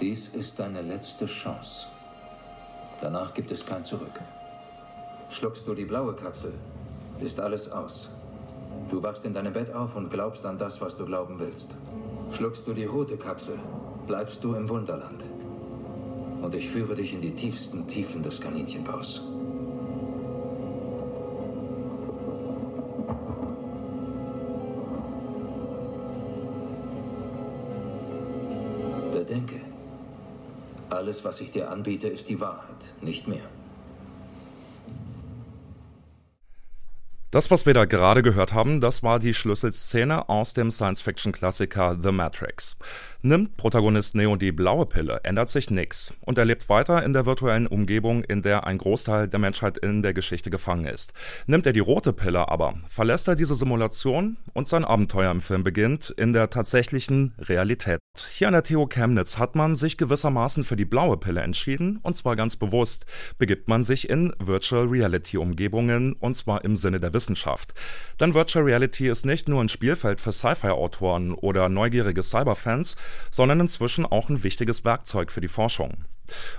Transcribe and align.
Dies 0.00 0.26
ist 0.26 0.58
deine 0.58 0.82
letzte 0.82 1.26
Chance. 1.26 1.86
Danach 3.00 3.32
gibt 3.32 3.52
es 3.52 3.64
kein 3.64 3.84
Zurück. 3.84 4.20
Schluckst 5.30 5.68
du 5.68 5.74
die 5.74 5.84
blaue 5.84 6.14
Kapsel, 6.14 6.52
ist 7.20 7.38
alles 7.38 7.70
aus. 7.70 8.10
Du 8.90 9.00
wachst 9.04 9.24
in 9.24 9.32
deinem 9.32 9.52
Bett 9.52 9.72
auf 9.72 9.94
und 9.94 10.10
glaubst 10.10 10.44
an 10.46 10.58
das, 10.58 10.80
was 10.80 10.96
du 10.96 11.06
glauben 11.06 11.38
willst. 11.38 11.76
Schluckst 12.32 12.66
du 12.66 12.74
die 12.74 12.86
rote 12.86 13.16
Kapsel, 13.16 13.56
bleibst 14.08 14.42
du 14.42 14.54
im 14.54 14.68
Wunderland. 14.68 15.22
Und 16.42 16.56
ich 16.56 16.68
führe 16.68 16.96
dich 16.96 17.14
in 17.14 17.20
die 17.20 17.34
tiefsten 17.36 17.86
Tiefen 17.86 18.24
des 18.24 18.40
Kaninchenbaus. 18.40 19.22
Alles, 31.04 31.22
was 31.22 31.42
ich 31.42 31.50
dir 31.50 31.70
anbiete, 31.70 32.08
ist 32.08 32.30
die 32.30 32.40
Wahrheit, 32.40 32.94
nicht 33.02 33.28
mehr. 33.28 33.44
Das, 37.30 37.50
was 37.50 37.66
wir 37.66 37.74
da 37.74 37.84
gerade 37.84 38.22
gehört 38.22 38.54
haben, 38.54 38.80
das 38.80 39.02
war 39.02 39.18
die 39.18 39.34
Schlüsselszene 39.34 40.30
aus 40.30 40.54
dem 40.54 40.70
Science-Fiction-Klassiker 40.70 41.98
The 42.02 42.10
Matrix. 42.10 42.78
Nimmt 43.26 43.56
Protagonist 43.56 44.14
Neo 44.14 44.36
die 44.36 44.52
blaue 44.52 44.84
Pille, 44.84 45.20
ändert 45.22 45.48
sich 45.48 45.70
nichts 45.70 46.12
und 46.20 46.36
er 46.36 46.44
lebt 46.44 46.68
weiter 46.68 47.02
in 47.02 47.14
der 47.14 47.24
virtuellen 47.24 47.66
Umgebung, 47.66 48.22
in 48.22 48.42
der 48.42 48.66
ein 48.66 48.76
Großteil 48.76 49.28
der 49.28 49.38
Menschheit 49.38 49.78
in 49.78 50.02
der 50.02 50.12
Geschichte 50.12 50.50
gefangen 50.50 50.84
ist. 50.84 51.14
Nimmt 51.46 51.64
er 51.64 51.72
die 51.72 51.80
rote 51.80 52.12
Pille 52.12 52.50
aber, 52.50 52.74
verlässt 52.86 53.26
er 53.26 53.34
diese 53.34 53.56
Simulation 53.56 54.36
und 54.52 54.66
sein 54.66 54.84
Abenteuer 54.84 55.30
im 55.30 55.40
Film 55.40 55.64
beginnt 55.64 56.10
in 56.18 56.34
der 56.34 56.50
tatsächlichen 56.50 57.32
Realität. 57.38 57.98
Hier 58.30 58.48
an 58.48 58.52
der 58.52 58.62
TU 58.62 58.86
Chemnitz 58.86 59.38
hat 59.38 59.56
man 59.56 59.74
sich 59.74 59.96
gewissermaßen 59.96 60.62
für 60.62 60.76
die 60.76 60.84
blaue 60.84 61.16
Pille 61.16 61.40
entschieden 61.40 62.00
und 62.02 62.16
zwar 62.16 62.36
ganz 62.36 62.56
bewusst 62.56 63.06
begibt 63.38 63.68
man 63.68 63.84
sich 63.84 64.10
in 64.10 64.34
Virtual 64.38 64.86
Reality 64.86 65.38
Umgebungen 65.38 66.12
und 66.12 66.34
zwar 66.34 66.62
im 66.62 66.76
Sinne 66.76 67.00
der 67.00 67.14
Wissenschaft. 67.14 67.72
Denn 68.20 68.34
Virtual 68.34 68.66
Reality 68.66 69.08
ist 69.08 69.24
nicht 69.24 69.48
nur 69.48 69.62
ein 69.62 69.70
Spielfeld 69.70 70.20
für 70.20 70.30
Sci-Fi-Autoren 70.30 71.32
oder 71.32 71.70
neugierige 71.70 72.22
Cyberfans, 72.22 72.96
sondern 73.30 73.60
inzwischen 73.60 74.06
auch 74.06 74.28
ein 74.28 74.42
wichtiges 74.42 74.84
Werkzeug 74.84 75.30
für 75.30 75.40
die 75.40 75.48
Forschung. 75.48 76.04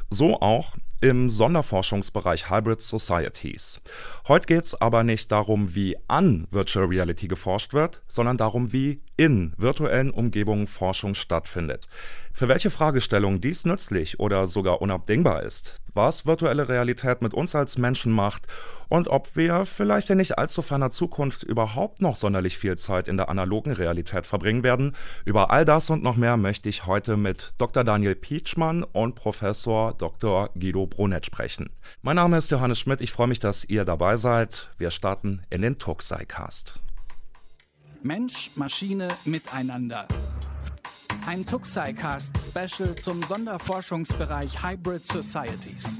So 0.10 0.40
auch 0.42 0.76
im 1.02 1.30
Sonderforschungsbereich 1.30 2.50
Hybrid 2.50 2.82
Societies. 2.82 3.82
Heute 4.28 4.48
geht 4.48 4.64
es 4.64 4.82
aber 4.82 5.04
nicht 5.04 5.32
darum, 5.32 5.76
wie 5.76 5.98
an 6.08 6.48
Virtual 6.52 6.86
Reality 6.86 7.28
geforscht 7.28 7.74
wird, 7.74 8.02
sondern 8.08 8.38
darum, 8.38 8.72
wie 8.72 9.02
in 9.18 9.54
virtuellen 9.58 10.12
Umgebungen 10.12 10.68
Forschung 10.68 11.16
stattfindet. 11.16 11.88
Für 12.34 12.50
welche 12.50 12.70
Fragestellung 12.70 13.40
dies 13.40 13.66
nützlich 13.66 14.20
oder 14.20 14.46
sogar 14.48 14.82
unabdingbar 14.82 15.44
ist, 15.44 15.82
was 15.94 16.26
virtuelle 16.26 16.68
Realität 16.68 17.22
mit 17.22 17.34
uns 17.34 17.56
als 17.56 17.78
Menschen 17.78 18.12
macht 18.12 18.48
und 18.90 19.08
ob 19.08 19.36
wir 19.36 19.66
vielleicht 19.66 20.10
in 20.10 20.18
nicht 20.18 20.38
allzu 20.38 20.62
ferner 20.62 20.90
Zukunft 20.90 21.44
überhaupt 21.44 22.02
noch 22.02 22.18
sonderlich 22.18 22.58
viel 22.58 22.78
Zeit 22.78 23.08
in 23.08 23.16
der 23.16 23.30
analogen 23.30 23.72
Realität 23.72 24.28
verbringen 24.28 24.64
werden, 24.64 24.96
über 25.24 25.50
all 25.50 25.64
das 25.64 25.90
und 25.90 26.04
noch 26.04 26.18
mehr 26.18 26.36
möchte 26.36 26.68
ich 26.68 26.86
heute 26.86 27.16
mit 27.16 27.54
Dr. 27.58 27.86
Daniel 27.86 28.16
Pietschmann 28.16 28.84
und 28.84 29.16
Professor 29.16 29.55
Dr. 29.64 30.50
Guido 30.54 30.86
Brunet 30.86 31.26
sprechen. 31.26 31.70
Mein 32.02 32.18
Name 32.18 32.38
ist 32.38 32.52
Johannes 32.52 32.80
Schmidt, 32.80 33.02
ich 33.02 33.12
freue 33.12 33.28
mich, 33.28 33.40
dass 33.40 33.66
ihr 33.66 33.86
dabei 33.86 34.18
seid. 34.18 34.70
Wir 34.78 34.92
starten 34.92 35.42
in 35.50 35.62
den 35.62 35.78
Tuxai-Cast. 35.78 36.82
Mensch, 38.04 38.52
Maschine, 38.56 39.08
Miteinander. 39.26 40.08
Ein 41.26 41.46
Tuxai-Cast-Special 41.46 42.96
zum 42.98 43.24
Sonderforschungsbereich 43.24 44.62
Hybrid 44.62 45.04
Societies. 45.04 46.00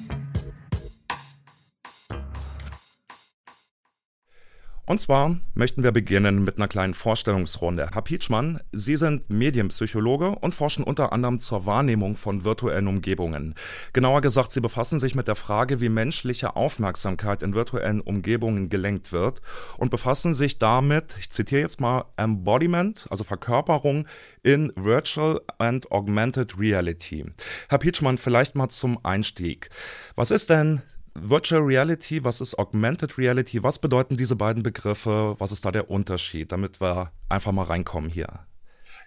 Und 4.88 5.00
zwar 5.00 5.38
möchten 5.56 5.82
wir 5.82 5.92
beginnen 5.92 6.44
mit 6.44 6.58
einer 6.58 6.68
kleinen 6.68 6.94
Vorstellungsrunde. 6.94 7.90
Herr 7.92 8.04
Pietschmann, 8.04 8.60
Sie 8.72 8.98
sind 8.98 9.32
Medienpsychologe 9.32 10.30
und 10.30 10.54
forschen 10.54 10.84
unter 10.84 11.12
anderem 11.12 11.40
zur 11.40 11.66
Wahrnehmung 11.66 12.16
von 12.16 12.44
virtuellen 12.44 12.88
Umgebungen. 12.88 13.56
Genauer 13.94 14.22
gesagt, 14.22 14.52
Sie 14.52 14.62
befassen 14.62 15.00
sich 15.00 15.16
mit 15.16 15.28
der 15.28 15.36
Frage, 15.36 15.82
wie 15.82 15.90
menschliche 15.90 16.56
Aufmerksamkeit 16.56 17.42
in 17.42 17.56
virtuellen 17.56 18.00
Umgebungen 18.00 18.70
gelenkt 18.70 19.12
wird 19.12 19.42
und 19.78 19.90
befassen 19.90 20.36
sich 20.36 20.60
damit, 20.60 21.16
ich 21.20 21.32
zitiere 21.32 21.62
jetzt 21.62 21.82
mal, 21.82 22.06
Embodiment, 22.18 23.08
also 23.10 23.24
Verkörperung 23.24 24.08
in 24.44 24.72
Virtual 24.76 25.42
and 25.58 25.92
Augmented 25.92 26.60
Reality. 26.60 27.26
Herr 27.70 27.80
Pietschmann, 27.80 28.20
vielleicht 28.20 28.54
mal 28.54 28.70
zum 28.70 29.04
Einstieg. 29.04 29.72
Was 30.16 30.30
ist 30.30 30.52
denn 30.52 30.84
Virtual 31.18 31.62
Reality, 31.62 32.24
was 32.24 32.42
ist 32.42 32.60
Augmented 32.60 33.18
Reality? 33.18 33.64
Was 33.64 33.80
bedeuten 33.80 34.18
diese 34.18 34.36
beiden 34.36 34.64
Begriffe? 34.64 35.36
Was 35.40 35.54
ist 35.54 35.64
da 35.64 35.72
der 35.72 35.90
Unterschied, 35.90 36.52
damit 36.52 36.82
wir 36.82 37.12
einfach 37.30 37.54
mal 37.54 37.64
reinkommen 37.64 38.12
hier? 38.12 38.46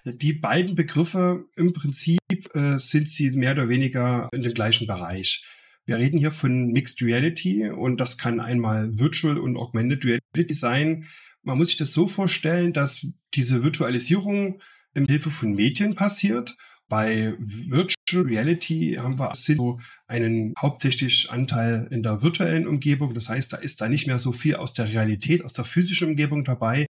Die 0.05 0.33
beiden 0.33 0.75
Begriffe 0.75 1.45
im 1.55 1.75
Prinzip 1.75 2.21
äh, 2.55 2.79
sind 2.79 3.09
sie 3.09 3.31
mehr 3.37 3.53
oder 3.53 3.69
weniger 3.69 4.29
in 4.33 4.43
dem 4.43 4.55
gleichen 4.55 4.87
Bereich. 4.87 5.45
Wir 5.85 5.99
reden 5.99 6.19
hier 6.19 6.33
von 6.33 6.69
Mixed 6.73 7.03
Reality 7.03 7.69
und 7.69 7.99
das 7.99 8.17
kann 8.17 8.41
einmal 8.41 8.99
Virtual 8.99 9.39
und 9.39 9.57
Augmented 9.57 10.05
Reality 10.05 10.55
sein. 10.55 11.07
Man 11.43 11.59
muss 11.59 11.69
sich 11.69 11.77
das 11.77 11.93
so 11.93 12.07
vorstellen, 12.07 12.73
dass 12.73 13.07
diese 13.35 13.63
Virtualisierung 13.63 14.61
in 14.95 15.07
Hilfe 15.07 15.31
von 15.31 15.55
Medien 15.55 15.95
passiert 15.95 16.57
bei 16.89 17.35
Virtual 17.39 17.95
Reality 18.15 18.99
haben 19.01 19.19
wir 19.19 19.35
so 19.35 19.81
einen 20.07 20.55
hauptsächlich 20.59 21.31
Anteil 21.31 21.89
in 21.91 22.03
der 22.03 22.23
virtuellen 22.23 22.67
Umgebung. 22.67 23.15
Das 23.15 23.29
heißt, 23.29 23.53
da 23.53 23.57
ist 23.59 23.81
da 23.81 23.89
nicht 23.89 24.07
mehr 24.07 24.19
so 24.19 24.33
viel 24.33 24.57
aus 24.57 24.73
der 24.73 24.89
Realität, 24.89 25.45
aus 25.45 25.53
der 25.53 25.65
physischen 25.65 26.09
Umgebung 26.09 26.45
dabei. 26.45 26.87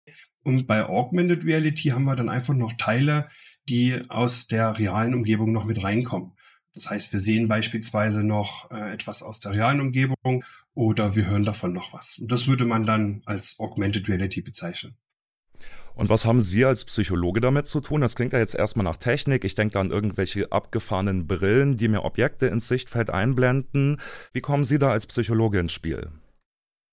Und 0.45 0.67
bei 0.67 0.85
Augmented 0.85 1.45
Reality 1.45 1.89
haben 1.89 2.05
wir 2.05 2.17
dann 2.17 2.29
einfach 2.29 2.55
noch 2.55 2.75
Teile, 2.75 3.29
die 3.69 4.01
aus 4.09 4.47
der 4.47 4.79
realen 4.79 5.15
Umgebung 5.15 5.53
noch 5.53 5.65
mit 5.65 5.83
reinkommen. 5.83 6.33
Das 6.75 6.91
heißt, 6.91 7.13
wir 7.13 7.21
sehen 7.21 7.49
beispielsweise 7.49 8.23
noch 8.23 8.71
äh, 8.71 8.93
etwas 8.93 9.23
aus 9.23 9.41
der 9.41 9.53
realen 9.53 9.81
Umgebung 9.81 10.45
oder 10.75 11.17
wir 11.17 11.27
hören 11.27 11.45
davon 11.45 11.73
noch 11.73 11.95
was. 11.95 12.19
Und 12.19 12.31
das 12.31 12.47
würde 12.47 12.67
man 12.67 12.85
dann 12.85 13.23
als 13.25 13.59
Augmented 13.59 14.09
Reality 14.09 14.43
bezeichnen. 14.43 14.97
Und 15.97 16.11
was 16.11 16.27
haben 16.27 16.43
Sie 16.43 16.63
als 16.67 16.85
Psychologe 16.85 17.41
damit 17.41 17.67
zu 17.67 17.81
tun? 17.81 18.03
Das 18.03 18.15
klingt 18.15 18.35
ja 18.35 18.39
jetzt 18.39 18.55
erstmal 18.55 18.85
nach 18.85 18.99
Technik. 18.99 19.45
Ich 19.45 19.55
denke 19.55 19.73
da 19.73 19.81
an 19.81 19.91
irgendwelche 19.91 20.53
abgefahrenen 20.53 21.27
Brillen, 21.27 21.79
die 21.79 21.89
mir 21.89 22.05
Objekte 22.05 22.49
ins 22.49 22.69
Sichtfeld 22.69 23.09
einblenden. 23.09 23.99
Wie 24.35 24.43
kommen 24.43 24.65
Sie 24.65 24.79
da 24.79 24.91
als 24.91 25.07
Psychologe 25.07 25.59
ins 25.59 25.73
Spiel? 25.73 26.11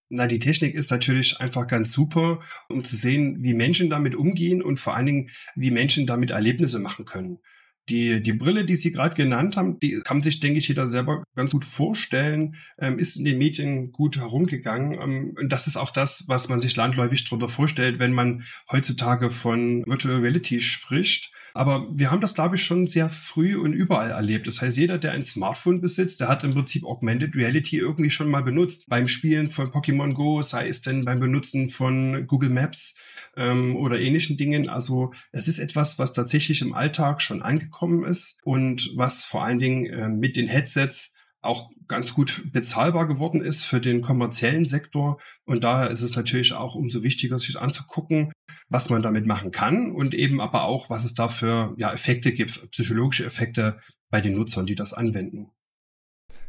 Na, 0.08 0.26
die 0.26 0.40
Technik 0.40 0.74
ist 0.74 0.90
natürlich 0.90 1.42
einfach 1.42 1.68
ganz 1.68 1.92
super, 1.92 2.40
um 2.70 2.86
zu 2.86 2.96
sehen, 2.96 3.40
wie 3.42 3.54
Menschen 3.54 3.90
damit 3.90 4.16
umgehen 4.16 4.64
und 4.64 4.80
vor 4.80 4.96
allen 4.96 5.08
Dingen, 5.08 5.30
wie 5.56 5.72
Menschen 5.72 6.08
damit 6.08 6.32
Erlebnisse 6.32 6.80
machen 6.80 7.04
können. 7.04 7.40
Die, 7.90 8.24
die 8.24 8.34
Brille, 8.34 8.64
die 8.64 8.78
Sie 8.78 8.92
gerade 8.92 9.16
genannt 9.16 9.58
haben, 9.58 9.80
die 9.80 10.00
kann 10.02 10.24
sich, 10.24 10.40
denke 10.40 10.60
ich, 10.60 10.70
jeder 10.70 10.88
selber 10.88 11.24
ganz 11.36 11.52
gut 11.52 11.66
vorstellen, 11.66 12.56
ähm, 12.80 12.98
ist 12.98 13.18
in 13.18 13.26
den 13.26 13.38
Medien 13.38 13.92
gut 13.92 14.18
herumgegangen. 14.18 14.94
Ähm, 15.02 15.36
und 15.38 15.50
das 15.50 15.68
ist 15.68 15.76
auch 15.76 15.92
das, 15.92 16.24
was 16.28 16.48
man 16.48 16.62
sich 16.62 16.76
landläufig 16.76 17.26
darunter 17.26 17.50
vorstellt, 17.50 18.00
wenn 18.00 18.14
man 18.14 18.44
heutzutage 18.72 19.30
von 19.30 19.84
Virtual 19.86 20.20
Reality 20.20 20.62
spricht. 20.62 21.32
Aber 21.54 21.88
wir 21.94 22.10
haben 22.10 22.22
das, 22.22 22.34
glaube 22.34 22.56
ich, 22.56 22.64
schon 22.64 22.88
sehr 22.88 23.10
früh 23.10 23.58
und 23.58 23.74
überall 23.74 24.12
erlebt. 24.12 24.48
Das 24.48 24.62
heißt, 24.62 24.78
jeder, 24.78 24.98
der 24.98 25.12
ein 25.12 25.24
Smartphone 25.24 25.82
besitzt, 25.82 26.20
der 26.20 26.28
hat 26.28 26.44
im 26.44 26.54
Prinzip 26.54 26.84
Augmented 26.84 27.36
Reality 27.36 27.78
irgendwie 27.78 28.10
schon 28.10 28.32
mal 28.32 28.44
benutzt. 28.44 28.86
Beim 28.88 29.08
Spielen 29.08 29.50
von 29.50 29.68
Pokémon 29.68 30.14
Go, 30.14 30.42
sei 30.42 30.68
es 30.68 30.82
denn 30.82 31.06
beim 31.06 31.20
Benutzen 31.20 31.70
von 31.70 32.26
Google 32.28 32.50
Maps 32.50 32.96
ähm, 33.36 33.76
oder 33.76 34.00
ähnlichen 34.00 34.38
Dingen. 34.38 34.70
Also 34.70 35.14
es 35.32 35.48
ist 35.48 35.60
etwas, 35.60 36.00
was 36.00 36.14
tatsächlich 36.14 36.62
im 36.62 36.74
Alltag 36.74 37.22
schon 37.22 37.42
angekommen 37.42 38.04
ist 38.04 38.40
und 38.44 38.92
was 38.96 39.24
vor 39.24 39.44
allen 39.44 39.60
Dingen 39.60 39.86
äh, 39.86 40.10
mit 40.10 40.36
den 40.36 40.48
Headsets 40.48 41.14
auch 41.42 41.70
ganz 41.88 42.14
gut 42.14 42.52
bezahlbar 42.52 43.08
geworden 43.08 43.42
ist 43.42 43.66
für 43.66 43.82
den 43.82 44.02
kommerziellen 44.02 44.66
Sektor. 44.66 45.20
Und 45.46 45.64
daher 45.64 45.92
ist 45.92 46.02
es 46.02 46.16
natürlich 46.16 46.54
auch 46.54 46.76
umso 46.76 47.04
wichtiger, 47.04 47.38
sich 47.38 47.60
anzugucken, 47.60 48.32
was 48.70 48.90
man 48.90 49.02
damit 49.02 49.26
machen 49.26 49.52
kann 49.52 49.92
und 49.92 50.14
eben 50.14 50.40
aber 50.40 50.64
auch, 50.64 50.90
was 50.90 51.04
es 51.04 51.14
da 51.14 51.28
für 51.28 51.76
ja, 51.78 51.92
Effekte 51.92 52.32
gibt, 52.32 52.72
psychologische 52.72 53.26
Effekte 53.26 53.80
bei 54.10 54.22
den 54.22 54.36
Nutzern, 54.36 54.66
die 54.66 54.76
das 54.76 54.94
anwenden. 54.94 55.50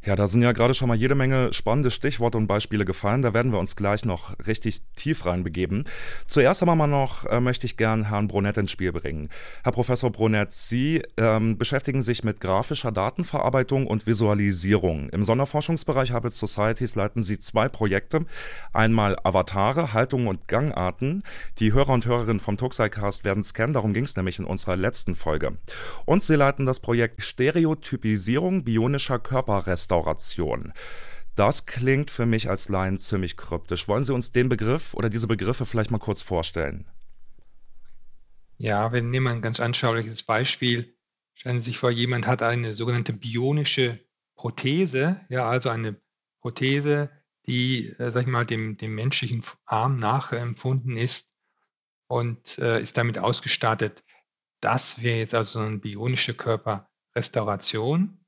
Ja, 0.07 0.17
da 0.17 0.27
sind 0.27 0.43
ja 0.43 0.53
gerade 0.53 0.75
schon 0.75 0.89
mal 0.89 0.99
jede 0.99 1.15
Menge 1.15 1.55
spannende 1.55 1.91
Stichworte 1.91 2.37
und 2.37 2.47
Beispiele 2.47 2.85
gefallen. 2.85 3.23
Da 3.23 3.33
werden 3.33 3.53
wir 3.53 3.59
uns 3.59 3.75
gleich 3.75 4.05
noch 4.05 4.39
richtig 4.47 4.83
tief 4.97 5.25
reinbegeben. 5.25 5.85
Zuerst 6.27 6.63
aber 6.63 6.75
mal 6.75 6.87
noch 6.87 7.25
äh, 7.25 7.41
möchte 7.41 7.65
ich 7.65 7.79
gern 7.79 8.11
Herrn 8.11 8.29
Brunett 8.29 8.59
ins 8.59 8.71
Spiel 8.71 8.93
bringen. 8.93 9.31
Herr 9.63 9.73
Professor 9.73 10.13
Brunett, 10.13 10.53
Sie 10.53 11.01
ähm, 11.17 11.57
beschäftigen 11.57 12.03
sich 12.03 12.23
mit 12.23 12.43
grafischer 12.43 12.93
Datenverarbeitung 12.93 13.87
und 13.87 14.07
Visualisierung. 14.07 15.09
Im 15.09 15.25
Sonderforschungsbereich 15.25 16.13
Habit 16.13 16.35
Societies 16.35 16.97
leiten 16.97 17.23
Sie 17.23 17.39
zwei 17.39 17.71
Projekte. 17.71 18.27
Einmal 18.75 19.17
Avatare, 19.25 19.95
Haltungen 19.95 20.29
und 20.29 20.49
Gangarten. 20.49 21.23
Die 21.61 21.73
Hörer 21.73 21.95
und 21.95 22.05
Hörerinnen 22.05 22.41
vom 22.41 22.59
Tuxicast 22.59 23.25
werden 23.25 23.43
scannen, 23.43 23.73
darum 23.73 23.95
ging 23.95 24.05
es 24.05 24.17
nämlich 24.17 24.39
in 24.39 24.45
unserer 24.45 24.77
letzten 24.77 25.15
Folge. 25.15 25.57
Und 26.05 26.21
Sie 26.21 26.35
leiten 26.35 26.67
das 26.67 26.81
Projekt 26.81 27.23
Stereotypisierung 27.23 28.65
bionischer 28.65 29.19
Körperreste 29.19 29.94
Restauration. 29.95 30.73
Das 31.37 31.67
klingt 31.67 32.11
für 32.11 32.27
mich 32.27 32.49
als 32.49 32.69
Laien 32.69 32.99
ziemlich 32.99 33.37
kryptisch. 33.37 33.89
Wollen 33.89 34.05
Sie 34.05 34.15
uns 34.15 34.31
den 34.31 34.49
Begriff 34.49 34.95
oder 34.95 35.11
diese 35.11 35.27
Begriffe 35.27 35.67
vielleicht 35.67 35.91
mal 35.91 35.99
kurz 35.99 36.23
vorstellen? 36.23 36.87
Ja, 38.57 38.93
wir 38.93 39.03
nehmen 39.03 39.27
ein 39.27 39.43
ganz 39.43 39.59
anschauliches 39.59 40.23
Beispiel. 40.23 40.97
Stellen 41.35 41.61
Sie 41.61 41.67
sich 41.67 41.79
vor, 41.79 41.91
jemand 41.91 42.29
hat 42.29 42.43
eine 42.43 42.75
sogenannte 42.75 43.13
bionische 43.13 43.99
Prothese, 44.37 45.21
ja, 45.29 45.49
also 45.49 45.71
eine 45.71 45.97
Prothese, 46.41 47.11
die, 47.47 47.89
äh, 47.99 48.13
sag 48.13 48.23
ich 48.23 48.29
mal, 48.29 48.47
dem, 48.47 48.77
dem 48.77 48.95
menschlichen 48.95 49.43
Arm 49.65 49.99
nachempfunden 49.99 50.97
ist 50.97 51.29
und 52.07 52.59
äh, 52.59 52.81
ist 52.81 52.97
damit 52.97 53.19
ausgestattet. 53.19 54.05
Das 54.61 55.03
wäre 55.03 55.19
jetzt 55.19 55.35
also 55.35 55.59
eine 55.59 55.79
bionische 55.79 56.35
Körperrestauration. 56.35 58.24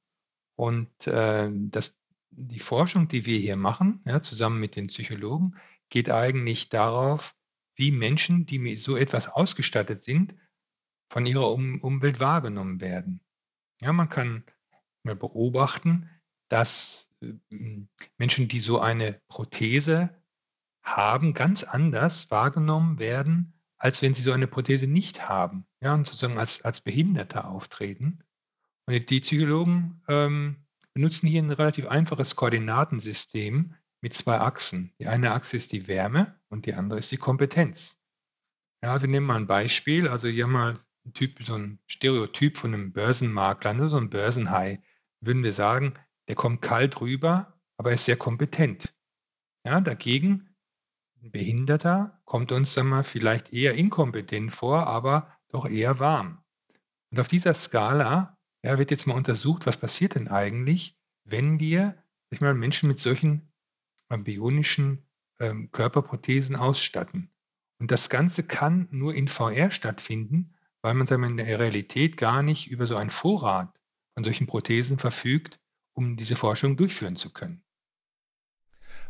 Und 0.56 1.06
äh, 1.06 1.50
das, 1.52 1.94
die 2.30 2.58
Forschung, 2.58 3.08
die 3.08 3.26
wir 3.26 3.38
hier 3.38 3.56
machen, 3.56 4.00
ja, 4.04 4.20
zusammen 4.20 4.58
mit 4.58 4.76
den 4.76 4.88
Psychologen, 4.88 5.56
geht 5.90 6.10
eigentlich 6.10 6.68
darauf, 6.68 7.36
wie 7.74 7.92
Menschen, 7.92 8.46
die 8.46 8.58
mit 8.58 8.78
so 8.78 8.96
etwas 8.96 9.28
ausgestattet 9.28 10.02
sind, 10.02 10.34
von 11.08 11.26
ihrer 11.26 11.52
um 11.52 11.80
Umwelt 11.80 12.20
wahrgenommen 12.20 12.80
werden. 12.80 13.20
Ja, 13.80 13.92
man 13.92 14.08
kann 14.08 14.44
mal 15.02 15.14
beobachten, 15.14 16.10
dass 16.48 17.08
äh, 17.20 17.34
Menschen, 18.16 18.48
die 18.48 18.60
so 18.60 18.80
eine 18.80 19.20
Prothese 19.28 20.10
haben, 20.82 21.34
ganz 21.34 21.62
anders 21.62 22.30
wahrgenommen 22.30 22.98
werden, 22.98 23.52
als 23.78 24.02
wenn 24.02 24.14
sie 24.14 24.22
so 24.22 24.32
eine 24.32 24.46
Prothese 24.46 24.86
nicht 24.86 25.28
haben. 25.28 25.66
Ja, 25.80 25.94
und 25.94 26.06
sozusagen 26.06 26.38
als, 26.38 26.62
als 26.62 26.80
Behinderte 26.80 27.44
auftreten. 27.44 28.22
Und 28.86 29.10
die 29.10 29.20
Psychologen 29.20 30.02
ähm, 30.08 30.64
benutzen 30.94 31.26
hier 31.26 31.42
ein 31.42 31.50
relativ 31.50 31.86
einfaches 31.86 32.36
Koordinatensystem 32.36 33.74
mit 34.00 34.14
zwei 34.14 34.38
Achsen. 34.38 34.92
Die 34.98 35.08
eine 35.08 35.32
Achse 35.32 35.56
ist 35.56 35.72
die 35.72 35.88
Wärme 35.88 36.38
und 36.48 36.66
die 36.66 36.74
andere 36.74 37.00
ist 37.00 37.10
die 37.10 37.16
Kompetenz. 37.16 37.96
Ja, 38.82 39.00
wir 39.00 39.08
nehmen 39.08 39.26
mal 39.26 39.36
ein 39.36 39.46
Beispiel. 39.46 40.06
Also 40.06 40.28
hier 40.28 40.46
mal 40.46 40.78
ein 41.04 41.12
Typ, 41.12 41.42
so 41.42 41.54
ein 41.54 41.80
Stereotyp 41.86 42.56
von 42.56 42.72
einem 42.72 42.92
Börsenmakler, 42.92 43.74
ne, 43.74 43.88
so 43.88 43.96
ein 43.96 44.10
Börsenhai. 44.10 44.82
Würden 45.20 45.42
wir 45.42 45.52
sagen, 45.52 45.94
der 46.28 46.36
kommt 46.36 46.62
kalt 46.62 47.00
rüber, 47.00 47.58
aber 47.76 47.90
er 47.90 47.94
ist 47.94 48.04
sehr 48.04 48.16
kompetent. 48.16 48.94
Ja, 49.64 49.80
dagegen 49.80 50.54
ein 51.22 51.32
Behinderter 51.32 52.20
kommt 52.24 52.52
uns 52.52 52.74
dann 52.74 52.86
mal 52.86 53.02
vielleicht 53.02 53.52
eher 53.52 53.74
inkompetent 53.74 54.52
vor, 54.52 54.86
aber 54.86 55.36
doch 55.48 55.66
eher 55.66 55.98
warm. 55.98 56.44
Und 57.10 57.18
auf 57.18 57.28
dieser 57.28 57.54
Skala 57.54 58.35
ja, 58.66 58.78
wird 58.78 58.90
jetzt 58.90 59.06
mal 59.06 59.14
untersucht, 59.14 59.66
was 59.66 59.76
passiert 59.76 60.14
denn 60.14 60.28
eigentlich, 60.28 60.96
wenn 61.24 61.60
wir 61.60 61.96
ich 62.30 62.40
mal, 62.40 62.54
Menschen 62.54 62.88
mit 62.88 62.98
solchen 62.98 63.52
bionischen 64.08 65.04
ähm, 65.40 65.70
Körperprothesen 65.70 66.56
ausstatten. 66.56 67.30
Und 67.78 67.90
das 67.90 68.08
Ganze 68.08 68.42
kann 68.42 68.88
nur 68.90 69.14
in 69.14 69.28
VR 69.28 69.70
stattfinden, 69.70 70.54
weil 70.82 70.94
man 70.94 71.06
sagen 71.06 71.22
wir, 71.22 71.28
in 71.28 71.36
der 71.36 71.58
Realität 71.58 72.16
gar 72.16 72.42
nicht 72.42 72.68
über 72.70 72.86
so 72.86 72.96
einen 72.96 73.10
Vorrat 73.10 73.78
von 74.14 74.24
solchen 74.24 74.46
Prothesen 74.46 74.98
verfügt, 74.98 75.60
um 75.92 76.16
diese 76.16 76.36
Forschung 76.36 76.76
durchführen 76.76 77.16
zu 77.16 77.32
können. 77.32 77.62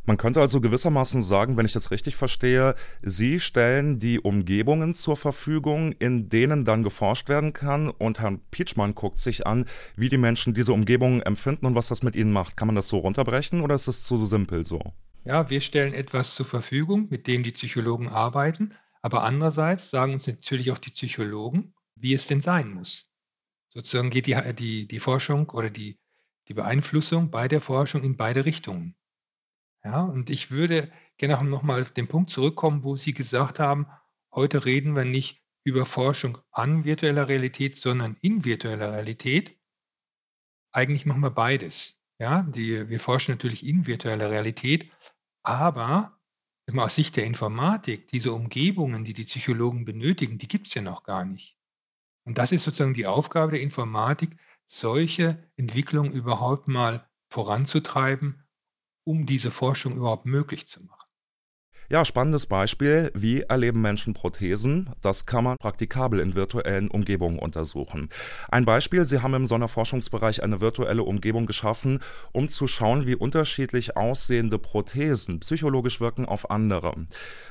Man 0.06 0.18
könnte 0.18 0.40
also 0.40 0.60
gewissermaßen 0.60 1.20
sagen, 1.20 1.56
wenn 1.56 1.66
ich 1.66 1.72
das 1.72 1.90
richtig 1.90 2.14
verstehe, 2.14 2.76
Sie 3.02 3.40
stellen 3.40 3.98
die 3.98 4.20
Umgebungen 4.20 4.94
zur 4.94 5.16
Verfügung, 5.16 5.92
in 5.98 6.28
denen 6.28 6.64
dann 6.64 6.84
geforscht 6.84 7.28
werden 7.28 7.52
kann 7.52 7.90
und 7.90 8.20
Herr 8.20 8.38
Pietschmann 8.52 8.94
guckt 8.94 9.18
sich 9.18 9.48
an, 9.48 9.66
wie 9.96 10.08
die 10.08 10.16
Menschen 10.16 10.54
diese 10.54 10.72
Umgebungen 10.72 11.22
empfinden 11.22 11.66
und 11.66 11.74
was 11.74 11.88
das 11.88 12.04
mit 12.04 12.14
ihnen 12.14 12.32
macht. 12.32 12.56
Kann 12.56 12.68
man 12.68 12.76
das 12.76 12.86
so 12.86 12.98
runterbrechen 12.98 13.62
oder 13.62 13.74
ist 13.74 13.88
es 13.88 14.04
zu 14.04 14.24
simpel 14.26 14.64
so? 14.64 14.80
Ja, 15.24 15.50
wir 15.50 15.60
stellen 15.60 15.92
etwas 15.92 16.36
zur 16.36 16.46
Verfügung, 16.46 17.08
mit 17.10 17.26
dem 17.26 17.42
die 17.42 17.50
Psychologen 17.50 18.08
arbeiten, 18.08 18.74
aber 19.02 19.24
andererseits 19.24 19.90
sagen 19.90 20.14
uns 20.14 20.28
natürlich 20.28 20.70
auch 20.70 20.78
die 20.78 20.90
Psychologen, 20.90 21.74
wie 21.96 22.14
es 22.14 22.28
denn 22.28 22.40
sein 22.40 22.70
muss. 22.72 23.08
Sozusagen 23.66 24.10
geht 24.10 24.26
die, 24.26 24.36
die, 24.56 24.86
die 24.86 25.00
Forschung 25.00 25.50
oder 25.50 25.68
die, 25.68 25.98
die 26.46 26.54
Beeinflussung 26.54 27.32
bei 27.32 27.48
der 27.48 27.60
Forschung 27.60 28.04
in 28.04 28.16
beide 28.16 28.44
Richtungen. 28.44 28.94
Ja, 29.86 30.00
und 30.02 30.30
ich 30.30 30.50
würde 30.50 30.90
gerne 31.16 31.48
noch 31.48 31.62
mal 31.62 31.80
auf 31.80 31.92
den 31.92 32.08
Punkt 32.08 32.30
zurückkommen, 32.30 32.82
wo 32.82 32.96
Sie 32.96 33.14
gesagt 33.14 33.60
haben, 33.60 33.86
heute 34.32 34.64
reden 34.64 34.96
wir 34.96 35.04
nicht 35.04 35.40
über 35.62 35.86
Forschung 35.86 36.38
an 36.50 36.84
virtueller 36.84 37.28
Realität, 37.28 37.76
sondern 37.76 38.16
in 38.20 38.44
virtueller 38.44 38.94
Realität. 38.94 39.56
Eigentlich 40.72 41.06
machen 41.06 41.20
wir 41.20 41.30
beides. 41.30 42.00
Ja, 42.18 42.42
die, 42.42 42.88
wir 42.88 42.98
forschen 42.98 43.30
natürlich 43.30 43.64
in 43.64 43.86
virtueller 43.86 44.28
Realität, 44.28 44.90
aber 45.44 46.18
aus 46.74 46.96
Sicht 46.96 47.16
der 47.16 47.24
Informatik, 47.24 48.08
diese 48.08 48.32
Umgebungen, 48.32 49.04
die 49.04 49.14
die 49.14 49.22
Psychologen 49.22 49.84
benötigen, 49.84 50.36
die 50.38 50.48
gibt 50.48 50.66
es 50.66 50.74
ja 50.74 50.82
noch 50.82 51.04
gar 51.04 51.24
nicht. 51.24 51.56
Und 52.24 52.38
das 52.38 52.50
ist 52.50 52.64
sozusagen 52.64 52.94
die 52.94 53.06
Aufgabe 53.06 53.52
der 53.52 53.60
Informatik, 53.60 54.36
solche 54.64 55.48
Entwicklungen 55.54 56.10
überhaupt 56.10 56.66
mal 56.66 57.08
voranzutreiben 57.30 58.45
um 59.06 59.24
diese 59.24 59.50
Forschung 59.50 59.96
überhaupt 59.96 60.26
möglich 60.26 60.66
zu 60.66 60.82
machen. 60.82 61.05
Ja, 61.88 62.04
spannendes 62.04 62.46
Beispiel. 62.46 63.12
Wie 63.14 63.42
erleben 63.42 63.80
Menschen 63.80 64.12
Prothesen? 64.12 64.90
Das 65.02 65.24
kann 65.24 65.44
man 65.44 65.56
praktikabel 65.56 66.18
in 66.18 66.34
virtuellen 66.34 66.88
Umgebungen 66.88 67.38
untersuchen. 67.38 68.08
Ein 68.48 68.64
Beispiel, 68.64 69.04
Sie 69.04 69.22
haben 69.22 69.34
im 69.34 69.46
Sonderforschungsbereich 69.46 70.42
eine 70.42 70.60
virtuelle 70.60 71.04
Umgebung 71.04 71.46
geschaffen, 71.46 72.00
um 72.32 72.48
zu 72.48 72.66
schauen, 72.66 73.06
wie 73.06 73.14
unterschiedlich 73.14 73.96
aussehende 73.96 74.58
Prothesen 74.58 75.38
psychologisch 75.38 76.00
wirken 76.00 76.26
auf 76.26 76.50
andere. 76.50 76.92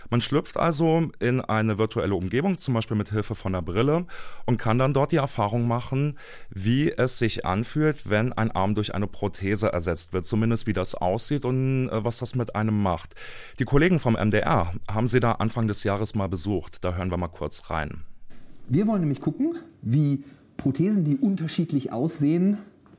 Man 0.09 0.21
schlüpft 0.21 0.57
also 0.57 1.09
in 1.19 1.41
eine 1.41 1.77
virtuelle 1.77 2.15
Umgebung, 2.15 2.57
zum 2.57 2.73
Beispiel 2.73 2.97
mit 2.97 3.09
Hilfe 3.09 3.35
von 3.35 3.55
einer 3.55 3.61
Brille, 3.61 4.05
und 4.45 4.57
kann 4.57 4.77
dann 4.77 4.93
dort 4.93 5.11
die 5.11 5.17
Erfahrung 5.17 5.67
machen, 5.67 6.17
wie 6.49 6.91
es 6.91 7.17
sich 7.17 7.45
anfühlt, 7.45 8.09
wenn 8.09 8.33
ein 8.33 8.51
Arm 8.51 8.75
durch 8.75 8.93
eine 8.93 9.07
Prothese 9.07 9.71
ersetzt 9.71 10.13
wird, 10.13 10.25
zumindest 10.25 10.67
wie 10.67 10.73
das 10.73 10.93
aussieht 10.93 11.45
und 11.45 11.89
äh, 11.89 12.03
was 12.03 12.19
das 12.19 12.35
mit 12.35 12.55
einem 12.55 12.81
macht. 12.81 13.15
Die 13.59 13.65
Kollegen 13.65 13.99
vom 13.99 14.15
MDR 14.25 14.73
haben 14.89 15.07
Sie 15.07 15.19
da 15.19 15.33
Anfang 15.33 15.67
des 15.67 15.83
Jahres 15.83 16.15
mal 16.15 16.27
besucht. 16.27 16.83
Da 16.83 16.95
hören 16.95 17.11
wir 17.11 17.17
mal 17.17 17.27
kurz 17.27 17.69
rein. 17.69 18.01
Wir 18.67 18.87
wollen 18.87 19.01
nämlich 19.01 19.21
gucken, 19.21 19.55
wie 19.81 20.23
Prothesen, 20.57 21.03
die 21.03 21.17
unterschiedlich 21.17 21.91
aussehen, 21.91 22.57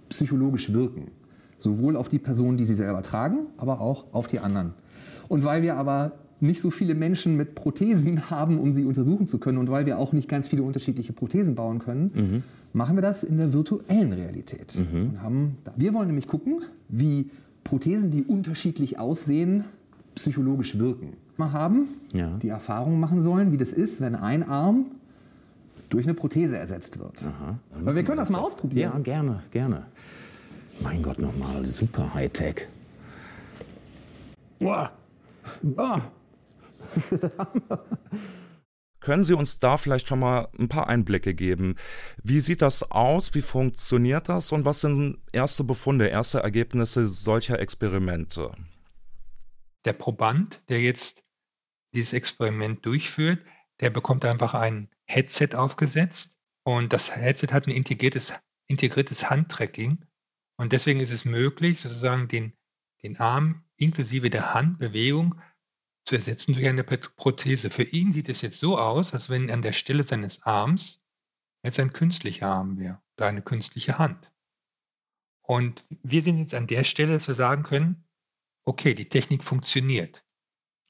psychologisch 0.09 0.73
wirken. 0.73 1.11
Sowohl 1.59 1.97
auf 1.97 2.09
die 2.09 2.19
Personen, 2.19 2.57
die 2.57 2.65
sie 2.65 2.75
selber 2.75 3.03
tragen, 3.03 3.47
aber 3.57 3.81
auch 3.81 4.07
auf 4.13 4.27
die 4.27 4.39
anderen. 4.39 4.75
Und 5.29 5.43
weil 5.43 5.63
wir 5.63 5.77
aber 5.77 6.13
nicht 6.39 6.61
so 6.61 6.71
viele 6.71 6.95
Menschen 6.95 7.37
mit 7.37 7.55
Prothesen 7.55 8.31
haben, 8.31 8.59
um 8.59 8.75
sie 8.75 8.85
untersuchen 8.85 9.27
zu 9.27 9.39
können 9.39 9.59
und 9.59 9.71
weil 9.71 9.87
wir 9.87 9.99
auch 9.99 10.13
nicht 10.13 10.29
ganz 10.29 10.49
viele 10.49 10.63
unterschiedliche 10.63 11.13
Prothesen 11.13 11.55
bauen 11.55 11.79
können, 11.79 12.11
mhm. 12.15 12.43
machen 12.73 12.97
wir 12.97 13.03
das 13.03 13.25
in 13.25 13.39
der 13.39 13.53
virtuellen 13.53 14.13
Realität. 14.13 14.75
Mhm. 14.77 15.57
Wir 15.77 15.95
wollen 15.95 16.07
nämlich 16.07 16.29
gucken, 16.29 16.63
wie 16.89 17.31
Prothesen, 17.65 18.11
die 18.11 18.23
unterschiedlich 18.23 18.99
aussehen, 18.99 19.65
psychologisch 20.17 20.77
wirken. 20.79 21.17
Wir 21.37 21.53
haben 21.53 21.87
ja. 22.13 22.37
die 22.39 22.49
Erfahrung 22.49 22.99
machen 22.99 23.21
sollen, 23.21 23.53
wie 23.53 23.57
das 23.57 23.73
ist, 23.73 24.01
wenn 24.01 24.17
ein 24.17 24.43
Arm 24.43 24.87
durch 25.89 26.05
eine 26.05 26.15
Prothese 26.15 26.59
ersetzt 26.59 26.99
wird. 26.99 27.25
Aha. 27.25 27.59
Weil 27.83 27.95
wir 27.95 28.05
können 28.05 28.19
das 28.19 28.31
mal 28.31 28.41
ausprobieren. 28.41 28.93
Ja, 28.95 28.99
gerne, 28.99 29.43
gerne. 29.53 29.87
Mein 30.81 31.03
Gott, 31.03 31.19
nochmal 31.19 31.65
super 31.65 32.13
Hightech. 32.13 32.67
Boah. 34.59 34.91
Boah. 35.63 36.03
Können 39.01 39.23
Sie 39.23 39.35
uns 39.35 39.61
da 39.61 39.77
vielleicht 39.77 40.09
schon 40.09 40.19
mal 40.19 40.49
ein 40.59 40.69
paar 40.69 40.89
Einblicke 40.89 41.33
geben? 41.33 41.77
Wie 42.25 42.41
sieht 42.41 42.61
das 42.61 42.91
aus? 42.91 43.35
Wie 43.35 43.41
funktioniert 43.41 44.29
das? 44.29 44.51
Und 44.51 44.65
was 44.65 44.81
sind 44.81 45.19
erste 45.33 45.63
Befunde, 45.63 46.09
erste 46.09 46.41
Ergebnisse 46.41 47.07
solcher 47.07 47.61
Experimente? 47.61 48.51
Der 49.87 49.93
Proband, 49.95 50.61
der 50.69 50.81
jetzt 50.81 51.25
dieses 51.95 52.13
Experiment 52.13 52.85
durchführt, 52.85 53.45
der 53.81 53.91
bekommt 53.91 54.25
einfach 54.25 54.55
ein 54.55 54.91
Headset 55.07 55.51
aufgesetzt 55.55 56.37
und 56.65 56.93
das 56.93 57.15
Headset 57.15 57.49
hat 57.53 57.67
ein 57.67 57.75
integriertes, 57.75 58.33
integriertes 58.67 59.31
Handtracking 59.31 60.05
Und 60.59 60.73
deswegen 60.73 61.01
ist 61.01 61.13
es 61.13 61.25
möglich, 61.25 61.81
sozusagen 61.81 62.29
den, 62.29 62.53
den 63.03 63.19
Arm 63.19 63.65
inklusive 63.77 64.31
der 64.31 64.55
Handbewegung 64.55 65.41
zu 66.07 66.17
ersetzen 66.17 66.55
durch 66.55 66.67
eine 66.67 66.85
Prothese. 66.85 67.71
Für 67.71 67.83
ihn 67.83 68.13
sieht 68.13 68.29
es 68.29 68.41
jetzt 68.41 68.59
so 68.59 68.79
aus, 68.79 69.13
als 69.13 69.29
wenn 69.29 69.51
an 69.51 69.63
der 69.63 69.73
Stelle 69.73 70.03
seines 70.03 70.43
Arms 70.43 71.01
jetzt 71.63 71.79
ein 71.79 71.93
künstlicher 71.93 72.49
Arm 72.49 72.79
wäre 72.79 73.01
oder 73.17 73.29
eine 73.29 73.43
künstliche 73.43 73.99
Hand. 73.99 74.33
Und 75.43 75.85
wir 76.03 76.23
sind 76.23 76.39
jetzt 76.39 76.55
an 76.55 76.67
der 76.67 76.85
Stelle, 76.85 77.13
dass 77.13 77.29
wir 77.29 77.35
sagen 77.35 77.63
können, 77.63 78.06
okay, 78.67 78.95
die 78.95 79.09
Technik 79.09 79.43
funktioniert. 79.43 80.23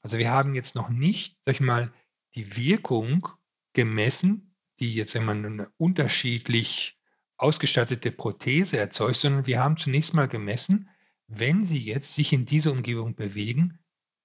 Also 0.01 0.17
wir 0.17 0.31
haben 0.31 0.55
jetzt 0.55 0.75
noch 0.75 0.89
nicht, 0.89 1.37
sag 1.45 1.55
ich 1.55 1.61
mal, 1.61 1.93
die 2.35 2.57
Wirkung 2.57 3.29
gemessen, 3.73 4.55
die 4.79 4.93
jetzt 4.93 5.15
man 5.15 5.45
eine 5.45 5.71
unterschiedlich 5.77 6.99
ausgestattete 7.37 8.11
Prothese 8.11 8.77
erzeugt, 8.77 9.17
sondern 9.17 9.47
wir 9.47 9.59
haben 9.59 9.77
zunächst 9.77 10.13
mal 10.13 10.27
gemessen, 10.27 10.89
wenn 11.27 11.63
Sie 11.63 11.77
jetzt 11.77 12.15
sich 12.15 12.33
in 12.33 12.45
dieser 12.45 12.71
Umgebung 12.71 13.15
bewegen, 13.15 13.79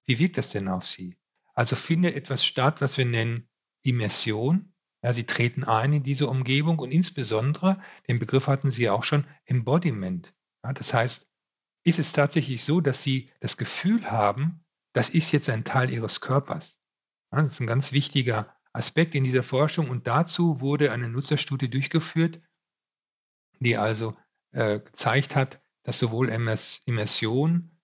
wie 0.05 0.19
wirkt 0.19 0.37
das 0.37 0.49
denn 0.49 0.67
auf 0.67 0.87
Sie? 0.87 1.17
Also 1.53 1.75
findet 1.75 2.15
etwas 2.15 2.45
statt, 2.45 2.81
was 2.81 2.97
wir 2.97 3.05
nennen 3.05 3.47
Immersion. 3.83 4.73
Ja, 5.03 5.13
Sie 5.13 5.25
treten 5.25 5.63
ein 5.63 5.93
in 5.93 6.03
diese 6.03 6.27
Umgebung 6.27 6.79
und 6.79 6.91
insbesondere, 6.91 7.79
den 8.07 8.19
Begriff 8.19 8.47
hatten 8.47 8.71
Sie 8.71 8.89
auch 8.89 9.03
schon, 9.03 9.25
Embodiment. 9.45 10.33
Ja, 10.63 10.73
das 10.73 10.93
heißt, 10.93 11.27
ist 11.83 11.99
es 11.99 12.13
tatsächlich 12.13 12.63
so, 12.63 12.81
dass 12.81 13.03
Sie 13.03 13.29
das 13.39 13.57
Gefühl 13.57 14.09
haben, 14.09 14.63
das 14.93 15.09
ist 15.09 15.31
jetzt 15.31 15.49
ein 15.49 15.63
Teil 15.63 15.89
Ihres 15.89 16.21
Körpers. 16.21 16.79
Das 17.31 17.51
ist 17.51 17.59
ein 17.59 17.67
ganz 17.67 17.91
wichtiger 17.91 18.55
Aspekt 18.73 19.15
in 19.15 19.23
dieser 19.23 19.43
Forschung 19.43 19.89
und 19.89 20.07
dazu 20.07 20.61
wurde 20.61 20.91
eine 20.91 21.09
Nutzerstudie 21.09 21.69
durchgeführt, 21.69 22.41
die 23.59 23.77
also 23.77 24.15
äh, 24.51 24.79
gezeigt 24.79 25.35
hat, 25.35 25.61
dass 25.83 25.99
sowohl 25.99 26.29
Immersion 26.29 27.79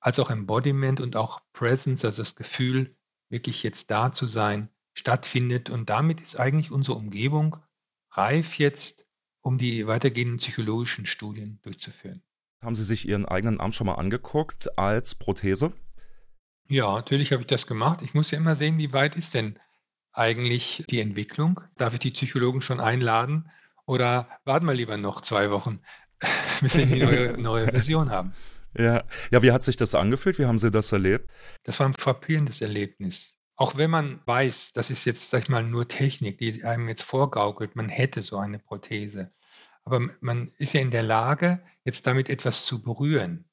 als 0.00 0.18
auch 0.18 0.30
Embodiment 0.30 1.00
und 1.00 1.16
auch 1.16 1.42
Presence, 1.52 2.04
also 2.04 2.22
das 2.22 2.34
Gefühl, 2.34 2.96
wirklich 3.28 3.62
jetzt 3.62 3.90
da 3.90 4.12
zu 4.12 4.26
sein, 4.26 4.68
stattfindet. 4.94 5.68
Und 5.68 5.90
damit 5.90 6.20
ist 6.20 6.38
eigentlich 6.38 6.70
unsere 6.70 6.96
Umgebung 6.96 7.56
reif 8.10 8.58
jetzt, 8.58 9.06
um 9.40 9.58
die 9.58 9.86
weitergehenden 9.86 10.38
psychologischen 10.38 11.06
Studien 11.06 11.60
durchzuführen. 11.62 12.22
Haben 12.66 12.74
Sie 12.74 12.82
sich 12.82 13.06
Ihren 13.08 13.26
eigenen 13.26 13.60
Arm 13.60 13.70
schon 13.70 13.86
mal 13.86 13.94
angeguckt 13.94 14.76
als 14.76 15.14
Prothese? 15.14 15.72
Ja, 16.68 16.96
natürlich 16.96 17.30
habe 17.30 17.42
ich 17.42 17.46
das 17.46 17.68
gemacht. 17.68 18.02
Ich 18.02 18.12
muss 18.12 18.32
ja 18.32 18.38
immer 18.38 18.56
sehen, 18.56 18.76
wie 18.76 18.92
weit 18.92 19.14
ist 19.14 19.34
denn 19.34 19.56
eigentlich 20.12 20.84
die 20.90 20.98
Entwicklung? 20.98 21.60
Darf 21.76 21.94
ich 21.94 22.00
die 22.00 22.10
Psychologen 22.10 22.60
schon 22.60 22.80
einladen? 22.80 23.52
Oder 23.86 24.28
warten 24.44 24.66
wir 24.66 24.74
lieber 24.74 24.96
noch 24.96 25.20
zwei 25.20 25.52
Wochen, 25.52 25.78
bis 26.60 26.76
wir 26.76 26.86
die 26.86 27.04
neue, 27.04 27.38
neue 27.40 27.68
Version 27.68 28.10
haben? 28.10 28.34
Ja. 28.76 29.04
ja, 29.30 29.42
wie 29.42 29.52
hat 29.52 29.62
sich 29.62 29.76
das 29.76 29.94
angefühlt? 29.94 30.40
Wie 30.40 30.46
haben 30.46 30.58
Sie 30.58 30.72
das 30.72 30.90
erlebt? 30.90 31.30
Das 31.62 31.78
war 31.78 31.86
ein 31.86 31.94
frappierendes 31.94 32.62
Erlebnis. 32.62 33.36
Auch 33.54 33.76
wenn 33.76 33.90
man 33.90 34.18
weiß, 34.26 34.72
das 34.72 34.90
ist 34.90 35.04
jetzt, 35.04 35.30
sag 35.30 35.44
ich 35.44 35.48
mal, 35.48 35.62
nur 35.62 35.86
Technik, 35.86 36.38
die 36.38 36.64
einem 36.64 36.88
jetzt 36.88 37.04
vorgaukelt, 37.04 37.76
man 37.76 37.88
hätte 37.88 38.22
so 38.22 38.38
eine 38.38 38.58
Prothese. 38.58 39.30
Aber 39.86 40.10
man 40.20 40.52
ist 40.58 40.74
ja 40.74 40.80
in 40.80 40.90
der 40.90 41.04
Lage, 41.04 41.62
jetzt 41.84 42.06
damit 42.06 42.28
etwas 42.28 42.66
zu 42.66 42.82
berühren. 42.82 43.44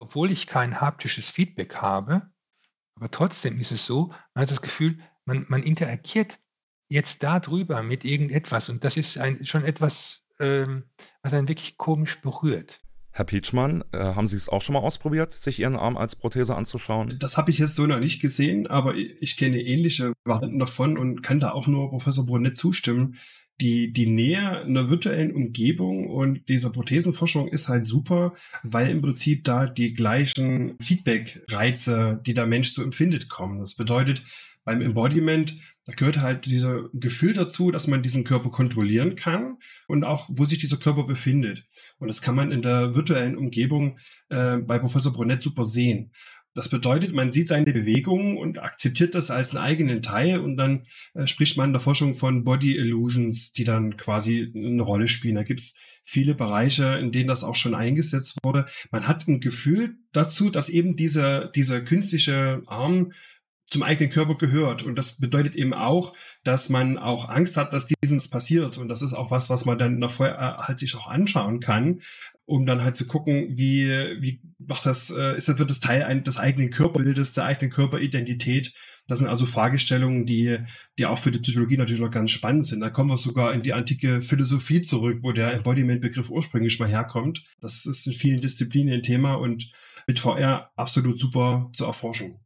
Obwohl 0.00 0.30
ich 0.32 0.46
kein 0.46 0.80
haptisches 0.80 1.30
Feedback 1.30 1.76
habe, 1.76 2.30
aber 2.96 3.10
trotzdem 3.10 3.60
ist 3.60 3.70
es 3.70 3.86
so, 3.86 4.08
man 4.34 4.42
hat 4.42 4.50
das 4.50 4.60
Gefühl, 4.60 4.98
man, 5.24 5.46
man 5.48 5.62
interagiert 5.62 6.40
jetzt 6.88 7.22
darüber 7.22 7.82
mit 7.82 8.04
irgendetwas. 8.04 8.68
Und 8.68 8.82
das 8.82 8.96
ist 8.96 9.18
ein, 9.18 9.44
schon 9.44 9.64
etwas, 9.64 10.24
ähm, 10.40 10.82
was 11.22 11.32
einen 11.32 11.48
wirklich 11.48 11.76
komisch 11.76 12.20
berührt. 12.20 12.80
Herr 13.12 13.24
Pietschmann, 13.24 13.84
äh, 13.92 13.98
haben 13.98 14.26
Sie 14.26 14.36
es 14.36 14.48
auch 14.48 14.62
schon 14.62 14.72
mal 14.72 14.80
ausprobiert, 14.80 15.32
sich 15.32 15.60
Ihren 15.60 15.76
Arm 15.76 15.96
als 15.96 16.16
Prothese 16.16 16.56
anzuschauen? 16.56 17.18
Das 17.20 17.36
habe 17.36 17.52
ich 17.52 17.58
jetzt 17.58 17.76
so 17.76 17.86
noch 17.86 18.00
nicht 18.00 18.20
gesehen, 18.20 18.66
aber 18.66 18.96
ich 18.96 19.36
kenne 19.36 19.60
ähnliche 19.60 20.12
Varianten 20.24 20.58
davon 20.58 20.98
und 20.98 21.22
kann 21.22 21.38
da 21.38 21.52
auch 21.52 21.68
nur 21.68 21.90
Professor 21.90 22.26
Brunet 22.26 22.56
zustimmen. 22.56 23.16
Die, 23.60 23.92
die 23.92 24.06
Nähe 24.06 24.62
einer 24.62 24.88
virtuellen 24.88 25.34
Umgebung 25.34 26.08
und 26.08 26.48
dieser 26.48 26.70
Prothesenforschung 26.70 27.48
ist 27.48 27.68
halt 27.68 27.84
super, 27.84 28.34
weil 28.62 28.88
im 28.88 29.02
Prinzip 29.02 29.44
da 29.44 29.66
die 29.66 29.94
gleichen 29.94 30.76
Feedback-Reize, 30.80 32.20
die 32.24 32.34
der 32.34 32.46
Mensch 32.46 32.72
so 32.72 32.82
empfindet, 32.82 33.28
kommen. 33.28 33.58
Das 33.58 33.74
bedeutet, 33.74 34.22
beim 34.68 34.82
Embodiment, 34.82 35.56
da 35.86 35.94
gehört 35.94 36.18
halt 36.18 36.44
dieser 36.44 36.90
Gefühl 36.92 37.32
dazu, 37.32 37.70
dass 37.70 37.86
man 37.86 38.02
diesen 38.02 38.24
Körper 38.24 38.50
kontrollieren 38.50 39.16
kann 39.16 39.56
und 39.86 40.04
auch, 40.04 40.28
wo 40.30 40.44
sich 40.44 40.58
dieser 40.58 40.76
Körper 40.76 41.04
befindet. 41.04 41.64
Und 41.98 42.08
das 42.08 42.20
kann 42.20 42.34
man 42.34 42.52
in 42.52 42.60
der 42.60 42.94
virtuellen 42.94 43.38
Umgebung 43.38 43.98
äh, 44.28 44.58
bei 44.58 44.78
Professor 44.78 45.14
Brunet 45.14 45.40
super 45.40 45.64
sehen. 45.64 46.12
Das 46.58 46.70
bedeutet, 46.70 47.14
man 47.14 47.30
sieht 47.30 47.46
seine 47.46 47.72
Bewegungen 47.72 48.36
und 48.36 48.58
akzeptiert 48.58 49.14
das 49.14 49.30
als 49.30 49.54
einen 49.54 49.64
eigenen 49.64 50.02
Teil 50.02 50.40
und 50.40 50.56
dann 50.56 50.86
äh, 51.14 51.28
spricht 51.28 51.56
man 51.56 51.68
in 51.68 51.72
der 51.72 51.80
Forschung 51.80 52.16
von 52.16 52.42
Body 52.42 52.76
Illusions, 52.76 53.52
die 53.52 53.62
dann 53.62 53.96
quasi 53.96 54.52
eine 54.52 54.82
Rolle 54.82 55.06
spielen. 55.06 55.36
Da 55.36 55.44
gibt's 55.44 55.74
viele 56.02 56.34
Bereiche, 56.34 56.98
in 56.98 57.12
denen 57.12 57.28
das 57.28 57.44
auch 57.44 57.54
schon 57.54 57.76
eingesetzt 57.76 58.38
wurde. 58.42 58.66
Man 58.90 59.06
hat 59.06 59.28
ein 59.28 59.38
Gefühl 59.38 59.98
dazu, 60.10 60.50
dass 60.50 60.68
eben 60.68 60.96
dieser, 60.96 61.46
dieser 61.46 61.80
künstliche 61.80 62.60
Arm 62.66 63.12
zum 63.68 63.84
eigenen 63.84 64.10
Körper 64.10 64.34
gehört. 64.34 64.82
Und 64.82 64.96
das 64.96 65.20
bedeutet 65.20 65.54
eben 65.54 65.74
auch, 65.74 66.16
dass 66.42 66.70
man 66.70 66.98
auch 66.98 67.28
Angst 67.28 67.56
hat, 67.56 67.72
dass 67.72 67.86
dieses 67.86 68.26
passiert. 68.26 68.78
Und 68.78 68.88
das 68.88 69.02
ist 69.02 69.12
auch 69.12 69.30
was, 69.30 69.48
was 69.48 69.64
man 69.64 69.78
dann 69.78 70.00
nachher 70.00 70.56
halt 70.58 70.80
sich 70.80 70.96
auch 70.96 71.06
anschauen 71.06 71.60
kann, 71.60 72.00
um 72.48 72.64
dann 72.64 72.82
halt 72.82 72.96
zu 72.96 73.06
gucken, 73.06 73.58
wie, 73.58 73.86
wie 74.20 74.40
macht 74.58 74.86
das, 74.86 75.10
äh, 75.10 75.36
ist 75.36 75.48
das, 75.48 75.58
wird 75.58 75.68
das 75.68 75.80
Teil 75.80 76.22
des 76.22 76.38
eigenen 76.38 76.70
Körperbildes, 76.70 77.34
der 77.34 77.44
eigenen 77.44 77.70
Körperidentität. 77.70 78.72
Das 79.06 79.18
sind 79.18 79.28
also 79.28 79.44
Fragestellungen, 79.44 80.24
die, 80.24 80.56
die 80.98 81.04
auch 81.04 81.18
für 81.18 81.30
die 81.30 81.40
Psychologie 81.40 81.76
natürlich 81.76 82.00
noch 82.00 82.10
ganz 82.10 82.30
spannend 82.30 82.64
sind. 82.64 82.80
Da 82.80 82.88
kommen 82.88 83.10
wir 83.10 83.18
sogar 83.18 83.52
in 83.52 83.60
die 83.60 83.74
antike 83.74 84.22
Philosophie 84.22 84.80
zurück, 84.80 85.18
wo 85.22 85.32
der 85.32 85.52
Embodiment-Begriff 85.52 86.30
ursprünglich 86.30 86.80
mal 86.80 86.88
herkommt. 86.88 87.44
Das 87.60 87.84
ist 87.84 88.06
in 88.06 88.14
vielen 88.14 88.40
Disziplinen 88.40 88.94
ein 88.94 89.02
Thema 89.02 89.34
und 89.34 89.70
mit 90.06 90.18
VR 90.18 90.70
absolut 90.74 91.20
super 91.20 91.70
zu 91.74 91.84
erforschen. 91.84 92.40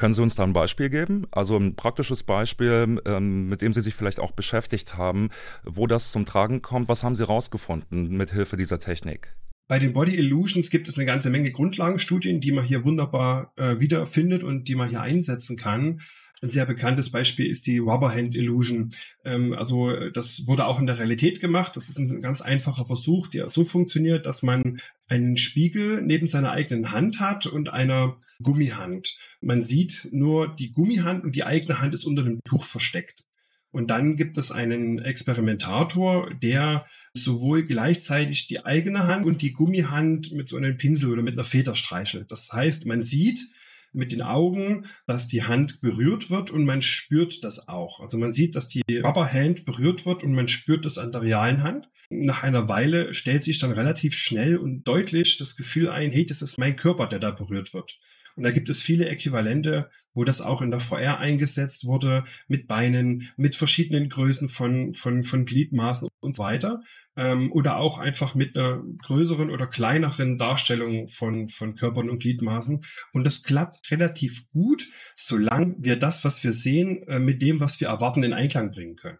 Können 0.00 0.14
Sie 0.14 0.22
uns 0.22 0.34
da 0.34 0.44
ein 0.44 0.54
Beispiel 0.54 0.88
geben? 0.88 1.26
Also 1.30 1.58
ein 1.58 1.76
praktisches 1.76 2.22
Beispiel, 2.22 3.02
ähm, 3.04 3.48
mit 3.50 3.60
dem 3.60 3.74
Sie 3.74 3.82
sich 3.82 3.94
vielleicht 3.94 4.18
auch 4.18 4.30
beschäftigt 4.30 4.96
haben, 4.96 5.28
wo 5.62 5.86
das 5.86 6.10
zum 6.10 6.24
Tragen 6.24 6.62
kommt. 6.62 6.88
Was 6.88 7.02
haben 7.02 7.14
Sie 7.14 7.26
rausgefunden 7.26 8.08
mit 8.16 8.32
Hilfe 8.32 8.56
dieser 8.56 8.78
Technik? 8.78 9.36
Bei 9.68 9.78
den 9.78 9.92
Body 9.92 10.16
Illusions 10.16 10.70
gibt 10.70 10.88
es 10.88 10.96
eine 10.96 11.04
ganze 11.04 11.28
Menge 11.28 11.50
Grundlagenstudien, 11.50 12.40
die 12.40 12.50
man 12.50 12.64
hier 12.64 12.82
wunderbar 12.82 13.52
äh, 13.56 13.78
wiederfindet 13.78 14.42
und 14.42 14.68
die 14.68 14.74
man 14.74 14.88
hier 14.88 15.02
einsetzen 15.02 15.58
kann. 15.58 16.00
Ein 16.42 16.48
sehr 16.48 16.64
bekanntes 16.64 17.10
Beispiel 17.10 17.46
ist 17.50 17.66
die 17.66 17.78
Rubberhand 17.78 18.34
Illusion. 18.34 18.94
Ähm, 19.24 19.52
also 19.52 19.94
das 20.10 20.46
wurde 20.46 20.66
auch 20.66 20.80
in 20.80 20.86
der 20.86 20.98
Realität 20.98 21.40
gemacht. 21.40 21.76
Das 21.76 21.90
ist 21.90 21.98
ein 21.98 22.20
ganz 22.20 22.40
einfacher 22.40 22.86
Versuch, 22.86 23.26
der 23.26 23.50
so 23.50 23.64
funktioniert, 23.64 24.24
dass 24.24 24.42
man 24.42 24.80
einen 25.08 25.36
Spiegel 25.36 26.00
neben 26.00 26.26
seiner 26.26 26.52
eigenen 26.52 26.92
Hand 26.92 27.20
hat 27.20 27.46
und 27.46 27.72
einer 27.72 28.16
Gummihand. 28.42 29.18
Man 29.42 29.64
sieht 29.64 30.08
nur 30.12 30.54
die 30.54 30.72
Gummihand 30.72 31.24
und 31.24 31.36
die 31.36 31.44
eigene 31.44 31.80
Hand 31.80 31.92
ist 31.92 32.04
unter 32.04 32.22
dem 32.22 32.40
Tuch 32.44 32.64
versteckt. 32.64 33.24
Und 33.72 33.90
dann 33.90 34.16
gibt 34.16 34.36
es 34.36 34.50
einen 34.50 34.98
Experimentator, 34.98 36.34
der 36.34 36.86
sowohl 37.14 37.62
gleichzeitig 37.62 38.48
die 38.48 38.64
eigene 38.64 39.06
Hand 39.06 39.26
und 39.26 39.42
die 39.42 39.52
Gummihand 39.52 40.32
mit 40.32 40.48
so 40.48 40.56
einem 40.56 40.76
Pinsel 40.76 41.12
oder 41.12 41.22
mit 41.22 41.34
einer 41.34 41.44
Feder 41.44 41.74
streichelt. 41.76 42.32
Das 42.32 42.50
heißt, 42.52 42.86
man 42.86 43.02
sieht, 43.02 43.40
mit 43.92 44.12
den 44.12 44.22
Augen, 44.22 44.86
dass 45.06 45.28
die 45.28 45.44
Hand 45.44 45.80
berührt 45.80 46.30
wird 46.30 46.50
und 46.50 46.64
man 46.64 46.82
spürt 46.82 47.42
das 47.44 47.68
auch. 47.68 48.00
Also 48.00 48.18
man 48.18 48.32
sieht, 48.32 48.54
dass 48.56 48.68
die 48.68 48.82
Rubber 49.04 49.32
Hand 49.32 49.64
berührt 49.64 50.06
wird 50.06 50.22
und 50.22 50.34
man 50.34 50.48
spürt 50.48 50.84
das 50.84 50.98
an 50.98 51.12
der 51.12 51.22
realen 51.22 51.62
Hand. 51.62 51.88
Nach 52.08 52.42
einer 52.42 52.68
Weile 52.68 53.14
stellt 53.14 53.44
sich 53.44 53.58
dann 53.58 53.72
relativ 53.72 54.14
schnell 54.14 54.56
und 54.56 54.82
deutlich 54.84 55.36
das 55.36 55.56
Gefühl 55.56 55.88
ein, 55.88 56.10
hey, 56.10 56.26
das 56.26 56.42
ist 56.42 56.58
mein 56.58 56.76
Körper, 56.76 57.06
der 57.06 57.20
da 57.20 57.30
berührt 57.30 57.72
wird. 57.72 57.98
Und 58.40 58.44
da 58.44 58.52
gibt 58.52 58.70
es 58.70 58.80
viele 58.80 59.06
Äquivalente, 59.06 59.90
wo 60.14 60.24
das 60.24 60.40
auch 60.40 60.62
in 60.62 60.70
der 60.70 60.80
VR 60.80 61.18
eingesetzt 61.18 61.84
wurde, 61.84 62.24
mit 62.48 62.68
Beinen, 62.68 63.30
mit 63.36 63.54
verschiedenen 63.54 64.08
Größen 64.08 64.48
von, 64.48 64.94
von, 64.94 65.24
von 65.24 65.44
Gliedmaßen 65.44 66.08
und 66.20 66.36
so 66.36 66.42
weiter. 66.42 66.82
Ähm, 67.16 67.52
oder 67.52 67.76
auch 67.76 67.98
einfach 67.98 68.34
mit 68.34 68.56
einer 68.56 68.82
größeren 69.02 69.50
oder 69.50 69.66
kleineren 69.66 70.38
Darstellung 70.38 71.08
von, 71.08 71.50
von 71.50 71.74
Körpern 71.74 72.08
und 72.08 72.20
Gliedmaßen. 72.20 72.82
Und 73.12 73.24
das 73.24 73.42
klappt 73.42 73.90
relativ 73.90 74.50
gut, 74.52 74.86
solange 75.16 75.74
wir 75.78 75.96
das, 75.96 76.24
was 76.24 76.42
wir 76.42 76.54
sehen, 76.54 77.06
äh, 77.08 77.18
mit 77.18 77.42
dem, 77.42 77.60
was 77.60 77.78
wir 77.78 77.88
erwarten, 77.88 78.22
in 78.22 78.32
Einklang 78.32 78.70
bringen 78.70 78.96
können. 78.96 79.18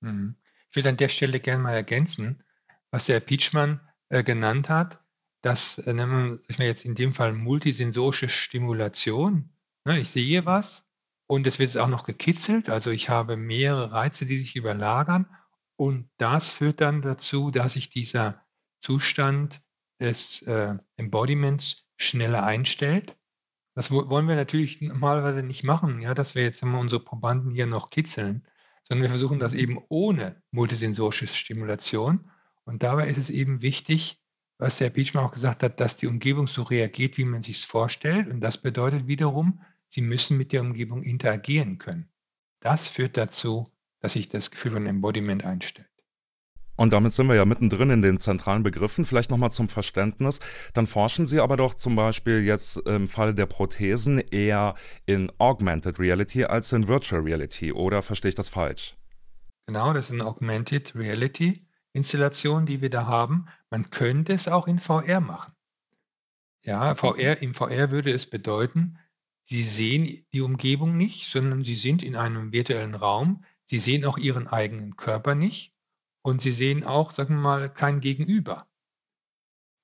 Mhm. 0.00 0.36
Ich 0.70 0.74
will 0.74 0.88
an 0.88 0.96
der 0.96 1.10
Stelle 1.10 1.38
gerne 1.38 1.62
mal 1.62 1.74
ergänzen, 1.74 2.42
was 2.90 3.06
der 3.06 3.20
Pietschmann 3.20 3.80
äh, 4.08 4.24
genannt 4.24 4.68
hat 4.68 4.98
das 5.46 5.78
äh, 5.78 5.92
nennen 5.92 6.40
wir 6.48 6.66
jetzt 6.66 6.84
in 6.84 6.96
dem 6.96 7.12
Fall 7.12 7.32
multisensorische 7.32 8.28
Stimulation. 8.28 9.50
Ne, 9.84 10.00
ich 10.00 10.08
sehe 10.08 10.44
was 10.44 10.84
und 11.28 11.46
es 11.46 11.60
wird 11.60 11.78
auch 11.78 11.86
noch 11.86 12.04
gekitzelt. 12.04 12.68
Also 12.68 12.90
ich 12.90 13.08
habe 13.08 13.36
mehrere 13.36 13.92
Reize, 13.92 14.26
die 14.26 14.38
sich 14.38 14.56
überlagern. 14.56 15.26
Und 15.76 16.10
das 16.16 16.50
führt 16.50 16.80
dann 16.80 17.00
dazu, 17.00 17.52
dass 17.52 17.74
sich 17.74 17.90
dieser 17.90 18.44
Zustand 18.80 19.62
des 20.00 20.42
äh, 20.42 20.74
Embodiments 20.96 21.84
schneller 21.96 22.42
einstellt. 22.42 23.16
Das 23.74 23.92
wollen 23.92 24.26
wir 24.26 24.36
natürlich 24.36 24.80
normalerweise 24.80 25.42
nicht 25.42 25.62
machen, 25.62 26.00
ja, 26.00 26.14
dass 26.14 26.34
wir 26.34 26.42
jetzt 26.42 26.62
immer 26.62 26.80
unsere 26.80 27.00
Probanden 27.00 27.52
hier 27.52 27.66
noch 27.66 27.90
kitzeln, 27.90 28.48
sondern 28.84 29.02
wir 29.02 29.10
versuchen 29.10 29.38
das 29.38 29.52
eben 29.52 29.78
ohne 29.90 30.42
multisensorische 30.50 31.26
Stimulation. 31.28 32.30
Und 32.64 32.82
dabei 32.82 33.08
ist 33.08 33.18
es 33.18 33.30
eben 33.30 33.60
wichtig, 33.60 34.18
was 34.58 34.78
der 34.78 34.90
Beachman 34.90 35.24
auch 35.24 35.32
gesagt 35.32 35.62
hat, 35.62 35.80
dass 35.80 35.96
die 35.96 36.06
Umgebung 36.06 36.46
so 36.46 36.62
reagiert, 36.62 37.18
wie 37.18 37.24
man 37.24 37.42
sich 37.42 37.58
es 37.58 37.64
vorstellt. 37.64 38.28
Und 38.28 38.40
das 38.40 38.58
bedeutet 38.58 39.06
wiederum, 39.06 39.60
sie 39.88 40.00
müssen 40.00 40.36
mit 40.36 40.52
der 40.52 40.62
Umgebung 40.62 41.02
interagieren 41.02 41.78
können. 41.78 42.08
Das 42.60 42.88
führt 42.88 43.16
dazu, 43.16 43.70
dass 44.00 44.14
sich 44.14 44.28
das 44.28 44.50
Gefühl 44.50 44.72
von 44.72 44.86
Embodiment 44.86 45.44
einstellt. 45.44 45.88
Und 46.78 46.92
damit 46.92 47.12
sind 47.12 47.26
wir 47.26 47.34
ja 47.34 47.46
mittendrin 47.46 47.88
in 47.88 48.02
den 48.02 48.18
zentralen 48.18 48.62
Begriffen. 48.62 49.06
Vielleicht 49.06 49.30
nochmal 49.30 49.50
zum 49.50 49.68
Verständnis. 49.68 50.40
Dann 50.74 50.86
forschen 50.86 51.26
Sie 51.26 51.40
aber 51.40 51.56
doch 51.56 51.72
zum 51.74 51.96
Beispiel 51.96 52.42
jetzt 52.42 52.76
im 52.86 53.08
Fall 53.08 53.34
der 53.34 53.46
Prothesen 53.46 54.18
eher 54.18 54.74
in 55.06 55.32
Augmented 55.38 55.98
Reality 55.98 56.44
als 56.44 56.72
in 56.72 56.86
Virtual 56.86 57.22
Reality. 57.22 57.72
Oder 57.72 58.02
verstehe 58.02 58.28
ich 58.28 58.34
das 58.34 58.50
falsch? 58.50 58.94
Genau, 59.66 59.94
das 59.94 60.06
ist 60.06 60.12
eine 60.12 60.26
Augmented 60.26 60.94
Reality 60.94 61.65
Installation, 61.96 62.66
die 62.66 62.80
wir 62.80 62.90
da 62.90 63.06
haben. 63.06 63.46
Man 63.70 63.90
könnte 63.90 64.32
es 64.32 64.48
auch 64.48 64.68
in 64.68 64.78
VR 64.78 65.20
machen. 65.20 65.52
Ja, 66.64 66.94
VR, 66.94 67.42
im 67.42 67.54
VR 67.54 67.90
würde 67.90 68.12
es 68.12 68.26
bedeuten, 68.26 68.98
Sie 69.48 69.62
sehen 69.62 70.26
die 70.32 70.40
Umgebung 70.40 70.96
nicht, 70.96 71.30
sondern 71.30 71.62
Sie 71.62 71.76
sind 71.76 72.02
in 72.02 72.16
einem 72.16 72.52
virtuellen 72.52 72.96
Raum. 72.96 73.44
Sie 73.64 73.78
sehen 73.78 74.04
auch 74.04 74.18
Ihren 74.18 74.48
eigenen 74.48 74.96
Körper 74.96 75.36
nicht 75.36 75.76
und 76.26 76.40
sie 76.42 76.50
sehen 76.50 76.82
auch, 76.82 77.12
sagen 77.12 77.36
wir 77.36 77.40
mal, 77.40 77.72
kein 77.72 78.00
Gegenüber. 78.00 78.66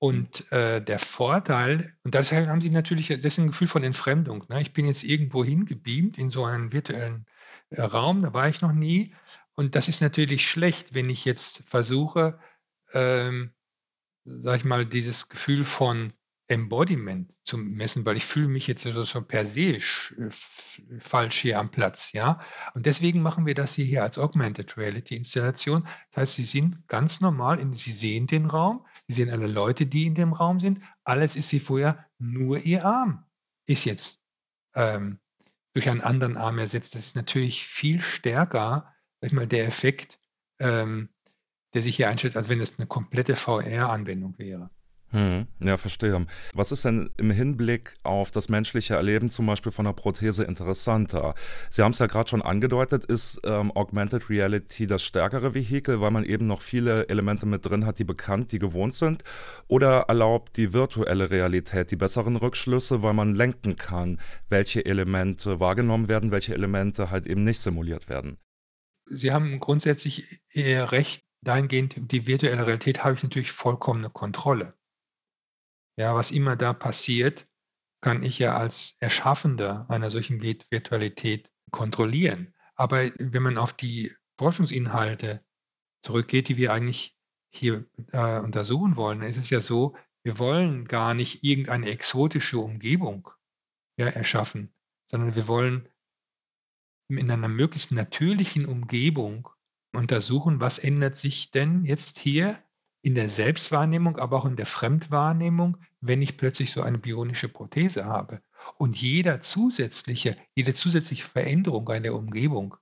Und 0.01 0.51
äh, 0.51 0.83
der 0.83 0.99
Vorteil, 0.99 1.97
und 2.03 2.15
deshalb 2.15 2.49
haben 2.49 2.61
sie 2.61 2.71
natürlich 2.71 3.07
das 3.07 3.25
ist 3.25 3.39
ein 3.39 3.47
Gefühl 3.47 3.69
von 3.69 3.85
Entfremdung. 3.85 4.45
Ne? 4.49 4.61
Ich 4.61 4.73
bin 4.73 4.87
jetzt 4.87 5.05
irgendwo 5.05 5.45
hingebeamt 5.45 6.19
in 6.19 6.31
so 6.31 6.45
einen 6.45 6.73
virtuellen 6.73 7.27
äh, 7.71 7.83
Raum, 7.83 8.23
da 8.23 8.35
war 8.35 8.49
ich 8.49 8.61
noch 8.61 8.73
nie. 8.73 9.15
Und 9.55 9.75
das 9.75 9.89
ist 9.89 10.01
natürlich 10.01 10.49
schlecht, 10.49 10.95
wenn 10.95 11.11
ich 11.11 11.25
jetzt 11.25 11.63
versuche, 11.67 12.39
ähm, 12.93 13.53
sag 14.25 14.57
ich 14.59 14.65
mal, 14.65 14.87
dieses 14.87 15.29
Gefühl 15.29 15.65
von 15.65 16.13
Embodiment 16.49 17.33
zu 17.43 17.57
messen, 17.57 18.05
weil 18.05 18.17
ich 18.17 18.27
fühle 18.27 18.49
mich 18.49 18.67
jetzt 18.67 18.83
so, 18.83 19.03
so 19.05 19.23
per 19.23 19.47
se 19.47 19.79
falsch 20.99 21.39
hier 21.39 21.59
am 21.59 21.71
Platz, 21.71 22.13
ja. 22.13 22.41
Und 22.75 22.85
deswegen 22.85 23.23
machen 23.23 23.47
wir 23.47 23.55
das 23.55 23.75
hier, 23.75 24.03
als 24.03 24.19
Augmented 24.19 24.77
Reality 24.77 25.17
Installation. 25.17 25.85
Das 26.11 26.23
heißt, 26.23 26.35
Sie 26.35 26.45
sind 26.45 26.87
ganz 26.89 27.21
normal, 27.21 27.59
in, 27.59 27.73
Sie 27.75 27.93
sehen 27.93 28.27
den 28.27 28.47
Raum, 28.47 28.87
Sie 29.09 29.15
sehen 29.15 29.31
alle 29.31 29.47
Leute, 29.47 29.87
die 29.87 30.07
in 30.07 30.15
dem 30.15 30.35
Raum 30.35 30.61
sind. 30.61 30.81
Alles 31.05 31.37
ist 31.37 31.49
Sie 31.49 31.61
vorher, 31.61 32.07
nur 32.19 32.59
Ihr 32.59 32.85
Arm 32.85 33.25
ist 33.67 33.85
jetzt 33.87 34.21
ähm, 34.75 35.21
durch 35.73 35.89
einen 35.89 36.03
anderen 36.03 36.37
Arm 36.37 36.59
ersetzt. 36.59 36.95
Das 36.95 37.07
ist 37.07 37.17
natürlich 37.17 37.67
viel 37.67 38.01
stärker, 38.01 38.92
sag 39.23 39.29
ich 39.29 39.33
mal, 39.35 39.47
der 39.47 39.67
Effekt, 39.67 40.19
ähm, 40.59 41.09
der 41.75 41.83
sich 41.83 41.95
hier 41.95 42.11
einstellt, 42.11 42.37
als 42.37 42.49
wenn 42.49 42.61
es 42.61 42.79
eine 42.79 42.89
komplette 42.89 43.37
VR-Anwendung 43.37 44.37
wäre. 44.37 44.69
Hm, 45.11 45.47
ja, 45.61 45.77
verstehe. 45.77 46.27
Was 46.55 46.73
ist 46.73 46.87
denn 46.87 47.11
im 47.19 47.31
Hinblick 47.31 47.93
auf 48.03 48.31
das 48.31 48.49
menschliche 48.49 48.95
Erleben 48.95 49.29
zum 49.29 49.47
Beispiel 49.47 49.71
von 49.71 49.85
der 49.85 49.93
Prothese 49.93 50.43
interessanter? 50.43 51.35
Sie 51.71 51.83
haben 51.83 51.93
es 51.93 51.99
ja 52.01 52.07
gerade 52.07 52.31
schon 52.31 52.43
angedeutet, 52.43 53.05
ist 53.05 53.41
ähm, 53.45 53.71
Augmented 53.77 54.29
Reality 54.29 54.87
das 54.87 55.03
stärkere 55.03 55.55
Vehikel, 55.55 56.01
weil 56.01 56.11
man 56.11 56.25
eben 56.25 56.47
noch 56.47 56.63
viele 56.63 57.09
Elemente 57.09 57.47
mit 57.47 57.65
drin 57.65 57.87
hat, 57.87 57.99
die 57.99 58.05
bekannt, 58.05 58.51
die 58.51 58.59
gewohnt 58.59 58.95
sind? 58.95 59.23
Oder 59.69 60.07
erlaubt 60.09 60.57
die 60.57 60.73
virtuelle 60.73 61.31
Realität 61.31 61.91
die 61.91 61.97
besseren 61.97 62.37
Rückschlüsse, 62.37 63.03
weil 63.03 63.15
man 63.15 63.35
lenken 63.35 63.77
kann, 63.77 64.19
welche 64.49 64.85
Elemente 64.85 65.61
wahrgenommen 65.61 66.09
werden, 66.09 66.33
welche 66.33 66.55
Elemente 66.55 67.11
halt 67.11 67.27
eben 67.27 67.45
nicht 67.45 67.61
simuliert 67.61 68.09
werden? 68.09 68.39
Sie 69.07 69.33
haben 69.33 69.61
grundsätzlich 69.61 70.43
eher 70.51 70.93
recht. 70.93 71.25
Dahingehend, 71.45 72.13
die 72.13 72.27
virtuelle 72.27 72.67
Realität 72.67 73.03
habe 73.03 73.15
ich 73.15 73.23
natürlich 73.23 73.51
vollkommene 73.51 74.11
Kontrolle. 74.11 74.79
Ja, 75.99 76.15
was 76.15 76.31
immer 76.31 76.55
da 76.55 76.73
passiert, 76.73 77.49
kann 78.01 78.23
ich 78.23 78.39
ja 78.39 78.57
als 78.57 78.95
Erschaffender 79.01 79.87
einer 79.89 80.11
solchen 80.11 80.41
Virtualität 80.43 81.51
kontrollieren. 81.71 82.55
Aber 82.75 83.11
wenn 83.19 83.43
man 83.43 83.59
auf 83.59 83.73
die 83.73 84.15
Forschungsinhalte 84.39 85.45
zurückgeht, 86.03 86.49
die 86.49 86.57
wir 86.57 86.73
eigentlich 86.73 87.17
hier 87.53 87.87
äh, 88.13 88.39
untersuchen 88.39 88.97
wollen, 88.97 89.23
ist 89.23 89.37
es 89.37 89.51
ja 89.51 89.61
so, 89.61 89.97
wir 90.25 90.39
wollen 90.39 90.87
gar 90.87 91.15
nicht 91.15 91.45
irgendeine 91.45 91.91
exotische 91.91 92.59
Umgebung 92.59 93.31
ja, 93.97 94.07
erschaffen, 94.07 94.73
sondern 95.07 95.35
wir 95.35 95.49
wollen 95.49 95.89
in 97.09 97.31
einer 97.31 97.49
möglichst 97.49 97.93
natürlichen 97.93 98.67
Umgebung 98.67 99.49
untersuchen, 99.93 100.61
was 100.61 100.79
ändert 100.79 101.17
sich 101.17 101.51
denn 101.51 101.85
jetzt 101.85 102.19
hier 102.19 102.59
in 103.03 103.15
der 103.15 103.29
Selbstwahrnehmung, 103.29 104.17
aber 104.17 104.39
auch 104.39 104.45
in 104.45 104.57
der 104.57 104.67
Fremdwahrnehmung, 104.67 105.77
wenn 106.01 106.23
ich 106.23 106.37
plötzlich 106.37 106.71
so 106.71 106.83
eine 106.83 106.99
bionische 106.99 107.49
Prothese 107.49 108.05
habe. 108.05 108.41
Und 108.79 109.01
jeder 109.01 109.41
zusätzliche, 109.41 110.37
jede 110.55 110.73
zusätzliche 110.73 111.25
Veränderung 111.25 111.89
einer 111.89 112.15
Umgebung 112.15 112.77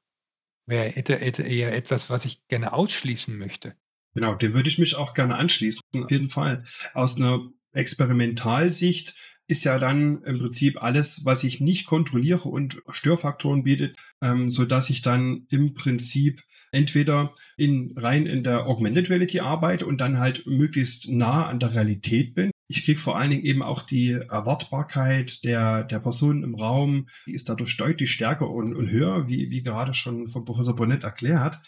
wäre 0.67 0.91
eher 0.91 1.75
etwas, 1.75 2.11
was 2.11 2.25
ich 2.27 2.47
gerne 2.49 2.73
ausschließen 2.73 3.37
möchte. 3.37 3.75
Genau, 4.15 4.35
dem 4.35 4.55
würde 4.55 4.69
ich 4.69 4.79
mich 4.79 4.97
auch 4.97 5.15
gerne 5.15 5.37
anschließen, 5.37 5.81
auf 5.97 6.11
jeden 6.11 6.29
Fall. 6.29 6.65
Aus 6.95 7.17
einer 7.17 7.49
Experimentalsicht 7.73 9.15
ist 9.51 9.65
ja 9.65 9.79
dann 9.79 10.23
im 10.23 10.39
Prinzip 10.39 10.83
alles, 10.83 11.25
was 11.25 11.43
ich 11.43 11.61
nicht 11.61 11.85
kontrolliere 11.87 12.49
und 12.49 12.81
Störfaktoren 12.89 13.65
bietet, 13.65 13.97
ähm, 14.23 14.49
so 14.49 14.65
dass 14.65 14.91
ich 14.91 15.03
dann 15.03 15.47
im 15.51 15.75
Prinzip 15.75 16.43
entweder 16.71 17.35
in, 17.57 17.93
rein 17.97 18.27
in 18.27 18.45
der 18.45 18.67
Augmented 18.67 19.11
Reality 19.11 19.41
arbeite 19.41 19.87
und 19.87 20.01
dann 20.01 20.19
halt 20.19 20.47
möglichst 20.47 21.09
nah 21.09 21.47
an 21.47 21.59
der 21.59 21.75
Realität 21.75 22.35
bin. 22.35 22.53
Ich 22.69 22.85
kriege 22.85 23.01
vor 23.01 23.19
allen 23.19 23.31
Dingen 23.31 23.45
eben 23.45 23.63
auch 23.65 23.83
die 23.83 24.13
Erwartbarkeit 24.13 25.45
der, 25.45 25.83
der 25.83 25.99
Person 25.99 26.45
im 26.45 26.55
Raum, 26.55 27.09
die 27.27 27.35
ist 27.35 27.49
dadurch 27.49 27.77
deutlich 27.77 28.13
stärker 28.13 28.49
und, 28.49 28.77
und 28.77 28.93
höher, 28.93 29.29
wie, 29.29 29.51
wie 29.51 29.63
gerade 29.63 29.95
schon 29.95 30.29
von 30.29 30.45
Professor 30.45 30.77
Bonnet 30.77 31.03
erklärt. 31.03 31.59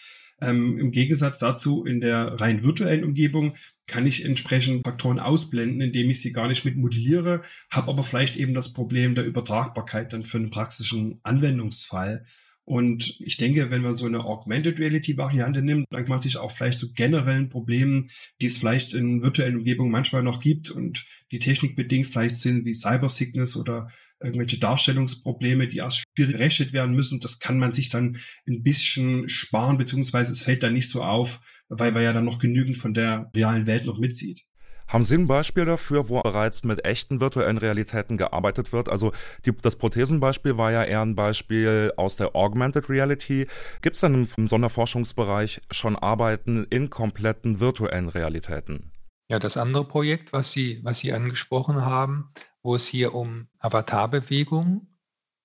Ähm, 0.41 0.79
Im 0.79 0.93
Gegensatz 0.93 1.39
dazu 1.39 1.85
in 1.85 2.01
der 2.01 2.41
rein 2.41 2.63
virtuellen 2.63 3.05
Umgebung 3.05 3.55
kann 3.87 4.07
ich 4.07 4.25
entsprechend 4.25 4.87
Faktoren 4.87 5.19
ausblenden, 5.19 5.81
indem 5.81 6.11
ich 6.11 6.21
sie 6.21 6.33
gar 6.33 6.49
nicht 6.49 6.65
mit 6.65 6.77
modelliere, 6.77 7.43
habe 7.71 7.91
aber 7.91 8.05
vielleicht 8.05 8.37
eben 8.37 8.55
das 8.55 8.73
Problem 8.73 9.15
der 9.15 9.25
Übertragbarkeit 9.25 10.13
dann 10.13 10.23
für 10.23 10.39
einen 10.39 10.51
praktischen 10.51 11.21
Anwendungsfall. 11.23 12.25
Und 12.65 13.21
ich 13.21 13.37
denke, 13.39 13.71
wenn 13.71 13.83
man 13.83 13.97
so 13.97 14.07
eine 14.07 14.25
Augmented 14.25 14.79
Reality 14.79 15.19
Variante 15.19 15.63
nimmt, 15.63 15.87
dann 15.91 16.05
kann 16.05 16.11
man 16.11 16.21
sich 16.21 16.37
auch 16.37 16.53
vielleicht 16.53 16.79
zu 16.79 16.93
generellen 16.93 17.49
Problemen, 17.49 18.11
die 18.41 18.47
es 18.47 18.57
vielleicht 18.57 18.95
in 18.95 19.23
virtuellen 19.23 19.57
Umgebungen 19.57 19.91
manchmal 19.91 20.23
noch 20.23 20.39
gibt 20.39 20.71
und 20.71 21.05
die 21.33 21.41
technikbedingt 21.41 22.07
vielleicht 22.07 22.37
sind, 22.37 22.65
wie 22.65 22.75
Cyber 22.75 23.09
Sickness 23.09 23.57
oder 23.57 23.89
irgendwelche 24.23 24.59
Darstellungsprobleme, 24.59 25.67
die 25.67 25.79
erst 25.79 26.05
schwierig 26.17 26.37
gerechnet 26.37 26.73
werden 26.73 26.95
müssen, 26.95 27.19
das 27.19 27.41
kann 27.41 27.59
man 27.59 27.73
sich 27.73 27.89
dann 27.89 28.19
ein 28.47 28.63
bisschen 28.63 29.29
sparen, 29.29 29.79
beziehungsweise 29.79 30.31
es 30.31 30.43
fällt 30.43 30.63
dann 30.63 30.75
nicht 30.75 30.89
so 30.89 31.03
auf, 31.03 31.41
weil 31.79 31.93
man 31.93 32.03
ja 32.03 32.13
dann 32.13 32.25
noch 32.25 32.39
genügend 32.39 32.77
von 32.77 32.95
der 32.95 33.31
realen 33.35 33.67
Welt 33.67 33.87
noch 33.87 33.99
mitzieht. 33.99 34.45
Haben 34.89 35.05
Sie 35.05 35.15
ein 35.15 35.27
Beispiel 35.27 35.65
dafür, 35.65 36.11
wo 36.11 36.21
bereits 36.21 36.65
mit 36.65 36.85
echten 36.85 37.21
virtuellen 37.21 37.57
Realitäten 37.57 38.19
gearbeitet 38.19 38.73
wird? 38.73 38.91
Also 38.91 39.13
die, 39.47 39.53
das 39.57 39.77
Prothesenbeispiel 39.77 40.59
war 40.59 40.71
ja 40.71 40.85
eher 40.85 41.01
ein 41.01 41.15
Beispiel 41.15 41.93
aus 41.97 42.17
der 42.17 42.37
Augmented 42.37 42.91
Reality. 42.91 43.47
Gibt 43.81 43.97
es 43.97 44.01
denn 44.01 44.29
im 44.37 44.47
Sonderforschungsbereich 44.47 45.63
schon 45.71 45.97
Arbeiten 45.97 46.67
in 46.69 46.91
kompletten 46.91 47.59
virtuellen 47.59 48.11
Realitäten? 48.11 48.93
Ja, 49.31 49.39
das 49.39 49.57
andere 49.57 49.87
Projekt, 49.87 50.35
was 50.35 50.53
Sie, 50.53 50.81
was 50.83 50.99
Sie 50.99 51.15
angesprochen 51.15 51.87
haben, 51.87 52.29
wo 52.63 52.75
es 52.75 52.87
hier 52.87 53.15
um 53.15 53.49
Avatarbewegung 53.61 54.89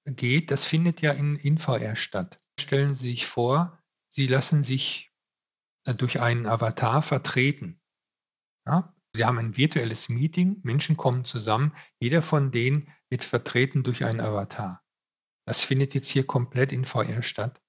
geht, 0.05 0.51
das 0.51 0.65
findet 0.65 1.01
ja 1.01 1.11
in, 1.11 1.37
in 1.37 1.57
VR 1.57 1.95
statt. 1.95 2.41
Stellen 2.59 2.95
Sie 2.95 3.11
sich 3.11 3.27
vor, 3.27 3.79
Sie 4.09 4.27
lassen 4.27 4.65
sich 4.65 5.06
durch 5.93 6.19
einen 6.21 6.45
Avatar 6.45 7.01
vertreten. 7.01 7.79
Ja? 8.65 8.93
Sie 9.13 9.25
haben 9.25 9.39
ein 9.39 9.57
virtuelles 9.57 10.09
Meeting, 10.09 10.59
Menschen 10.63 10.97
kommen 10.97 11.25
zusammen, 11.25 11.73
jeder 11.99 12.21
von 12.21 12.51
denen 12.51 12.91
wird 13.09 13.23
vertreten 13.23 13.83
durch 13.83 14.05
einen 14.05 14.21
Avatar. 14.21 14.83
Das 15.45 15.61
findet 15.61 15.93
jetzt 15.93 16.09
hier 16.09 16.27
komplett 16.27 16.71
in 16.71 16.85
VR 16.85 17.23
statt. 17.23 17.61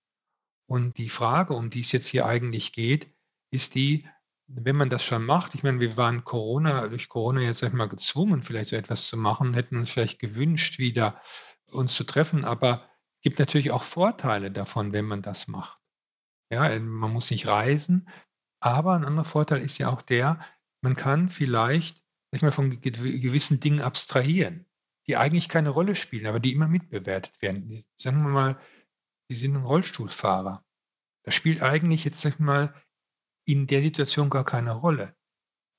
Und 0.68 0.98
die 0.98 1.08
Frage, 1.08 1.54
um 1.54 1.70
die 1.70 1.80
es 1.80 1.92
jetzt 1.92 2.08
hier 2.08 2.26
eigentlich 2.26 2.72
geht, 2.72 3.14
ist 3.50 3.74
die, 3.74 4.06
wenn 4.46 4.76
man 4.76 4.90
das 4.90 5.04
schon 5.04 5.24
macht, 5.24 5.54
ich 5.54 5.62
meine, 5.62 5.80
wir 5.80 5.96
waren 5.96 6.24
Corona, 6.24 6.88
durch 6.88 7.08
Corona 7.08 7.40
jetzt 7.40 7.62
einmal 7.62 7.88
gezwungen, 7.88 8.42
vielleicht 8.42 8.70
so 8.70 8.76
etwas 8.76 9.06
zu 9.06 9.16
machen, 9.16 9.54
hätten 9.54 9.76
uns 9.76 9.90
vielleicht 9.90 10.18
gewünscht, 10.18 10.78
wieder 10.78 11.20
uns 11.70 11.94
zu 11.94 12.04
treffen, 12.04 12.44
aber 12.44 12.88
es 13.16 13.22
gibt 13.22 13.38
natürlich 13.38 13.70
auch 13.70 13.82
Vorteile 13.82 14.50
davon, 14.50 14.92
wenn 14.92 15.06
man 15.06 15.22
das 15.22 15.48
macht. 15.48 15.77
Ja, 16.50 16.78
man 16.78 17.12
muss 17.12 17.30
nicht 17.30 17.46
reisen, 17.46 18.08
aber 18.60 18.94
ein 18.94 19.04
anderer 19.04 19.24
Vorteil 19.24 19.62
ist 19.62 19.78
ja 19.78 19.90
auch 19.90 20.02
der, 20.02 20.40
man 20.80 20.96
kann 20.96 21.28
vielleicht 21.28 22.02
sag 22.30 22.42
mal, 22.42 22.52
von 22.52 22.80
gewissen 22.80 23.60
Dingen 23.60 23.80
abstrahieren, 23.80 24.66
die 25.06 25.16
eigentlich 25.16 25.48
keine 25.48 25.70
Rolle 25.70 25.94
spielen, 25.94 26.26
aber 26.26 26.40
die 26.40 26.52
immer 26.52 26.68
mitbewertet 26.68 27.40
werden. 27.42 27.84
Sagen 27.96 28.22
wir 28.22 28.30
mal, 28.30 28.60
Sie 29.30 29.36
sind 29.36 29.56
ein 29.56 29.64
Rollstuhlfahrer. 29.64 30.64
Das 31.24 31.34
spielt 31.34 31.62
eigentlich 31.62 32.04
jetzt 32.04 32.20
sag 32.20 32.40
mal 32.40 32.74
in 33.46 33.66
der 33.66 33.82
Situation 33.82 34.30
gar 34.30 34.44
keine 34.44 34.72
Rolle. 34.72 35.14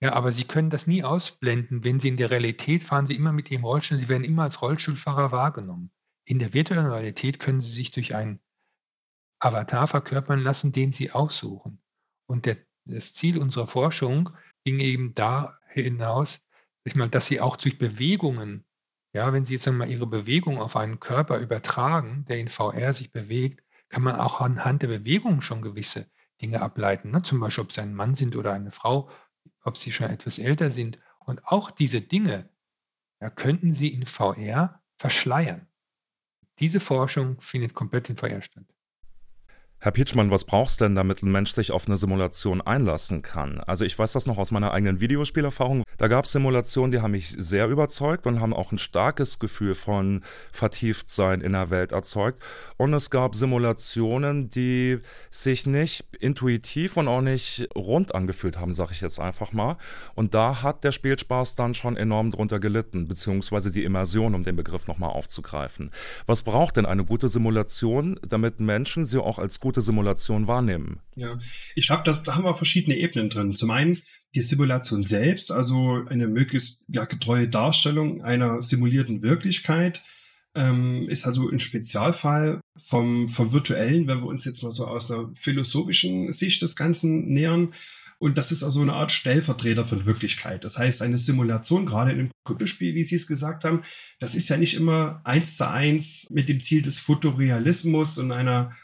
Ja, 0.02 0.14
aber 0.14 0.32
Sie 0.32 0.46
können 0.46 0.70
das 0.70 0.88
nie 0.88 1.04
ausblenden. 1.04 1.84
Wenn 1.84 2.00
Sie 2.00 2.08
in 2.08 2.18
der 2.18 2.32
Realität 2.32 2.84
fahren 2.84 3.06
Sie 3.06 3.16
immer 3.16 3.34
mit 3.34 3.52
Ihrem 3.52 3.66
Rollstuhl, 3.66 3.98
Sie 3.98 4.10
werden 4.10 4.24
immer 4.24 4.44
als 4.44 4.62
Rollstuhlfahrer 4.62 5.32
wahrgenommen. 5.32 5.92
In 6.26 6.40
der 6.40 6.54
virtuellen 6.54 6.86
Realität 6.86 7.40
können 7.40 7.62
Sie 7.62 7.72
sich 7.72 7.92
durch 7.92 8.16
einen 8.16 8.40
Avatar 9.40 9.88
verkörpern 9.88 10.42
lassen, 10.42 10.72
den 10.72 10.92
Sie 10.92 11.12
aussuchen. 11.12 11.82
Und 12.28 12.46
der, 12.46 12.58
das 12.86 13.14
Ziel 13.14 13.38
unserer 13.38 13.68
Forschung 13.68 14.30
ging 14.66 14.80
eben 14.80 15.16
da 15.16 15.60
hinaus, 15.68 16.40
ich 16.84 16.96
meine, 16.96 17.12
dass 17.12 17.28
Sie 17.28 17.42
auch 17.42 17.58
durch 17.58 17.78
Bewegungen, 17.78 18.66
ja, 19.14 19.32
wenn 19.34 19.46
Sie 19.46 19.54
jetzt 19.54 19.68
einmal 19.68 19.90
Ihre 19.90 20.08
Bewegung 20.08 20.60
auf 20.60 20.76
einen 20.76 21.00
Körper 21.00 21.40
übertragen, 21.40 22.26
der 22.28 22.40
in 22.40 22.48
VR 22.48 22.94
sich 22.94 23.12
bewegt, 23.12 23.64
kann 23.90 24.04
man 24.04 24.16
auch 24.16 24.42
anhand 24.42 24.84
der 24.84 24.88
Bewegung 24.88 25.42
schon 25.42 25.62
gewisse 25.62 26.10
Dinge 26.42 26.62
ableiten. 26.62 27.12
Ne? 27.12 27.22
Zum 27.22 27.40
Beispiel, 27.40 27.64
ob 27.64 27.72
Sie 27.72 27.82
ein 27.82 27.96
Mann 27.96 28.16
sind 28.16 28.36
oder 28.36 28.54
eine 28.54 28.72
Frau 28.72 29.10
ob 29.62 29.78
sie 29.78 29.92
schon 29.92 30.10
etwas 30.10 30.40
älter 30.40 30.72
sind. 30.72 31.00
Und 31.20 31.46
auch 31.46 31.72
diese 31.72 32.02
Dinge 32.02 32.50
ja, 33.22 33.30
könnten 33.30 33.74
sie 33.74 33.94
in 33.94 34.06
VR 34.06 34.82
verschleiern. 34.98 35.68
Diese 36.60 36.80
Forschung 36.80 37.40
findet 37.40 37.74
komplett 37.74 38.10
in 38.10 38.18
VR 38.18 38.42
statt. 38.42 38.66
Herr 39.82 39.94
Pietschmann, 39.94 40.30
was 40.30 40.44
brauchst 40.44 40.82
du 40.82 40.84
denn, 40.84 40.96
damit 40.96 41.24
ein 41.24 41.32
Mensch 41.32 41.54
sich 41.54 41.72
auf 41.72 41.88
eine 41.88 41.96
Simulation 41.96 42.60
einlassen 42.60 43.22
kann? 43.22 43.62
Also 43.62 43.86
ich 43.86 43.98
weiß 43.98 44.12
das 44.12 44.26
noch 44.26 44.38
aus 44.38 44.52
meiner 44.52 44.74
eigenen 44.74 45.00
Videospielerfahrung. 45.00 45.86
Da 45.98 46.10
gab 46.10 46.26
es 46.26 46.34
Simulationen, 46.34 46.92
die 46.92 47.00
haben 47.00 47.12
mich 47.12 47.30
sehr 47.30 47.70
überzeugt 47.70 48.28
und 48.28 48.42
haben 48.42 48.54
auch 48.54 48.74
ein 48.74 48.78
starkes 48.78 49.40
Gefühl 49.40 49.76
von 49.76 50.22
Vertieftsein 50.52 51.40
in 51.40 51.54
der 51.54 51.70
Welt 51.70 51.94
erzeugt. 51.94 52.44
Und 52.76 52.94
es 52.94 53.10
gab 53.10 53.36
Simulationen, 53.36 54.50
die 54.50 55.00
sich 55.32 55.66
nicht 55.66 56.14
intuitiv 56.20 56.98
und 56.98 57.08
auch 57.08 57.22
nicht 57.22 57.70
rund 57.74 58.14
angefühlt 58.14 58.58
haben, 58.60 58.74
sage 58.74 58.92
ich 58.92 59.00
jetzt 59.00 59.22
einfach 59.22 59.54
mal. 59.54 59.78
Und 60.14 60.34
da 60.34 60.62
hat 60.62 60.84
der 60.84 60.92
Spielspaß 60.92 61.56
dann 61.56 61.74
schon 61.74 61.96
enorm 61.96 62.32
drunter 62.32 62.60
gelitten, 62.60 63.08
beziehungsweise 63.08 63.72
die 63.72 63.86
Immersion, 63.86 64.36
um 64.36 64.44
den 64.44 64.58
Begriff 64.58 64.88
nochmal 64.88 65.12
aufzugreifen. 65.12 65.92
Was 66.26 66.42
braucht 66.44 66.76
denn 66.76 66.86
eine 66.86 67.06
gute 67.06 67.30
Simulation, 67.30 68.20
damit 68.28 68.60
Menschen 68.60 69.06
sie 69.06 69.24
auch 69.24 69.40
als 69.40 69.62
gut 69.62 69.69
Simulation 69.78 70.48
wahrnehmen. 70.48 71.00
Ja, 71.16 71.38
ich 71.76 71.88
glaube, 71.88 72.04
da 72.04 72.36
haben 72.36 72.44
wir 72.44 72.54
verschiedene 72.54 72.98
Ebenen 72.98 73.30
drin. 73.30 73.56
Zum 73.56 73.72
einen 73.72 74.02
die 74.36 74.42
Simulation 74.42 75.04
selbst, 75.04 75.52
also 75.52 76.04
eine 76.08 76.28
möglichst 76.28 76.82
ja, 76.88 77.06
getreue 77.06 77.48
Darstellung 77.48 78.22
einer 78.22 78.62
simulierten 78.62 79.22
Wirklichkeit, 79.22 80.04
ähm, 80.56 81.08
ist 81.10 81.26
also 81.26 81.50
ein 81.50 81.60
Spezialfall 81.60 82.62
vom, 82.78 83.28
vom 83.28 83.52
Virtuellen, 83.52 84.08
wenn 84.08 84.22
wir 84.22 84.28
uns 84.28 84.46
jetzt 84.46 84.64
mal 84.64 84.72
so 84.72 84.88
aus 84.88 85.12
einer 85.12 85.30
philosophischen 85.34 86.32
Sicht 86.32 86.62
des 86.62 86.76
Ganzen 86.76 87.28
nähern. 87.28 87.74
Und 88.20 88.38
das 88.38 88.52
ist 88.52 88.64
also 88.64 88.82
eine 88.82 88.94
Art 88.94 89.14
Stellvertreter 89.14 89.86
von 89.86 90.06
Wirklichkeit. 90.06 90.66
Das 90.66 90.78
heißt, 90.78 91.02
eine 91.02 91.18
Simulation, 91.18 91.86
gerade 91.86 92.12
in 92.12 92.20
einem 92.20 92.32
Computerspiel, 92.44 92.94
wie 92.94 93.06
Sie 93.06 93.16
es 93.16 93.28
gesagt 93.28 93.64
haben, 93.64 93.84
das 94.20 94.36
ist 94.36 94.50
ja 94.50 94.58
nicht 94.58 94.76
immer 94.76 95.22
eins 95.24 95.56
zu 95.56 95.70
eins 95.70 96.28
mit 96.30 96.50
dem 96.50 96.60
Ziel 96.60 96.82
des 96.82 97.00
Fotorealismus 97.00 98.18
und 98.18 98.34
einer 98.34 98.76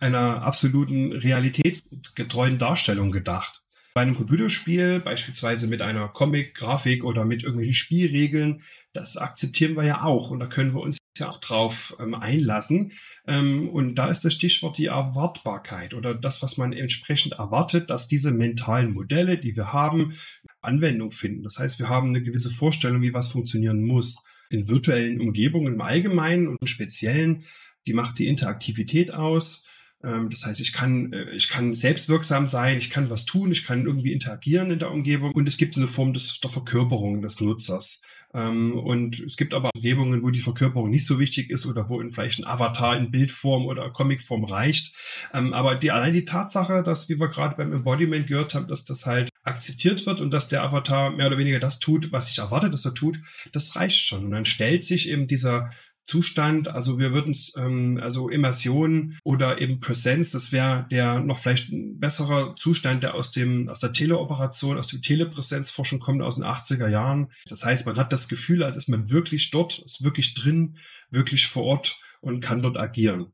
einer 0.00 0.42
absoluten 0.42 1.12
realitätsgetreuen 1.12 2.58
Darstellung 2.58 3.12
gedacht. 3.12 3.62
Bei 3.92 4.02
einem 4.02 4.14
Computerspiel, 4.14 5.00
beispielsweise 5.00 5.66
mit 5.66 5.82
einer 5.82 6.08
Comic-Grafik 6.08 7.04
oder 7.04 7.24
mit 7.24 7.42
irgendwelchen 7.42 7.74
Spielregeln, 7.74 8.62
das 8.92 9.16
akzeptieren 9.16 9.74
wir 9.74 9.84
ja 9.84 10.02
auch 10.02 10.30
und 10.30 10.38
da 10.38 10.46
können 10.46 10.74
wir 10.74 10.80
uns 10.80 10.98
ja 11.18 11.28
auch 11.28 11.38
drauf 11.38 11.96
ähm, 12.00 12.14
einlassen. 12.14 12.92
Ähm, 13.26 13.68
und 13.68 13.96
da 13.96 14.08
ist 14.08 14.24
das 14.24 14.34
Stichwort 14.34 14.78
die 14.78 14.86
Erwartbarkeit 14.86 15.94
oder 15.94 16.14
das, 16.14 16.40
was 16.40 16.56
man 16.56 16.72
entsprechend 16.72 17.34
erwartet, 17.34 17.90
dass 17.90 18.08
diese 18.08 18.30
mentalen 18.30 18.92
Modelle, 18.92 19.38
die 19.38 19.56
wir 19.56 19.72
haben, 19.72 20.14
Anwendung 20.62 21.10
finden. 21.10 21.42
Das 21.42 21.58
heißt, 21.58 21.78
wir 21.78 21.88
haben 21.88 22.10
eine 22.10 22.22
gewisse 22.22 22.50
Vorstellung, 22.50 23.02
wie 23.02 23.14
was 23.14 23.28
funktionieren 23.28 23.82
muss. 23.82 24.22
In 24.50 24.68
virtuellen 24.68 25.20
Umgebungen 25.20 25.74
im 25.74 25.80
Allgemeinen 25.80 26.48
und 26.48 26.58
im 26.60 26.66
Speziellen, 26.66 27.44
die 27.86 27.92
macht 27.92 28.18
die 28.18 28.26
Interaktivität 28.26 29.12
aus 29.12 29.64
das 30.02 30.46
heißt, 30.46 30.60
ich 30.60 30.72
kann, 30.72 31.12
äh, 31.12 31.30
ich 31.32 31.48
kann 31.48 31.74
selbstwirksam 31.74 32.46
sein, 32.46 32.78
ich 32.78 32.90
kann 32.90 33.10
was 33.10 33.26
tun, 33.26 33.52
ich 33.52 33.64
kann 33.64 33.84
irgendwie 33.84 34.12
interagieren 34.12 34.70
in 34.70 34.78
der 34.78 34.90
Umgebung 34.90 35.32
und 35.32 35.46
es 35.46 35.58
gibt 35.58 35.76
eine 35.76 35.88
Form 35.88 36.14
des, 36.14 36.40
der 36.40 36.50
Verkörperung 36.50 37.20
des 37.20 37.40
Nutzers. 37.40 38.00
Ähm, 38.32 38.78
und 38.78 39.18
es 39.18 39.36
gibt 39.36 39.54
aber 39.54 39.70
Umgebungen, 39.74 40.22
wo 40.22 40.30
die 40.30 40.40
Verkörperung 40.40 40.88
nicht 40.88 41.04
so 41.04 41.18
wichtig 41.18 41.50
ist 41.50 41.66
oder 41.66 41.88
wo 41.88 42.00
vielleicht 42.10 42.38
ein 42.38 42.46
Avatar 42.46 42.96
in 42.96 43.10
Bildform 43.10 43.66
oder 43.66 43.90
Comicform 43.90 44.44
reicht. 44.44 44.94
Ähm, 45.34 45.52
aber 45.52 45.74
die, 45.74 45.90
allein 45.90 46.14
die 46.14 46.24
Tatsache, 46.24 46.82
dass, 46.82 47.08
wie 47.08 47.18
wir 47.18 47.28
gerade 47.28 47.56
beim 47.56 47.72
Embodiment 47.72 48.26
gehört 48.26 48.54
haben, 48.54 48.68
dass 48.68 48.84
das 48.84 49.04
halt 49.04 49.30
akzeptiert 49.42 50.06
wird 50.06 50.20
und 50.20 50.30
dass 50.30 50.48
der 50.48 50.62
Avatar 50.62 51.10
mehr 51.10 51.26
oder 51.26 51.38
weniger 51.38 51.58
das 51.58 51.78
tut, 51.78 52.12
was 52.12 52.30
ich 52.30 52.38
erwarte, 52.38 52.70
dass 52.70 52.84
er 52.84 52.94
tut, 52.94 53.20
das 53.52 53.74
reicht 53.74 54.00
schon. 54.00 54.26
Und 54.26 54.30
dann 54.30 54.44
stellt 54.44 54.84
sich 54.84 55.08
eben 55.08 55.26
dieser 55.26 55.70
Zustand. 56.10 56.66
Also 56.66 56.98
wir 56.98 57.12
würden 57.12 57.32
es, 57.32 57.54
ähm, 57.56 58.00
also 58.02 58.28
Immersion 58.28 59.16
oder 59.22 59.60
eben 59.60 59.78
Präsenz, 59.78 60.32
das 60.32 60.50
wäre 60.50 60.86
der 60.90 61.20
noch 61.20 61.38
vielleicht 61.38 61.70
ein 61.70 62.00
besserer 62.00 62.56
Zustand, 62.56 63.04
der 63.04 63.14
aus 63.14 63.30
dem, 63.30 63.68
aus 63.68 63.78
der 63.78 63.92
Teleoperation, 63.92 64.76
aus 64.76 64.88
dem 64.88 65.02
Telepräsenzforschung 65.02 66.00
kommt, 66.00 66.22
aus 66.22 66.34
den 66.34 66.44
80er 66.44 66.88
Jahren. 66.88 67.30
Das 67.48 67.64
heißt, 67.64 67.86
man 67.86 67.96
hat 67.96 68.12
das 68.12 68.28
Gefühl, 68.28 68.64
als 68.64 68.76
ist 68.76 68.88
man 68.88 69.10
wirklich 69.10 69.50
dort, 69.50 69.78
ist 69.78 70.02
wirklich 70.02 70.34
drin, 70.34 70.76
wirklich 71.10 71.46
vor 71.46 71.64
Ort 71.64 72.00
und 72.20 72.40
kann 72.40 72.62
dort 72.62 72.76
agieren. 72.76 73.32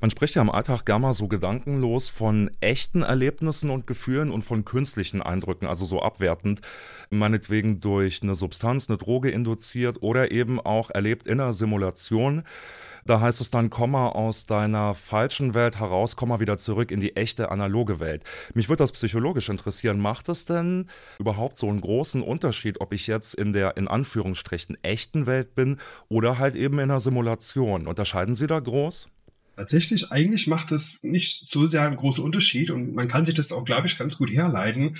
Man 0.00 0.10
spricht 0.12 0.36
ja 0.36 0.42
im 0.42 0.50
Alltag 0.50 0.84
gar 0.84 1.00
mal 1.00 1.12
so 1.12 1.26
gedankenlos 1.26 2.08
von 2.08 2.50
echten 2.60 3.02
Erlebnissen 3.02 3.70
und 3.70 3.88
Gefühlen 3.88 4.30
und 4.30 4.42
von 4.42 4.64
künstlichen 4.64 5.22
Eindrücken, 5.22 5.66
also 5.66 5.86
so 5.86 6.02
abwertend, 6.02 6.60
meinetwegen 7.10 7.80
durch 7.80 8.22
eine 8.22 8.36
Substanz, 8.36 8.88
eine 8.88 8.96
Droge 8.96 9.30
induziert 9.30 10.00
oder 10.00 10.30
eben 10.30 10.60
auch 10.60 10.90
erlebt 10.90 11.26
in 11.26 11.40
einer 11.40 11.52
Simulation. 11.52 12.44
Da 13.06 13.20
heißt 13.20 13.40
es 13.40 13.50
dann, 13.50 13.70
komm 13.70 13.92
mal 13.92 14.10
aus 14.10 14.46
deiner 14.46 14.94
falschen 14.94 15.54
Welt 15.54 15.80
heraus, 15.80 16.14
komm 16.14 16.28
mal 16.28 16.40
wieder 16.40 16.58
zurück 16.58 16.92
in 16.92 17.00
die 17.00 17.16
echte 17.16 17.50
analoge 17.50 17.98
Welt. 17.98 18.22
Mich 18.54 18.68
würde 18.68 18.84
das 18.84 18.92
psychologisch 18.92 19.48
interessieren. 19.48 19.98
Macht 19.98 20.28
es 20.28 20.44
denn 20.44 20.86
überhaupt 21.18 21.56
so 21.56 21.68
einen 21.68 21.80
großen 21.80 22.22
Unterschied, 22.22 22.80
ob 22.80 22.92
ich 22.92 23.06
jetzt 23.06 23.34
in 23.34 23.52
der 23.52 23.76
in 23.76 23.88
Anführungsstrichen 23.88 24.76
echten 24.82 25.26
Welt 25.26 25.54
bin 25.54 25.78
oder 26.08 26.38
halt 26.38 26.54
eben 26.54 26.74
in 26.74 26.90
einer 26.90 27.00
Simulation? 27.00 27.86
Unterscheiden 27.88 28.34
Sie 28.34 28.46
da 28.46 28.60
groß? 28.60 29.08
Tatsächlich, 29.58 30.12
eigentlich 30.12 30.46
macht 30.46 30.70
es 30.70 31.02
nicht 31.02 31.50
so 31.50 31.66
sehr 31.66 31.82
einen 31.82 31.96
großen 31.96 32.22
Unterschied 32.22 32.70
und 32.70 32.94
man 32.94 33.08
kann 33.08 33.24
sich 33.24 33.34
das 33.34 33.50
auch, 33.50 33.64
glaube 33.64 33.88
ich, 33.88 33.98
ganz 33.98 34.16
gut 34.16 34.30
herleiten. 34.30 34.96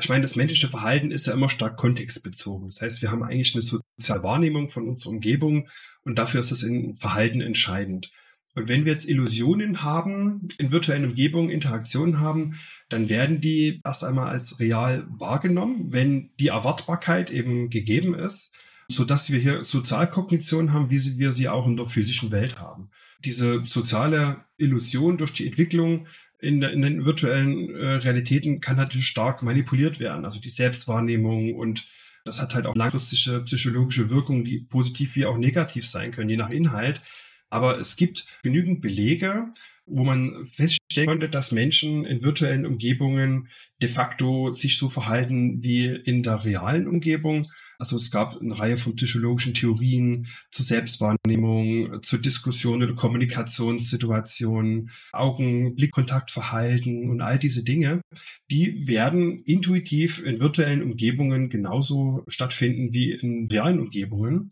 Ich 0.00 0.08
meine, 0.08 0.22
das 0.22 0.34
menschliche 0.34 0.66
Verhalten 0.66 1.12
ist 1.12 1.28
ja 1.28 1.32
immer 1.32 1.48
stark 1.48 1.76
kontextbezogen. 1.76 2.68
Das 2.68 2.80
heißt, 2.80 3.02
wir 3.02 3.12
haben 3.12 3.22
eigentlich 3.22 3.54
eine 3.54 3.62
soziale 3.62 4.24
Wahrnehmung 4.24 4.68
von 4.68 4.88
unserer 4.88 5.12
Umgebung 5.12 5.68
und 6.02 6.18
dafür 6.18 6.40
ist 6.40 6.50
das 6.50 6.64
in 6.64 6.92
Verhalten 6.92 7.40
entscheidend. 7.40 8.10
Und 8.56 8.68
wenn 8.68 8.84
wir 8.84 8.90
jetzt 8.90 9.08
Illusionen 9.08 9.84
haben, 9.84 10.48
in 10.58 10.72
virtuellen 10.72 11.04
Umgebungen 11.04 11.48
Interaktionen 11.48 12.18
haben, 12.18 12.58
dann 12.88 13.08
werden 13.08 13.40
die 13.40 13.80
erst 13.84 14.02
einmal 14.02 14.30
als 14.30 14.58
real 14.58 15.06
wahrgenommen, 15.08 15.92
wenn 15.92 16.32
die 16.40 16.48
Erwartbarkeit 16.48 17.30
eben 17.30 17.70
gegeben 17.70 18.14
ist 18.14 18.56
so 18.90 19.04
dass 19.04 19.30
wir 19.30 19.38
hier 19.38 19.64
Sozialkognition 19.64 20.72
haben, 20.72 20.90
wie 20.90 21.18
wir 21.18 21.32
sie 21.32 21.48
auch 21.48 21.66
in 21.66 21.76
der 21.76 21.86
physischen 21.86 22.30
Welt 22.30 22.58
haben. 22.58 22.90
Diese 23.24 23.64
soziale 23.64 24.44
Illusion 24.56 25.18
durch 25.18 25.32
die 25.32 25.46
Entwicklung 25.46 26.06
in, 26.38 26.62
in 26.62 26.82
den 26.82 27.04
virtuellen 27.04 27.74
äh, 27.74 27.86
Realitäten 27.94 28.60
kann 28.60 28.76
natürlich 28.76 29.06
stark 29.06 29.42
manipuliert 29.42 30.00
werden. 30.00 30.24
Also 30.24 30.40
die 30.40 30.48
Selbstwahrnehmung 30.48 31.54
und 31.54 31.86
das 32.24 32.40
hat 32.40 32.54
halt 32.54 32.66
auch 32.66 32.76
langfristige 32.76 33.40
psychologische 33.40 34.10
Wirkungen, 34.10 34.44
die 34.44 34.58
positiv 34.58 35.16
wie 35.16 35.26
auch 35.26 35.38
negativ 35.38 35.88
sein 35.88 36.10
können, 36.10 36.28
je 36.28 36.36
nach 36.36 36.50
Inhalt. 36.50 37.00
Aber 37.48 37.78
es 37.78 37.96
gibt 37.96 38.26
genügend 38.42 38.80
Belege, 38.80 39.52
wo 39.86 40.04
man 40.04 40.46
feststellen 40.90 41.08
konnte, 41.08 41.28
dass 41.28 41.52
Menschen 41.52 42.04
in 42.04 42.22
virtuellen 42.22 42.66
Umgebungen 42.66 43.48
de 43.80 43.88
facto 43.88 44.52
sich 44.52 44.76
so 44.76 44.88
verhalten 44.88 45.62
wie 45.62 45.86
in 45.86 46.22
der 46.22 46.44
realen 46.44 46.86
Umgebung. 46.86 47.48
Also 47.78 47.96
es 47.96 48.10
gab 48.10 48.38
eine 48.38 48.58
Reihe 48.58 48.76
von 48.76 48.94
psychologischen 48.96 49.54
Theorien 49.54 50.26
zur 50.50 50.66
Selbstwahrnehmung, 50.66 52.02
zur 52.02 52.18
Diskussion 52.18 52.82
oder 52.82 52.94
Kommunikationssituationen, 52.94 54.90
Augen-Blickkontaktverhalten 55.12 57.08
und 57.08 57.22
all 57.22 57.38
diese 57.38 57.64
Dinge. 57.64 58.02
Die 58.50 58.86
werden 58.86 59.42
intuitiv 59.44 60.22
in 60.22 60.40
virtuellen 60.40 60.82
Umgebungen 60.82 61.48
genauso 61.48 62.24
stattfinden 62.28 62.92
wie 62.92 63.12
in 63.12 63.48
realen 63.50 63.80
Umgebungen. 63.80 64.50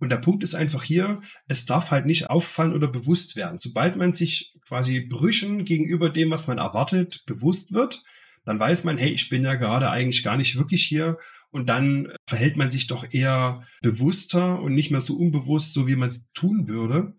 Und 0.00 0.08
der 0.08 0.16
Punkt 0.16 0.42
ist 0.42 0.54
einfach 0.54 0.82
hier, 0.82 1.20
es 1.46 1.66
darf 1.66 1.90
halt 1.90 2.06
nicht 2.06 2.30
auffallen 2.30 2.72
oder 2.72 2.88
bewusst 2.88 3.36
werden. 3.36 3.58
Sobald 3.58 3.96
man 3.96 4.14
sich 4.14 4.54
quasi 4.66 5.00
Brüchen 5.00 5.64
gegenüber 5.64 6.08
dem, 6.08 6.30
was 6.30 6.46
man 6.46 6.58
erwartet, 6.58 7.22
bewusst 7.26 7.74
wird, 7.74 8.02
dann 8.46 8.58
weiß 8.58 8.84
man, 8.84 8.96
hey, 8.96 9.10
ich 9.10 9.28
bin 9.28 9.44
ja 9.44 9.54
gerade 9.54 9.90
eigentlich 9.90 10.22
gar 10.22 10.38
nicht 10.38 10.56
wirklich 10.56 10.84
hier. 10.84 11.18
Und 11.50 11.68
dann 11.68 12.12
verhält 12.26 12.56
man 12.56 12.70
sich 12.70 12.86
doch 12.86 13.12
eher 13.12 13.62
bewusster 13.82 14.60
und 14.60 14.74
nicht 14.74 14.90
mehr 14.90 15.02
so 15.02 15.16
unbewusst, 15.16 15.74
so 15.74 15.86
wie 15.86 15.96
man 15.96 16.08
es 16.08 16.30
tun 16.32 16.66
würde. 16.66 17.14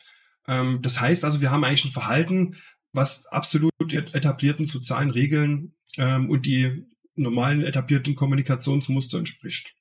Ähm, 0.47 0.79
das 0.81 0.99
heißt 0.99 1.23
also, 1.23 1.39
wir 1.39 1.51
haben 1.51 1.63
eigentlich 1.63 1.85
ein 1.85 1.91
Verhalten, 1.91 2.55
was 2.93 3.27
absolut 3.27 3.71
etablierten 3.93 4.65
sozialen 4.65 5.11
Regeln 5.11 5.75
ähm, 5.97 6.29
und 6.29 6.45
die 6.45 6.83
normalen 7.15 7.63
etablierten 7.63 8.15
Kommunikationsmuster 8.15 9.19
entspricht. 9.19 9.75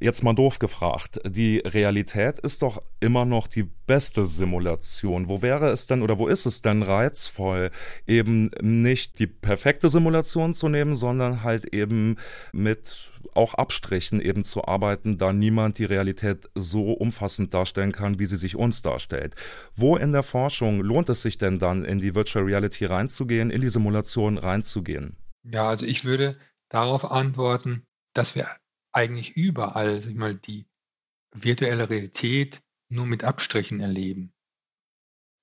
Jetzt 0.00 0.22
mal 0.22 0.34
doof 0.34 0.58
gefragt. 0.58 1.20
Die 1.26 1.58
Realität 1.58 2.38
ist 2.38 2.62
doch 2.62 2.82
immer 3.00 3.24
noch 3.24 3.48
die 3.48 3.64
beste 3.86 4.26
Simulation. 4.26 5.28
Wo 5.28 5.42
wäre 5.42 5.70
es 5.70 5.86
denn 5.86 6.02
oder 6.02 6.18
wo 6.18 6.28
ist 6.28 6.46
es 6.46 6.62
denn 6.62 6.82
reizvoll, 6.82 7.70
eben 8.06 8.50
nicht 8.60 9.18
die 9.18 9.26
perfekte 9.26 9.88
Simulation 9.88 10.54
zu 10.54 10.68
nehmen, 10.68 10.94
sondern 10.94 11.42
halt 11.42 11.74
eben 11.74 12.16
mit 12.52 13.10
auch 13.34 13.54
Abstrichen 13.54 14.20
eben 14.20 14.44
zu 14.44 14.64
arbeiten, 14.64 15.18
da 15.18 15.32
niemand 15.32 15.78
die 15.78 15.84
Realität 15.84 16.48
so 16.54 16.92
umfassend 16.92 17.54
darstellen 17.54 17.92
kann, 17.92 18.18
wie 18.18 18.26
sie 18.26 18.36
sich 18.36 18.56
uns 18.56 18.82
darstellt. 18.82 19.34
Wo 19.76 19.96
in 19.96 20.12
der 20.12 20.22
Forschung 20.22 20.80
lohnt 20.80 21.08
es 21.08 21.22
sich 21.22 21.38
denn 21.38 21.58
dann, 21.58 21.84
in 21.84 21.98
die 21.98 22.14
Virtual 22.14 22.44
Reality 22.44 22.84
reinzugehen, 22.84 23.50
in 23.50 23.60
die 23.60 23.70
Simulation 23.70 24.38
reinzugehen? 24.38 25.16
Ja, 25.44 25.68
also 25.68 25.86
ich 25.86 26.04
würde 26.04 26.36
darauf 26.68 27.10
antworten, 27.10 27.84
dass 28.14 28.34
wir 28.34 28.48
eigentlich 28.92 29.36
überall, 29.36 30.00
sag 30.00 30.10
ich 30.10 30.16
mal, 30.16 30.34
die 30.34 30.68
virtuelle 31.32 31.88
Realität 31.88 32.62
nur 32.88 33.06
mit 33.06 33.24
Abstrichen 33.24 33.80
erleben. 33.80 34.34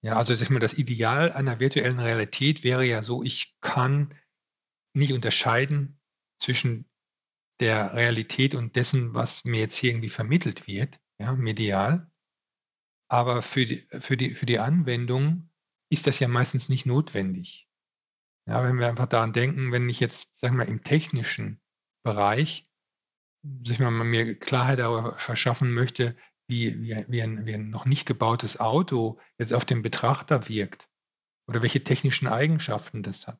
Ja, 0.01 0.15
also 0.17 0.33
sag 0.33 0.43
ich 0.43 0.49
mal, 0.49 0.59
das 0.59 0.77
Ideal 0.77 1.33
einer 1.33 1.59
virtuellen 1.59 1.99
Realität 1.99 2.63
wäre 2.63 2.85
ja 2.85 3.03
so, 3.03 3.23
ich 3.23 3.57
kann 3.59 4.13
nicht 4.93 5.13
unterscheiden 5.13 5.99
zwischen 6.39 6.89
der 7.59 7.93
Realität 7.93 8.55
und 8.55 8.75
dessen, 8.75 9.13
was 9.13 9.43
mir 9.43 9.59
jetzt 9.59 9.75
hier 9.75 9.91
irgendwie 9.91 10.09
vermittelt 10.09 10.67
wird, 10.67 11.01
ja, 11.19 11.33
medial. 11.33 12.09
Aber 13.09 13.41
für 13.41 13.65
die, 13.65 13.87
für 13.99 14.15
die, 14.15 14.35
für 14.35 14.45
die 14.45 14.59
Anwendung 14.59 15.49
ist 15.91 16.07
das 16.07 16.19
ja 16.19 16.27
meistens 16.27 16.69
nicht 16.69 16.85
notwendig. 16.85 17.67
Ja, 18.47 18.63
wenn 18.63 18.79
wir 18.79 18.87
einfach 18.87 19.07
daran 19.07 19.33
denken, 19.33 19.71
wenn 19.71 19.89
ich 19.89 19.99
jetzt, 19.99 20.39
sagen 20.39 20.55
wir 20.55 20.65
mal, 20.65 20.71
im 20.71 20.83
technischen 20.83 21.61
Bereich 22.03 22.68
sich 23.65 23.79
mal 23.79 23.91
mir 23.91 24.37
Klarheit 24.37 24.79
darüber 24.79 25.17
verschaffen 25.17 25.71
möchte, 25.73 26.15
wie, 26.47 26.81
wie, 26.81 27.05
wie, 27.07 27.21
ein, 27.21 27.45
wie 27.45 27.53
ein 27.53 27.69
noch 27.69 27.85
nicht 27.85 28.05
gebautes 28.05 28.59
Auto 28.59 29.19
jetzt 29.37 29.53
auf 29.53 29.65
den 29.65 29.81
Betrachter 29.81 30.49
wirkt 30.49 30.89
oder 31.47 31.61
welche 31.61 31.83
technischen 31.83 32.27
Eigenschaften 32.27 33.03
das 33.03 33.27
hat. 33.27 33.39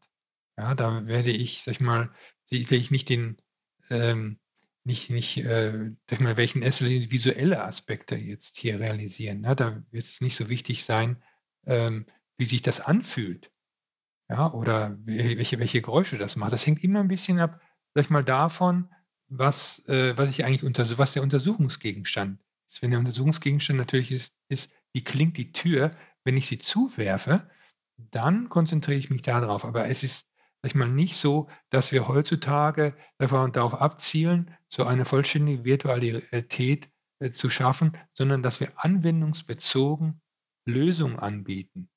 Ja, 0.57 0.75
da 0.75 1.05
werde 1.07 1.31
ich, 1.31 1.63
sag 1.63 1.73
ich 1.73 1.79
mal, 1.79 2.12
werde 2.49 2.75
ich 2.75 2.91
nicht 2.91 3.09
den, 3.09 3.38
ähm, 3.89 4.39
nicht, 4.83 5.09
nicht, 5.09 5.38
äh, 5.38 5.91
sag 6.09 6.13
ich 6.13 6.19
mal, 6.19 6.38
welchen 6.38 6.63
visuelle 6.63 7.63
Aspekte 7.63 8.15
jetzt 8.15 8.57
hier 8.57 8.79
realisieren. 8.79 9.43
Ja, 9.43 9.55
da 9.55 9.83
wird 9.91 10.05
es 10.05 10.21
nicht 10.21 10.35
so 10.35 10.49
wichtig 10.49 10.85
sein, 10.85 11.21
ähm, 11.65 12.05
wie 12.38 12.45
sich 12.45 12.62
das 12.62 12.79
anfühlt. 12.79 13.51
Ja, 14.29 14.53
oder 14.53 14.97
welche, 15.05 15.59
welche 15.59 15.81
Geräusche 15.81 16.17
das 16.17 16.35
macht. 16.35 16.53
Das 16.53 16.65
hängt 16.65 16.83
immer 16.83 16.99
ein 16.99 17.07
bisschen 17.07 17.39
ab, 17.39 17.59
sag 17.95 18.05
ich 18.05 18.09
mal, 18.12 18.23
davon, 18.23 18.93
was, 19.29 19.79
äh, 19.87 20.17
was 20.17 20.29
ich 20.29 20.43
eigentlich 20.43 20.63
unter, 20.63 20.97
was 20.97 21.13
der 21.13 21.23
Untersuchungsgegenstand 21.23 22.41
ist. 22.67 22.81
Wenn 22.81 22.91
der 22.91 22.99
Untersuchungsgegenstand 22.99 23.77
natürlich 23.77 24.11
ist, 24.11 24.33
ist, 24.49 24.69
wie 24.93 25.03
klingt 25.03 25.37
die 25.37 25.51
Tür, 25.51 25.95
wenn 26.23 26.37
ich 26.37 26.47
sie 26.47 26.59
zuwerfe, 26.59 27.49
dann 27.97 28.49
konzentriere 28.49 28.97
ich 28.97 29.09
mich 29.09 29.21
darauf. 29.21 29.65
Aber 29.65 29.85
es 29.87 30.03
ist, 30.03 30.25
sag 30.61 30.71
ich 30.71 30.75
mal, 30.75 30.89
nicht 30.89 31.15
so, 31.15 31.49
dass 31.69 31.91
wir 31.91 32.07
heutzutage 32.07 32.95
darauf 33.17 33.73
abzielen, 33.75 34.55
so 34.67 34.85
eine 34.85 35.05
vollständige 35.05 35.65
Virtualität 35.65 36.89
äh, 37.19 37.31
zu 37.31 37.49
schaffen, 37.49 37.97
sondern 38.13 38.43
dass 38.43 38.59
wir 38.59 38.71
anwendungsbezogen 38.75 40.21
Lösungen 40.65 41.19
anbieten. 41.19 41.89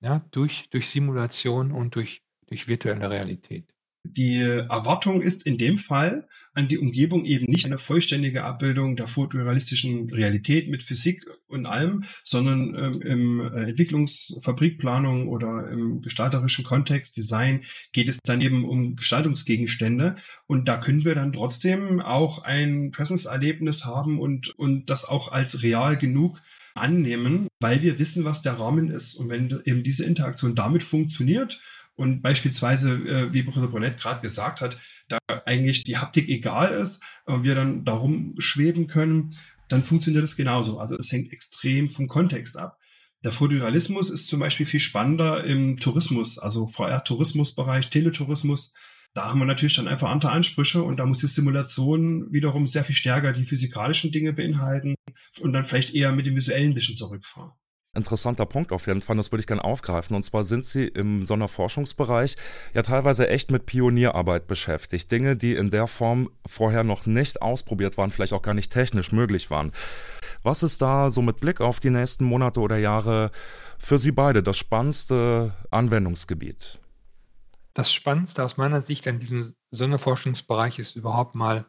Ja, 0.00 0.20
durch, 0.30 0.70
durch 0.70 0.88
Simulation 0.88 1.72
und 1.72 1.96
durch, 1.96 2.22
durch 2.46 2.68
virtuelle 2.68 3.10
Realität. 3.10 3.74
Die 4.16 4.38
Erwartung 4.38 5.20
ist 5.22 5.44
in 5.44 5.58
dem 5.58 5.78
Fall 5.78 6.26
an 6.54 6.68
die 6.68 6.78
Umgebung 6.78 7.24
eben 7.24 7.46
nicht 7.46 7.66
eine 7.66 7.78
vollständige 7.78 8.44
Abbildung 8.44 8.96
der 8.96 9.06
fotorealistischen 9.06 10.10
Realität 10.10 10.68
mit 10.68 10.82
Physik 10.82 11.24
und 11.46 11.66
allem, 11.66 12.04
sondern 12.24 12.74
ähm, 12.74 13.02
im 13.02 13.40
Entwicklungsfabrikplanung 13.40 15.28
oder 15.28 15.68
im 15.70 16.00
gestalterischen 16.02 16.64
Kontext, 16.64 17.16
Design, 17.16 17.62
geht 17.92 18.08
es 18.08 18.18
dann 18.24 18.40
eben 18.40 18.64
um 18.64 18.96
Gestaltungsgegenstände. 18.96 20.16
Und 20.46 20.68
da 20.68 20.78
können 20.78 21.04
wir 21.04 21.14
dann 21.14 21.32
trotzdem 21.32 22.00
auch 22.00 22.42
ein 22.42 22.90
Presence-Erlebnis 22.90 23.84
haben 23.84 24.18
und, 24.18 24.48
und 24.58 24.90
das 24.90 25.04
auch 25.04 25.32
als 25.32 25.62
real 25.62 25.96
genug 25.96 26.40
annehmen, 26.74 27.48
weil 27.60 27.82
wir 27.82 27.98
wissen, 27.98 28.24
was 28.24 28.42
der 28.42 28.54
Rahmen 28.54 28.90
ist. 28.90 29.14
Und 29.14 29.30
wenn 29.30 29.60
eben 29.64 29.82
diese 29.82 30.04
Interaktion 30.04 30.54
damit 30.54 30.82
funktioniert, 30.82 31.60
und 31.98 32.22
beispielsweise, 32.22 32.92
äh, 32.92 33.32
wie 33.34 33.42
Professor 33.42 33.68
Brunett 33.68 34.00
gerade 34.00 34.20
gesagt 34.20 34.60
hat, 34.60 34.78
da 35.08 35.18
eigentlich 35.46 35.82
die 35.82 35.96
Haptik 35.96 36.28
egal 36.28 36.70
ist 36.70 37.02
und 37.24 37.42
wir 37.42 37.56
dann 37.56 37.84
darum 37.84 38.34
schweben 38.38 38.86
können, 38.86 39.30
dann 39.68 39.82
funktioniert 39.82 40.22
das 40.22 40.36
genauso. 40.36 40.78
Also 40.78 40.96
es 40.96 41.10
hängt 41.10 41.32
extrem 41.32 41.90
vom 41.90 42.06
Kontext 42.06 42.56
ab. 42.56 42.78
Der 43.24 43.32
Fotorealismus 43.32 44.10
ist 44.10 44.28
zum 44.28 44.38
Beispiel 44.38 44.64
viel 44.64 44.78
spannender 44.78 45.42
im 45.42 45.76
Tourismus, 45.78 46.38
also 46.38 46.68
VR-Tourismusbereich, 46.68 47.90
Teletourismus. 47.90 48.72
Da 49.12 49.28
haben 49.28 49.40
wir 49.40 49.46
natürlich 49.46 49.74
dann 49.74 49.88
einfach 49.88 50.08
andere 50.08 50.30
Ansprüche 50.30 50.84
und 50.84 50.98
da 50.98 51.06
muss 51.06 51.18
die 51.18 51.26
Simulation 51.26 52.32
wiederum 52.32 52.68
sehr 52.68 52.84
viel 52.84 52.94
stärker 52.94 53.32
die 53.32 53.44
physikalischen 53.44 54.12
Dinge 54.12 54.32
beinhalten 54.32 54.94
und 55.40 55.52
dann 55.52 55.64
vielleicht 55.64 55.96
eher 55.96 56.12
mit 56.12 56.26
dem 56.26 56.36
visuellen 56.36 56.74
bisschen 56.74 56.94
zurückfahren 56.94 57.57
interessanter 57.94 58.46
Punkt 58.46 58.72
auf 58.72 58.86
jeden 58.86 59.00
Fall, 59.00 59.16
das 59.16 59.32
würde 59.32 59.40
ich 59.40 59.46
gerne 59.46 59.64
aufgreifen. 59.64 60.14
Und 60.14 60.22
zwar 60.22 60.44
sind 60.44 60.64
Sie 60.64 60.86
im 60.86 61.24
Sonderforschungsbereich 61.24 62.36
ja 62.74 62.82
teilweise 62.82 63.28
echt 63.28 63.50
mit 63.50 63.66
Pionierarbeit 63.66 64.46
beschäftigt. 64.46 65.10
Dinge, 65.10 65.36
die 65.36 65.54
in 65.54 65.70
der 65.70 65.86
Form 65.86 66.30
vorher 66.46 66.84
noch 66.84 67.06
nicht 67.06 67.42
ausprobiert 67.42 67.98
waren, 67.98 68.10
vielleicht 68.10 68.32
auch 68.32 68.42
gar 68.42 68.54
nicht 68.54 68.72
technisch 68.72 69.12
möglich 69.12 69.50
waren. 69.50 69.72
Was 70.42 70.62
ist 70.62 70.80
da 70.82 71.10
so 71.10 71.22
mit 71.22 71.40
Blick 71.40 71.60
auf 71.60 71.80
die 71.80 71.90
nächsten 71.90 72.24
Monate 72.24 72.60
oder 72.60 72.76
Jahre 72.76 73.30
für 73.78 73.98
Sie 73.98 74.12
beide 74.12 74.42
das 74.42 74.58
spannendste 74.58 75.54
Anwendungsgebiet? 75.70 76.80
Das 77.74 77.92
Spannendste 77.92 78.44
aus 78.44 78.56
meiner 78.56 78.82
Sicht 78.82 79.06
an 79.06 79.20
diesem 79.20 79.54
Sonderforschungsbereich 79.70 80.78
ist 80.78 80.96
überhaupt 80.96 81.34
mal, 81.34 81.66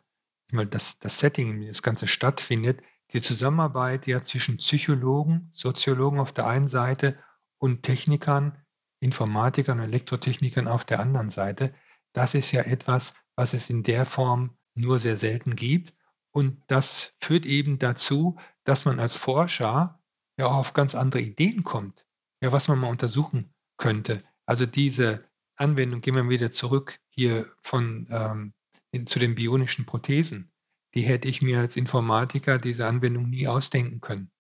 mal 0.52 0.66
das, 0.66 0.98
das 1.00 1.20
Setting, 1.20 1.52
in 1.52 1.60
dem 1.62 1.68
das 1.68 1.84
Ganze 1.84 2.08
stattfindet, 2.08 2.82
die 3.14 3.22
Zusammenarbeit 3.22 4.08
ja 4.08 4.22
zwischen 4.22 4.58
Psychologen, 4.58 5.50
Soziologen 5.54 6.20
auf 6.20 6.34
der 6.34 6.48
einen 6.48 6.68
Seite 6.68 7.18
und 7.58 7.84
Technikern, 7.84 8.58
Informatikern, 9.00 9.80
Elektrotechnikern 9.80 10.68
auf 10.68 10.86
der 10.86 11.00
anderen 11.00 11.30
Seite, 11.30 11.74
das 12.14 12.36
ist 12.36 12.52
ja 12.52 12.62
etwas, 12.62 13.14
was 13.36 13.54
es 13.54 13.70
in 13.70 13.84
der 13.84 14.06
Form 14.06 14.58
nur 14.76 15.00
sehr 15.00 15.18
selten 15.18 15.56
gibt. 15.56 15.94
Und 16.32 16.62
das 16.68 17.14
führt 17.20 17.46
eben 17.46 17.80
dazu, 17.80 18.38
dass 18.64 18.86
man 18.86 19.00
als 19.00 19.16
Forscher 19.16 20.00
ja 20.38 20.46
auch 20.46 20.56
auf 20.56 20.74
ganz 20.74 20.96
andere 20.96 21.22
Ideen 21.22 21.64
kommt, 21.64 22.06
ja, 22.42 22.52
was 22.52 22.68
man 22.68 22.80
mal 22.80 22.90
untersuchen 22.90 23.54
könnte. 23.78 24.24
Also 24.46 24.66
diese 24.66 25.26
Anwendung, 25.56 26.02
gehen 26.02 26.16
wir 26.16 26.30
wieder 26.30 26.52
zurück 26.52 27.00
hier 27.10 27.52
von 27.62 28.08
ähm, 28.10 29.06
zu 29.06 29.20
den 29.20 29.36
bionischen 29.36 29.86
Prothesen 29.86 30.52
die 30.94 31.02
hätte 31.02 31.28
ich 31.28 31.42
mir 31.42 31.60
als 31.60 31.76
Informatiker 31.76 32.58
diese 32.58 32.88
Anwendung 32.88 33.30
nie 33.30 33.48
ausdenken 33.48 34.02
können. 34.02 34.32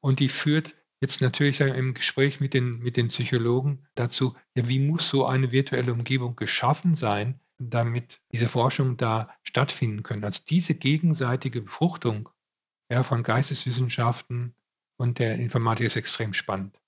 Und 0.00 0.20
die 0.20 0.28
führt 0.28 0.76
jetzt 1.00 1.20
natürlich 1.20 1.60
im 1.60 1.94
Gespräch 1.94 2.40
mit 2.40 2.54
den, 2.54 2.78
mit 2.78 2.96
den 2.96 3.08
Psychologen 3.08 3.86
dazu, 3.94 4.36
ja, 4.54 4.68
wie 4.68 4.78
muss 4.78 5.08
so 5.08 5.26
eine 5.26 5.50
virtuelle 5.52 5.92
Umgebung 5.92 6.36
geschaffen 6.36 6.94
sein, 6.94 7.40
damit 7.58 8.20
diese 8.32 8.48
Forschung 8.48 8.96
da 8.96 9.30
stattfinden 9.42 10.02
können. 10.02 10.24
Also 10.24 10.42
diese 10.48 10.74
gegenseitige 10.74 11.62
Befruchtung 11.62 12.28
ja, 12.90 13.02
von 13.02 13.22
Geisteswissenschaften 13.22 14.54
und 14.96 15.18
der 15.18 15.36
Informatik 15.36 15.86
ist 15.86 15.96
extrem 15.96 16.32
spannend. 16.32 16.78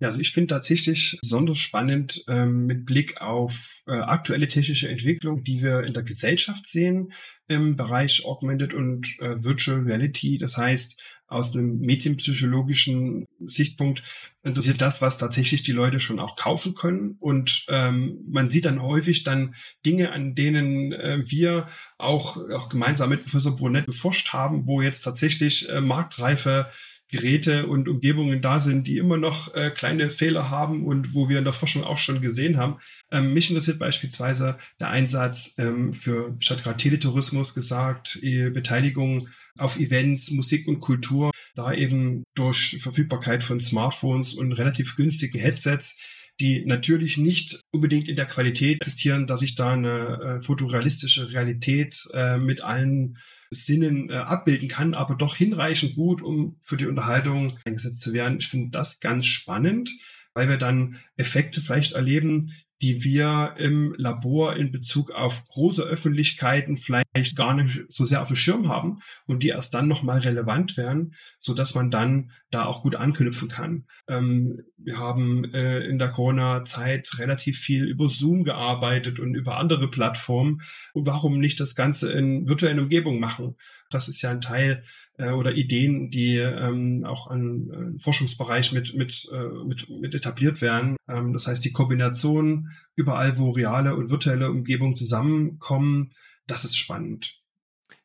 Ja, 0.00 0.08
also 0.08 0.20
ich 0.20 0.32
finde 0.32 0.54
tatsächlich 0.54 1.18
besonders 1.20 1.58
spannend 1.58 2.24
ähm, 2.28 2.66
mit 2.66 2.86
Blick 2.86 3.20
auf 3.20 3.82
äh, 3.88 3.92
aktuelle 3.92 4.46
technische 4.46 4.88
Entwicklung, 4.88 5.42
die 5.42 5.60
wir 5.60 5.82
in 5.82 5.92
der 5.92 6.04
Gesellschaft 6.04 6.66
sehen 6.68 7.12
im 7.48 7.74
Bereich 7.74 8.24
Augmented 8.24 8.74
und 8.74 9.18
äh, 9.20 9.42
Virtual 9.42 9.80
Reality. 9.80 10.38
Das 10.38 10.56
heißt, 10.56 11.00
aus 11.26 11.54
einem 11.54 11.78
medienpsychologischen 11.80 13.26
Sichtpunkt 13.44 14.02
interessiert 14.44 14.80
das, 14.80 15.02
was 15.02 15.18
tatsächlich 15.18 15.64
die 15.64 15.72
Leute 15.72 15.98
schon 15.98 16.20
auch 16.20 16.36
kaufen 16.36 16.74
können. 16.74 17.16
Und 17.18 17.66
ähm, 17.68 18.24
man 18.30 18.50
sieht 18.50 18.66
dann 18.66 18.82
häufig 18.82 19.24
dann 19.24 19.56
Dinge, 19.84 20.12
an 20.12 20.34
denen 20.34 20.92
äh, 20.92 21.22
wir 21.24 21.68
auch, 21.98 22.36
auch 22.52 22.68
gemeinsam 22.68 23.10
mit 23.10 23.24
Professor 23.24 23.56
Brunet 23.56 23.86
geforscht 23.86 24.32
haben, 24.32 24.68
wo 24.68 24.80
jetzt 24.80 25.02
tatsächlich 25.02 25.68
äh, 25.68 25.80
marktreife 25.80 26.70
Geräte 27.10 27.66
und 27.66 27.88
Umgebungen 27.88 28.42
da 28.42 28.60
sind, 28.60 28.86
die 28.86 28.98
immer 28.98 29.16
noch 29.16 29.54
äh, 29.54 29.70
kleine 29.70 30.10
Fehler 30.10 30.50
haben 30.50 30.84
und 30.84 31.14
wo 31.14 31.28
wir 31.28 31.38
in 31.38 31.44
der 31.44 31.52
Forschung 31.52 31.84
auch 31.84 31.96
schon 31.96 32.20
gesehen 32.20 32.58
haben. 32.58 32.78
Ähm, 33.10 33.32
mich 33.32 33.48
interessiert 33.48 33.78
beispielsweise 33.78 34.58
der 34.78 34.90
Einsatz 34.90 35.54
ähm, 35.58 35.94
für, 35.94 36.34
ich 36.38 36.50
hatte 36.50 36.62
gerade 36.62 36.76
Teletourismus 36.76 37.54
gesagt, 37.54 38.18
e 38.22 38.50
Beteiligung 38.50 39.28
auf 39.56 39.78
Events, 39.78 40.30
Musik 40.30 40.68
und 40.68 40.80
Kultur, 40.80 41.30
da 41.54 41.72
eben 41.72 42.24
durch 42.34 42.78
Verfügbarkeit 42.80 43.42
von 43.42 43.60
Smartphones 43.60 44.34
und 44.34 44.52
relativ 44.52 44.96
günstigen 44.96 45.38
Headsets 45.38 45.98
die 46.40 46.64
natürlich 46.64 47.18
nicht 47.18 47.60
unbedingt 47.72 48.08
in 48.08 48.16
der 48.16 48.26
Qualität 48.26 48.80
existieren, 48.80 49.26
dass 49.26 49.42
ich 49.42 49.56
da 49.56 49.72
eine 49.72 50.38
äh, 50.38 50.40
fotorealistische 50.40 51.32
Realität 51.32 52.06
äh, 52.12 52.38
mit 52.38 52.62
allen 52.62 53.18
Sinnen 53.50 54.10
äh, 54.10 54.14
abbilden 54.14 54.68
kann, 54.68 54.94
aber 54.94 55.14
doch 55.14 55.36
hinreichend 55.36 55.94
gut, 55.94 56.22
um 56.22 56.56
für 56.60 56.76
die 56.76 56.86
Unterhaltung 56.86 57.58
eingesetzt 57.64 58.00
zu 58.00 58.12
werden. 58.12 58.38
Ich 58.38 58.48
finde 58.48 58.70
das 58.70 59.00
ganz 59.00 59.26
spannend, 59.26 59.90
weil 60.34 60.48
wir 60.48 60.58
dann 60.58 60.98
Effekte 61.16 61.60
vielleicht 61.60 61.92
erleben, 61.92 62.52
die 62.80 63.02
wir 63.02 63.54
im 63.58 63.94
Labor 63.98 64.54
in 64.54 64.70
Bezug 64.70 65.10
auf 65.10 65.48
große 65.48 65.82
Öffentlichkeiten 65.82 66.76
vielleicht 66.76 67.34
gar 67.34 67.54
nicht 67.54 67.84
so 67.88 68.04
sehr 68.04 68.22
auf 68.22 68.28
dem 68.28 68.36
Schirm 68.36 68.68
haben 68.68 69.00
und 69.26 69.42
die 69.42 69.48
erst 69.48 69.74
dann 69.74 69.88
nochmal 69.88 70.20
relevant 70.20 70.76
werden, 70.76 71.14
so 71.40 71.54
dass 71.54 71.74
man 71.74 71.90
dann 71.90 72.30
da 72.50 72.66
auch 72.66 72.82
gut 72.82 72.94
anknüpfen 72.94 73.48
kann. 73.48 73.86
Ähm, 74.08 74.62
wir 74.76 74.98
haben 74.98 75.52
äh, 75.52 75.80
in 75.80 75.98
der 75.98 76.10
Corona-Zeit 76.10 77.18
relativ 77.18 77.58
viel 77.58 77.84
über 77.84 78.08
Zoom 78.08 78.44
gearbeitet 78.44 79.18
und 79.18 79.34
über 79.34 79.56
andere 79.56 79.88
Plattformen. 79.88 80.62
Und 80.92 81.06
warum 81.06 81.40
nicht 81.40 81.58
das 81.58 81.74
Ganze 81.74 82.12
in 82.12 82.48
virtuellen 82.48 82.78
Umgebungen 82.78 83.20
machen? 83.20 83.56
Das 83.90 84.08
ist 84.08 84.22
ja 84.22 84.30
ein 84.30 84.40
Teil 84.40 84.84
äh, 85.18 85.32
oder 85.32 85.54
Ideen, 85.54 86.10
die 86.10 86.36
ähm, 86.36 87.04
auch 87.04 87.28
an 87.28 87.96
äh, 87.96 88.00
Forschungsbereich 88.00 88.72
mit, 88.72 88.94
mit, 88.94 89.28
äh, 89.32 89.64
mit, 89.64 89.88
mit 89.90 90.14
etabliert 90.14 90.62
werden. 90.62 90.96
Ähm, 91.08 91.32
das 91.32 91.46
heißt, 91.46 91.64
die 91.64 91.72
Kombination 91.72 92.70
überall, 92.94 93.38
wo 93.38 93.50
reale 93.50 93.94
und 93.94 94.10
virtuelle 94.10 94.50
Umgebungen 94.50 94.94
zusammenkommen, 94.94 96.12
das 96.46 96.64
ist 96.64 96.76
spannend. 96.76 97.40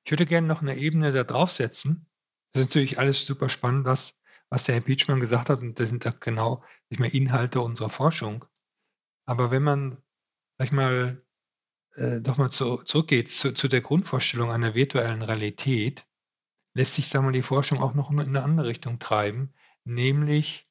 Ich 0.04 0.12
würde 0.12 0.26
gerne 0.26 0.48
noch 0.48 0.62
eine 0.62 0.78
Ebene 0.78 1.12
da 1.12 1.24
draufsetzen. 1.24 2.08
Das 2.52 2.64
ist 2.64 2.70
natürlich 2.70 3.00
alles 3.00 3.26
super 3.26 3.50
spannend, 3.50 3.86
was, 3.86 4.16
was 4.50 4.64
der 4.66 4.76
Herr 4.76 4.82
Pietschmann 4.82 5.20
gesagt 5.20 5.50
hat. 5.50 5.62
Und 5.62 5.80
das 5.80 5.90
sind 5.90 6.06
auch 6.06 6.20
genau 6.20 6.64
nicht 6.90 7.00
mehr 7.00 7.14
Inhalte 7.14 7.62
unserer 7.62 7.90
Forschung. 7.90 8.46
Aber 9.26 9.52
wenn 9.52 9.64
man, 9.64 9.98
sag 10.58 10.68
ich 10.68 10.72
mal, 10.74 11.24
äh, 11.96 12.22
doch 12.22 12.38
mal 12.38 12.50
zu, 12.50 12.78
zurückgeht 12.84 13.30
zu, 13.30 13.54
zu 13.54 13.68
der 13.68 13.82
Grundvorstellung 13.82 14.52
einer 14.52 14.76
virtuellen 14.76 15.22
Realität, 15.22 16.06
lässt 16.74 16.96
sich, 16.96 17.08
sagen 17.08 17.26
wir 17.28 17.32
die 17.32 17.42
Forschung 17.42 17.82
auch 17.82 17.94
noch 17.94 18.12
in 18.12 18.20
eine 18.20 18.44
andere 18.44 18.68
Richtung 18.68 19.00
treiben, 19.00 19.54
nämlich 19.84 20.68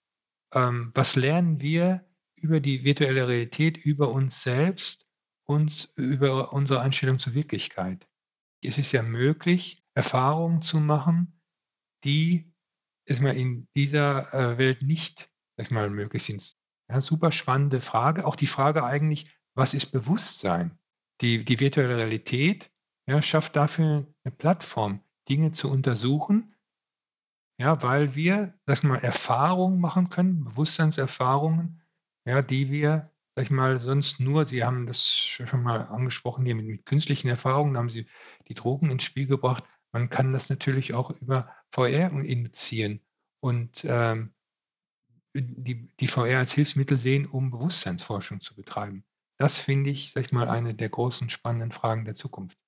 ähm, 0.55 0.91
was 0.95 1.17
lernen 1.17 1.61
wir 1.61 2.05
über 2.37 2.61
die 2.61 2.85
virtuelle 2.85 3.29
Realität, 3.29 3.77
über 3.77 4.11
uns 4.11 4.43
selbst 4.43 5.07
und 5.45 5.91
über 5.97 6.53
unsere 6.53 6.81
Einstellung 6.81 7.19
zur 7.19 7.35
Wirklichkeit. 7.35 8.09
Es 8.63 8.79
ist 8.79 8.93
ja 8.93 9.03
möglich, 9.03 9.85
Erfahrungen 9.95 10.63
zu 10.63 10.81
machen, 10.81 11.41
die 12.05 12.53
mal, 13.21 13.37
in 13.37 13.69
dieser 13.75 14.33
äh, 14.33 14.59
Welt 14.59 14.83
nicht 14.83 15.33
sag 15.57 15.71
mal, 15.71 15.91
möglich 15.91 16.25
sind. 16.25 16.57
Ja, 16.89 17.01
super 17.01 17.33
spannende 17.33 17.81
Frage. 17.81 18.27
Auch 18.27 18.37
die 18.37 18.47
Frage 18.47 18.85
eigentlich, 18.85 19.27
was 19.55 19.75
ist 19.75 19.93
Bewusstsein? 19.93 20.79
Die, 21.21 21.45
die 21.45 21.61
virtuelle 21.61 21.97
Realität 21.97 22.71
ja, 23.07 23.23
schafft 23.23 23.57
dafür 23.57 24.07
eine 24.25 24.35
Plattform, 24.37 25.03
Dinge 25.29 25.53
zu 25.53 25.71
untersuchen, 25.71 26.55
ja, 27.59 27.83
weil 27.83 28.15
wir, 28.15 28.55
sag 28.67 28.79
ich 28.79 28.83
mal, 28.83 28.99
Erfahrungen 28.99 29.81
machen 29.81 30.09
können, 30.11 30.45
Bewusstseinserfahrungen, 30.45 31.83
ja, 32.25 32.43
die 32.43 32.71
wir, 32.71 33.11
sag 33.37 33.45
ich 33.45 33.51
mal, 33.51 33.79
sonst 33.79 34.21
nur, 34.21 34.47
Sie 34.47 34.65
haben 34.65 34.87
das 34.87 35.07
schon 35.07 35.63
mal 35.63 35.83
angesprochen, 35.83 36.45
hier 36.45 36.55
mit, 36.55 36.67
mit 36.67 36.87
künstlichen 36.87 37.29
Erfahrungen, 37.29 37.75
da 37.75 37.81
haben 37.81 37.91
Sie 37.91 38.07
die 38.49 38.55
Drogen 38.55 38.91
ins 38.91 39.05
Spiel 39.05 39.27
gebracht. 39.27 39.65
Man 39.93 40.09
kann 40.09 40.33
das 40.33 40.49
natürlich 40.49 40.95
auch 40.95 41.11
über 41.11 41.55
VR 41.71 42.11
induzieren 42.11 43.01
und 43.41 43.85
ähm, 43.85 44.33
die, 45.35 45.89
die 45.99 46.09
VR 46.09 46.39
als 46.39 46.53
Hilfsmittel 46.53 46.99
sehen, 46.99 47.27
um 47.27 47.51
Bewusstseinsforschung 47.51 48.41
zu 48.41 48.55
betreiben. 48.55 49.05
Das 49.39 49.59
finde 49.59 49.91
ich, 49.91 50.13
sag 50.13 50.25
ich 50.25 50.33
mal, 50.33 50.49
eine 50.49 50.75
der 50.75 50.89
großen 50.89 51.29
spannenden 51.29 51.73
Fragen 51.73 52.05
der 52.05 52.15
Zukunft. 52.15 52.59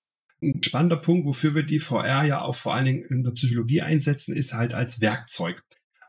Ein 0.44 0.62
spannender 0.62 0.96
Punkt, 0.96 1.26
wofür 1.26 1.54
wir 1.54 1.62
die 1.62 1.80
VR 1.80 2.24
ja 2.24 2.42
auch 2.42 2.56
vor 2.56 2.74
allen 2.74 2.84
Dingen 2.84 3.04
in 3.08 3.22
der 3.22 3.32
Psychologie 3.32 3.82
einsetzen, 3.82 4.36
ist 4.36 4.54
halt 4.54 4.74
als 4.74 5.00
Werkzeug. 5.00 5.62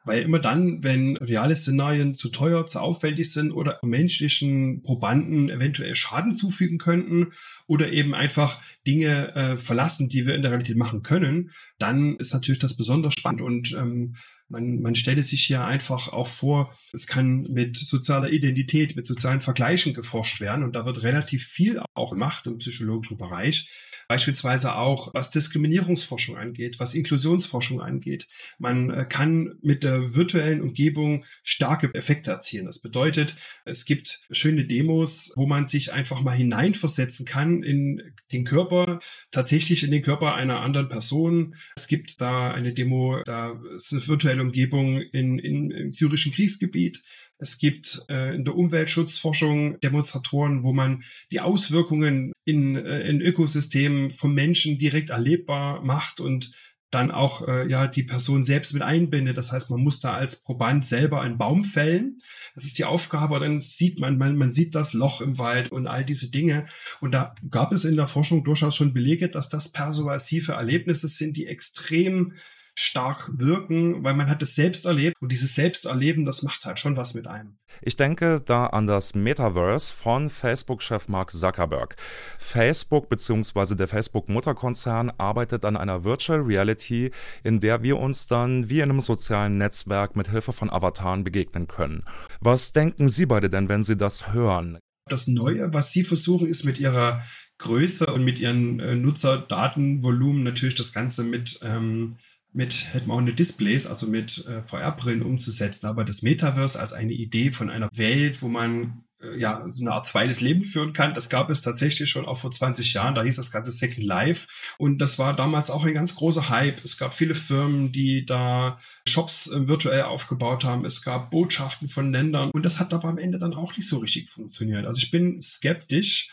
Weil 0.05 0.21
immer 0.21 0.37
dann, 0.37 0.83
wenn 0.83 1.17
reale 1.17 1.55
Szenarien 1.55 2.13
zu 2.13 2.29
teuer, 2.29 2.67
zu 2.67 2.79
aufwendig 2.79 3.33
sind 3.33 3.51
oder 3.51 3.79
menschlichen 3.83 4.83
Probanden 4.83 5.49
eventuell 5.49 5.95
Schaden 5.95 6.31
zufügen 6.31 6.77
könnten 6.77 7.31
oder 7.65 7.91
eben 7.91 8.13
einfach 8.13 8.61
Dinge 8.85 9.35
äh, 9.35 9.57
verlassen, 9.57 10.07
die 10.07 10.27
wir 10.27 10.35
in 10.35 10.43
der 10.43 10.51
Realität 10.51 10.77
machen 10.77 11.01
können, 11.01 11.49
dann 11.79 12.17
ist 12.17 12.33
natürlich 12.33 12.59
das 12.59 12.77
besonders 12.77 13.15
spannend 13.15 13.41
und 13.41 13.73
ähm, 13.73 14.15
man, 14.47 14.79
man 14.81 14.95
stelle 14.95 15.23
sich 15.23 15.43
hier 15.43 15.65
einfach 15.65 16.09
auch 16.09 16.27
vor, 16.27 16.77
es 16.93 17.07
kann 17.07 17.41
mit 17.49 17.77
sozialer 17.77 18.29
Identität, 18.29 18.95
mit 18.95 19.05
sozialen 19.05 19.41
Vergleichen 19.41 19.93
geforscht 19.93 20.39
werden 20.39 20.63
und 20.63 20.75
da 20.75 20.85
wird 20.85 21.03
relativ 21.03 21.45
viel 21.45 21.81
auch 21.93 22.11
gemacht 22.11 22.45
im 22.45 22.57
psychologischen 22.57 23.17
Bereich. 23.17 23.69
Beispielsweise 24.07 24.75
auch, 24.75 25.13
was 25.13 25.31
Diskriminierungsforschung 25.31 26.37
angeht, 26.37 26.79
was 26.79 26.93
Inklusionsforschung 26.93 27.81
angeht. 27.81 28.27
Man 28.59 28.89
äh, 28.89 29.05
kann 29.07 29.55
mit 29.61 29.83
der 29.83 30.15
virtuellen 30.15 30.61
Umgebung 30.61 31.25
starke 31.43 31.93
Effekte 31.93 32.31
erzielen. 32.31 32.65
Das 32.65 32.79
bedeutet, 32.79 33.35
es 33.65 33.85
gibt 33.85 34.21
schöne 34.31 34.65
Demos, 34.65 35.31
wo 35.35 35.47
man 35.47 35.67
sich 35.67 35.93
einfach 35.93 36.21
mal 36.21 36.35
hineinversetzen 36.35 37.25
kann 37.25 37.63
in 37.63 38.13
den 38.31 38.45
Körper, 38.45 38.99
tatsächlich 39.31 39.83
in 39.83 39.91
den 39.91 40.01
Körper 40.01 40.35
einer 40.35 40.61
anderen 40.61 40.87
Person. 40.87 41.55
Es 41.75 41.87
gibt 41.87 42.21
da 42.21 42.51
eine 42.51 42.73
Demo, 42.73 43.21
da 43.25 43.59
ist 43.75 43.91
eine 43.91 44.07
virtuelle 44.07 44.41
Umgebung 44.41 45.01
in, 45.01 45.39
in, 45.39 45.71
im 45.71 45.91
syrischen 45.91 46.31
Kriegsgebiet. 46.31 47.01
Es 47.37 47.57
gibt 47.57 48.03
äh, 48.09 48.33
in 48.33 48.45
der 48.45 48.55
Umweltschutzforschung 48.55 49.79
Demonstratoren, 49.81 50.63
wo 50.63 50.71
man 50.71 51.03
die 51.31 51.41
Auswirkungen 51.41 52.31
in, 52.45 52.77
äh, 52.77 53.01
in 53.01 53.21
Ökosystemen 53.21 54.11
vom 54.11 54.33
Menschen 54.33 54.77
direkt 54.77 55.09
erlebbar 55.09 55.83
macht 55.83 56.19
und 56.19 56.51
dann 56.91 57.11
auch 57.11 57.45
äh, 57.47 57.67
ja 57.69 57.87
die 57.87 58.03
Person 58.03 58.45
selbst 58.45 58.73
mit 58.73 58.81
einbindet. 58.81 59.37
Das 59.37 59.51
heißt, 59.51 59.69
man 59.69 59.81
muss 59.81 59.99
da 59.99 60.13
als 60.13 60.43
Proband 60.43 60.85
selber 60.85 61.21
einen 61.21 61.37
Baum 61.37 61.65
fällen. 61.65 62.17
Das 62.55 62.63
ist 62.63 62.77
die 62.77 62.85
Aufgabe. 62.85 63.39
Dann 63.39 63.59
sieht 63.59 63.99
man, 63.99 64.17
man, 64.17 64.37
man 64.37 64.53
sieht 64.53 64.75
das 64.75 64.93
Loch 64.93 65.19
im 65.19 65.37
Wald 65.37 65.71
und 65.71 65.87
all 65.87 66.05
diese 66.05 66.31
Dinge. 66.31 66.65
Und 67.01 67.11
da 67.11 67.35
gab 67.49 67.73
es 67.73 67.83
in 67.83 67.97
der 67.97 68.07
Forschung 68.07 68.45
durchaus 68.45 68.75
schon 68.75 68.93
Belege, 68.93 69.27
dass 69.27 69.49
das 69.49 69.71
persuasive 69.71 70.53
Erlebnisse 70.53 71.09
sind, 71.09 71.35
die 71.35 71.47
extrem 71.47 72.33
stark 72.77 73.31
wirken, 73.33 74.03
weil 74.03 74.13
man 74.13 74.29
hat 74.29 74.41
es 74.41 74.55
selbst 74.55 74.85
erlebt 74.85 75.15
und 75.21 75.31
dieses 75.31 75.55
Selbsterleben, 75.55 76.25
das 76.25 76.43
macht 76.43 76.65
halt 76.65 76.79
schon 76.79 76.97
was 76.97 77.13
mit 77.13 77.25
einem. 77.25 77.57
Ich 77.81 77.95
denke 77.95 78.41
da 78.45 78.67
an 78.67 78.85
das 78.85 79.15
Metaverse 79.15 79.93
von 79.93 80.29
Facebook-Chef 80.29 81.07
Mark 81.07 81.31
Zuckerberg. 81.31 81.95
Facebook 82.37 83.09
bzw. 83.09 83.75
der 83.75 83.87
Facebook-Mutterkonzern 83.87 85.11
arbeitet 85.17 85.65
an 85.65 85.77
einer 85.77 86.03
Virtual 86.03 86.41
Reality, 86.41 87.11
in 87.43 87.59
der 87.59 87.81
wir 87.83 87.97
uns 87.97 88.27
dann 88.27 88.69
wie 88.69 88.81
in 88.81 88.89
einem 88.89 89.01
sozialen 89.01 89.57
Netzwerk 89.57 90.15
mit 90.15 90.29
Hilfe 90.29 90.53
von 90.53 90.69
Avataren 90.69 91.23
begegnen 91.23 91.67
können. 91.67 92.03
Was 92.41 92.73
denken 92.73 93.09
Sie 93.09 93.25
beide 93.25 93.49
denn, 93.49 93.69
wenn 93.69 93.83
Sie 93.83 93.97
das 93.97 94.33
hören? 94.33 94.79
Das 95.07 95.27
Neue, 95.27 95.73
was 95.73 95.91
Sie 95.91 96.03
versuchen, 96.03 96.47
ist 96.47 96.63
mit 96.63 96.79
Ihrer 96.79 97.23
Größe 97.59 98.07
und 98.07 98.25
mit 98.25 98.39
Ihren 98.39 98.79
äh, 98.79 98.95
Nutzerdatenvolumen 98.95 100.43
natürlich 100.43 100.75
das 100.75 100.93
Ganze 100.93 101.23
mit 101.23 101.59
ähm, 101.63 102.17
mit 102.55 102.73
Head-Mounted 102.93 103.37
Displays, 103.37 103.85
also 103.85 104.07
mit 104.07 104.45
äh, 104.47 104.61
VR-Brillen 104.61 105.21
umzusetzen, 105.21 105.87
aber 105.87 106.05
das 106.05 106.21
Metaverse 106.21 106.79
als 106.79 106.93
eine 106.93 107.11
Idee 107.11 107.51
von 107.51 107.69
einer 107.69 107.89
Welt, 107.93 108.41
wo 108.41 108.47
man 108.47 109.03
äh, 109.21 109.37
ja 109.37 109.67
so 109.73 109.83
eine 109.83 109.91
Art 109.91 110.07
zweites 110.07 110.39
Leben 110.39 110.63
führen 110.63 110.93
kann, 110.93 111.13
das 111.13 111.27
gab 111.27 111.49
es 111.49 111.61
tatsächlich 111.61 112.09
schon 112.09 112.25
auch 112.25 112.37
vor 112.37 112.51
20 112.51 112.93
Jahren, 112.93 113.13
da 113.13 113.23
hieß 113.23 113.35
das 113.35 113.51
Ganze 113.51 113.71
Second 113.71 114.05
Life 114.05 114.47
und 114.77 114.99
das 114.99 115.19
war 115.19 115.35
damals 115.35 115.69
auch 115.69 115.83
ein 115.83 115.93
ganz 115.93 116.15
großer 116.15 116.47
Hype. 116.47 116.83
Es 116.85 116.97
gab 116.97 117.13
viele 117.13 117.35
Firmen, 117.35 117.91
die 117.91 118.25
da 118.25 118.79
Shops 119.05 119.51
äh, 119.51 119.67
virtuell 119.67 120.03
aufgebaut 120.03 120.63
haben, 120.63 120.85
es 120.85 121.01
gab 121.01 121.31
Botschaften 121.31 121.89
von 121.89 122.13
Ländern 122.13 122.51
und 122.51 122.63
das 122.63 122.79
hat 122.79 122.93
aber 122.93 123.09
am 123.09 123.17
Ende 123.17 123.37
dann 123.37 123.53
auch 123.53 123.75
nicht 123.75 123.89
so 123.89 123.97
richtig 123.97 124.29
funktioniert. 124.29 124.85
Also 124.85 124.99
ich 124.99 125.11
bin 125.11 125.41
skeptisch, 125.41 126.29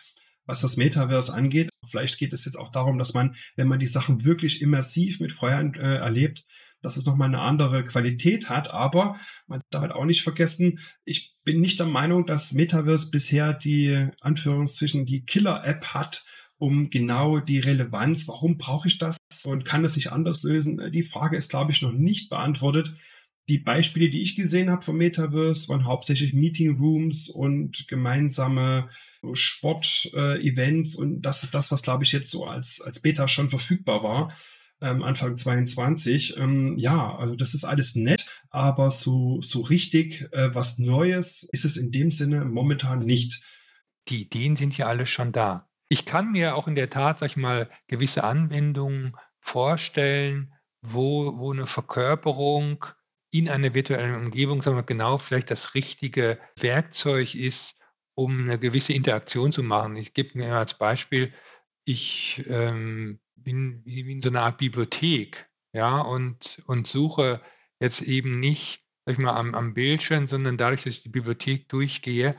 was 0.47 0.61
das 0.61 0.77
Metaverse 0.77 1.33
angeht. 1.33 1.71
Vielleicht 1.88 2.19
geht 2.19 2.33
es 2.33 2.45
jetzt 2.45 2.59
auch 2.59 2.71
darum, 2.71 2.99
dass 2.99 3.15
man, 3.15 3.35
wenn 3.57 3.69
man 3.69 3.79
die 3.79 3.87
Sachen 3.87 4.25
wirklich 4.25 4.63
immersiv 4.63 5.21
mit 5.21 5.33
Feuern 5.33 5.75
äh, 5.75 5.97
erlebt, 5.97 6.45
dass 6.83 6.97
es 6.97 7.07
nochmal 7.07 7.29
eine 7.29 7.40
andere 7.40 7.85
Qualität 7.85 8.49
hat. 8.49 8.73
Aber 8.73 9.17
man 9.47 9.61
darf 9.71 9.83
halt 9.83 9.93
auch 9.93 10.05
nicht 10.05 10.23
vergessen, 10.23 10.81
ich 11.05 11.35
bin 11.45 11.61
nicht 11.61 11.79
der 11.79 11.87
Meinung, 11.87 12.27
dass 12.27 12.53
Metaverse 12.53 13.11
bisher 13.11 13.55
die 13.55 14.09
Anführungszeichen 14.21 15.07
die 15.07 15.25
Killer-App 15.25 15.87
hat, 15.88 16.25
um 16.59 16.90
genau 16.90 17.40
die 17.40 17.59
Relevanz, 17.59 18.29
warum 18.29 18.57
brauche 18.57 18.87
ich 18.87 18.99
das 18.99 19.17
und 19.45 19.65
kann 19.65 19.83
das 19.83 19.97
nicht 19.97 20.13
anders 20.13 20.45
lösen? 20.45 20.81
Die 20.93 21.03
Frage 21.03 21.37
ist, 21.37 21.51
glaube 21.51 21.73
ich, 21.73 21.83
noch 21.83 21.93
nicht 21.93 22.31
beantwortet. 22.31 22.95
Die 23.53 23.59
Beispiele, 23.59 24.09
die 24.09 24.23
ich 24.23 24.35
gesehen 24.35 24.71
habe 24.71 24.81
vom 24.81 24.96
Metaverse, 24.96 25.69
waren 25.69 25.85
hauptsächlich 25.85 26.33
Meeting 26.33 26.79
Rooms 26.79 27.29
und 27.29 27.87
gemeinsame 27.87 28.88
Sport-Events. 29.31 30.94
Äh, 30.94 30.98
und 30.98 31.21
das 31.21 31.42
ist 31.42 31.53
das, 31.53 31.71
was, 31.71 31.83
glaube 31.83 32.03
ich, 32.03 32.13
jetzt 32.13 32.31
so 32.31 32.46
als, 32.46 32.81
als 32.81 33.00
Beta 33.00 33.29
schon 33.29 33.50
verfügbar 33.50 34.03
war. 34.03 34.35
Ähm, 34.81 35.03
Anfang 35.03 35.37
22. 35.37 36.38
Ähm, 36.38 36.79
ja, 36.79 37.15
also 37.15 37.37
das 37.37 37.53
ist 37.53 37.65
alles 37.65 37.94
nett, 37.94 38.25
aber 38.48 38.90
so, 38.90 39.42
so 39.42 39.61
richtig 39.61 40.27
äh, 40.33 40.55
was 40.55 40.79
Neues 40.79 41.46
ist 41.53 41.67
es 41.67 41.77
in 41.77 41.90
dem 41.92 42.11
Sinne 42.11 42.46
momentan 42.46 43.00
nicht. 43.00 43.42
Die 44.09 44.23
Ideen 44.23 44.57
sind 44.57 44.79
ja 44.79 44.87
alle 44.87 45.05
schon 45.05 45.31
da. 45.33 45.69
Ich 45.90 46.07
kann 46.07 46.33
mir 46.33 46.57
auch 46.57 46.69
in 46.69 46.75
der 46.75 46.88
Tat, 46.88 47.19
sag 47.19 47.29
ich 47.29 47.37
mal, 47.37 47.69
gewisse 47.87 48.25
Anwendungen 48.25 49.13
vorstellen, 49.40 50.55
wo, 50.81 51.37
wo 51.37 51.53
eine 51.53 51.67
Verkörperung 51.67 52.87
in 53.33 53.49
einer 53.49 53.75
virtuellen 53.75 54.15
Umgebung, 54.15 54.65
wir 54.65 54.83
genau, 54.83 55.19
vielleicht 55.19 55.51
das 55.51 55.75
richtige 55.75 56.39
Werkzeug 56.61 57.35
ist, 57.35 57.77
um 58.15 58.43
eine 58.43 58.59
gewisse 58.59 58.93
Interaktion 58.93 59.53
zu 59.53 59.63
machen. 59.63 59.97
Ich 59.97 60.13
gebe 60.13 60.39
mir 60.39 60.55
als 60.55 60.75
Beispiel, 60.75 61.33
ich 61.85 62.45
ähm, 62.49 63.21
bin 63.35 63.83
wie 63.85 64.13
in 64.13 64.23
so 64.23 64.29
einer 64.29 64.43
Art 64.43 64.59
Bibliothek, 64.59 65.49
ja, 65.73 66.01
und, 66.01 66.63
und 66.67 66.87
suche 66.87 67.41
jetzt 67.81 68.03
eben 68.03 68.39
nicht, 68.39 68.85
sag 69.07 69.15
ich 69.15 69.19
mal, 69.19 69.35
am, 69.35 69.55
am 69.55 69.73
Bildschirm, 69.73 70.29
sondern 70.29 70.59
dadurch, 70.59 70.83
dass 70.83 70.97
ich 70.97 71.03
die 71.03 71.09
Bibliothek 71.09 71.69
durchgehe 71.71 72.37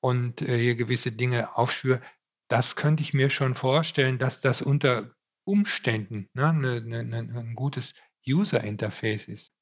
und 0.00 0.40
äh, 0.40 0.58
hier 0.58 0.76
gewisse 0.76 1.12
Dinge 1.12 1.56
aufspüre, 1.56 2.00
das 2.48 2.74
könnte 2.74 3.02
ich 3.02 3.12
mir 3.12 3.28
schon 3.28 3.54
vorstellen, 3.54 4.18
dass 4.18 4.40
das 4.40 4.62
unter 4.62 5.14
Umständen 5.44 6.30
ne, 6.32 6.54
ne, 6.54 6.80
ne, 6.80 7.04
ne, 7.04 7.18
ein 7.18 7.54
gutes 7.54 7.92
User-Interface 8.26 9.28
ist. 9.28 9.52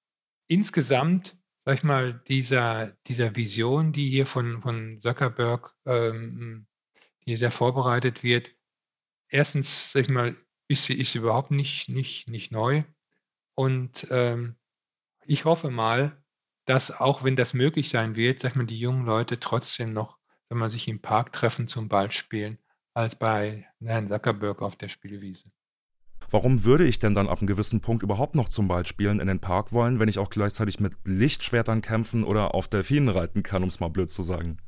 Insgesamt, 0.51 1.39
sag 1.65 1.77
ich 1.77 1.85
mal, 1.85 2.25
dieser, 2.27 2.89
dieser 3.07 3.37
Vision, 3.37 3.93
die 3.93 4.11
hier 4.11 4.27
von, 4.27 4.63
von 4.63 4.99
Zuckerberg, 5.01 5.77
ähm, 5.87 6.67
die 7.25 7.37
da 7.37 7.51
vorbereitet 7.51 8.25
wird, 8.25 8.51
erstens, 9.29 9.93
sag 9.93 10.03
ich 10.03 10.09
mal, 10.09 10.37
ist 10.67 10.87
sie 10.87 10.99
ist 10.99 11.15
überhaupt 11.15 11.53
nicht, 11.53 11.89
nicht, 11.89 12.29
nicht 12.29 12.51
neu. 12.51 12.83
Und 13.55 14.09
ähm, 14.11 14.57
ich 15.25 15.45
hoffe 15.45 15.71
mal, 15.71 16.21
dass 16.65 16.91
auch 16.91 17.23
wenn 17.23 17.37
das 17.37 17.55
möglich 17.55 17.89
sein 17.89 18.17
wird, 18.17 18.43
sag 18.43 18.51
ich 18.51 18.57
mal, 18.57 18.67
die 18.67 18.81
jungen 18.81 19.07
Leute 19.07 19.39
trotzdem 19.39 19.93
noch, 19.93 20.19
wenn 20.49 20.59
man 20.59 20.71
sich 20.71 20.89
im 20.89 21.01
Park 21.01 21.33
treffen 21.33 21.69
zum 21.69 21.89
Ball 21.89 22.11
spielen 22.11 22.59
als 22.93 23.15
bei 23.15 23.69
Herrn 23.81 24.09
Zuckerberg 24.09 24.63
auf 24.63 24.75
der 24.75 24.89
Spielwiese. 24.89 25.45
Warum 26.31 26.65
würde 26.65 26.87
ich 26.87 26.99
denn 26.99 27.15
dann 27.15 27.29
ab 27.29 27.39
einem 27.39 27.47
gewissen 27.47 27.81
Punkt 27.81 28.03
überhaupt 28.03 28.35
noch 28.35 28.49
zum 28.49 28.69
Ball 28.69 28.87
spielen 28.87 29.21
in 29.21 29.27
den 29.27 29.41
Park 29.41 29.73
wollen, 29.73 29.99
wenn 29.99 30.09
ich 30.09 30.19
auch 30.19 30.31
gleichzeitig 30.31 30.81
mit 30.81 30.95
Lichtschwertern 31.05 31.83
kämpfen 31.83 32.25
oder 32.25 32.55
auf 32.55 32.69
Delfinen 32.69 33.09
reiten 33.09 33.43
kann, 33.43 33.63
um 33.63 33.69
es 33.69 33.81
mal 33.81 33.89
blöd 33.89 34.11
zu 34.11 34.23
sagen? 34.23 34.59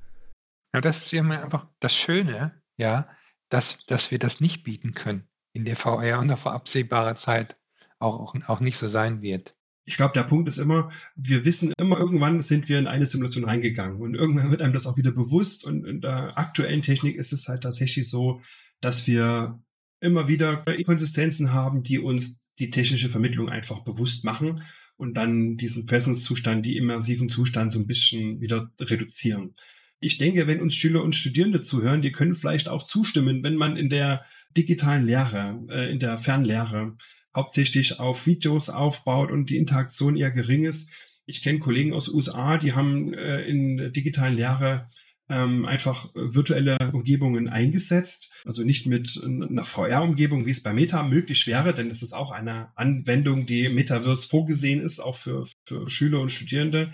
Ja, 0.75 0.81
das 0.81 0.99
ist 0.99 1.13
ja 1.13 1.23
einfach 1.23 1.67
das 1.81 1.95
Schöne, 1.95 2.63
ja, 2.79 3.09
dass, 3.49 3.79
dass 3.87 4.11
wir 4.11 4.19
das 4.19 4.41
nicht 4.41 4.65
bieten 4.65 4.93
können 4.93 5.29
in 5.53 5.65
der 5.65 5.77
VR 5.77 6.19
und 6.19 6.31
auf 6.31 6.47
absehbare 6.47 7.15
Zeit 7.15 7.57
auch, 7.99 8.35
auch 8.47 8.61
nicht 8.61 8.77
so 8.77 8.89
sein 8.89 9.23
wird 9.23 9.55
ich 9.85 9.97
glaube, 9.97 10.15
der 10.15 10.23
Punkt 10.23 10.49
ist 10.49 10.59
immer, 10.59 10.91
wir 11.17 11.45
wissen 11.45 11.73
immer, 11.79 11.99
irgendwann 11.99 12.43
sind 12.43 12.69
wir 12.69 12.79
in 12.79 12.87
eine 12.87 13.07
Simulation 13.07 13.45
reingegangen 13.45 14.01
und 14.01 14.15
irgendwann 14.15 14.51
wird 14.51 14.63
einem 14.63 14.73
das 14.73 14.87
auch 14.87 14.97
wieder 14.97 15.11
bewusst 15.11 15.65
und 15.65 15.85
in 15.85 16.01
der 16.01 16.39
aktuellen 16.39 16.83
Technik 16.83 17.17
ist 17.17 17.33
es 17.33 17.49
halt 17.49 17.63
tatsächlich 17.63 18.09
so, 18.09 18.41
dass 18.81 19.07
wir 19.07 19.61
immer 20.03 20.29
wieder 20.29 20.67
Inkonsistenzen 20.67 21.53
haben, 21.53 21.83
die 21.83 21.99
uns 21.99 22.41
die 22.59 22.71
technische 22.71 23.09
Vermittlung 23.09 23.49
einfach 23.49 23.81
bewusst 23.81 24.25
machen 24.25 24.63
und 24.97 25.15
dann 25.15 25.57
diesen 25.57 25.87
Presence-Zustand, 25.87 26.67
die 26.67 26.77
immersiven 26.77 27.29
Zustand 27.29 27.73
so 27.73 27.79
ein 27.79 27.87
bisschen 27.87 28.41
wieder 28.41 28.71
reduzieren. 28.81 29.55
Ich 30.01 30.19
denke, 30.19 30.47
wenn 30.47 30.61
uns 30.61 30.75
Schüler 30.75 31.03
und 31.03 31.15
Studierende 31.15 31.63
zuhören, 31.63 32.03
die 32.03 32.13
können 32.13 32.35
vielleicht 32.35 32.69
auch 32.69 32.83
zustimmen, 32.83 33.43
wenn 33.43 33.57
man 33.57 33.77
in 33.77 33.89
der 33.89 34.25
digitalen 34.57 35.07
Lehre, 35.07 35.65
äh, 35.71 35.91
in 35.91 36.01
der 36.01 36.19
Fernlehre 36.19 36.97
hauptsächlich 37.35 38.01
auf 38.01 38.27
Videos 38.27 38.69
aufbaut 38.69 39.31
und 39.31 39.49
die 39.49 39.57
Interaktion 39.57 40.17
eher 40.17 40.31
gering 40.31 40.65
ist. 40.65 40.91
Ich 41.25 41.43
kenne 41.43 41.61
Kollegen 41.61 41.95
aus 41.95 42.09
USA, 42.09 42.59
die 42.59 42.73
haben 42.73 43.15
äh, 43.15 43.43
in 43.43 43.93
digitalen 43.93 44.37
Lehre 44.37 44.91
ähm, 45.33 45.65
einfach 45.65 46.11
virtuelle 46.15 46.77
Umgebungen 46.93 47.49
eingesetzt. 47.49 48.31
Also 48.45 48.63
nicht 48.63 48.87
mit 48.87 49.19
einer 49.25 49.65
VR-Umgebung, 49.65 50.45
wie 50.45 50.51
es 50.51 50.63
bei 50.63 50.75
Meta 50.75 51.03
möglich 51.03 51.47
wäre, 51.47 51.73
denn 51.73 51.91
es 51.91 52.03
ist 52.03 52.13
auch 52.13 52.31
eine 52.31 52.69
Anwendung, 52.77 53.47
die 53.47 53.71
Metaverse 53.71 54.29
vorgesehen 54.29 54.83
ist, 54.83 55.01
auch 55.01 55.17
für, 55.17 55.45
für 55.67 55.89
Schüler 55.89 56.21
und 56.21 56.31
Studierende 56.31 56.93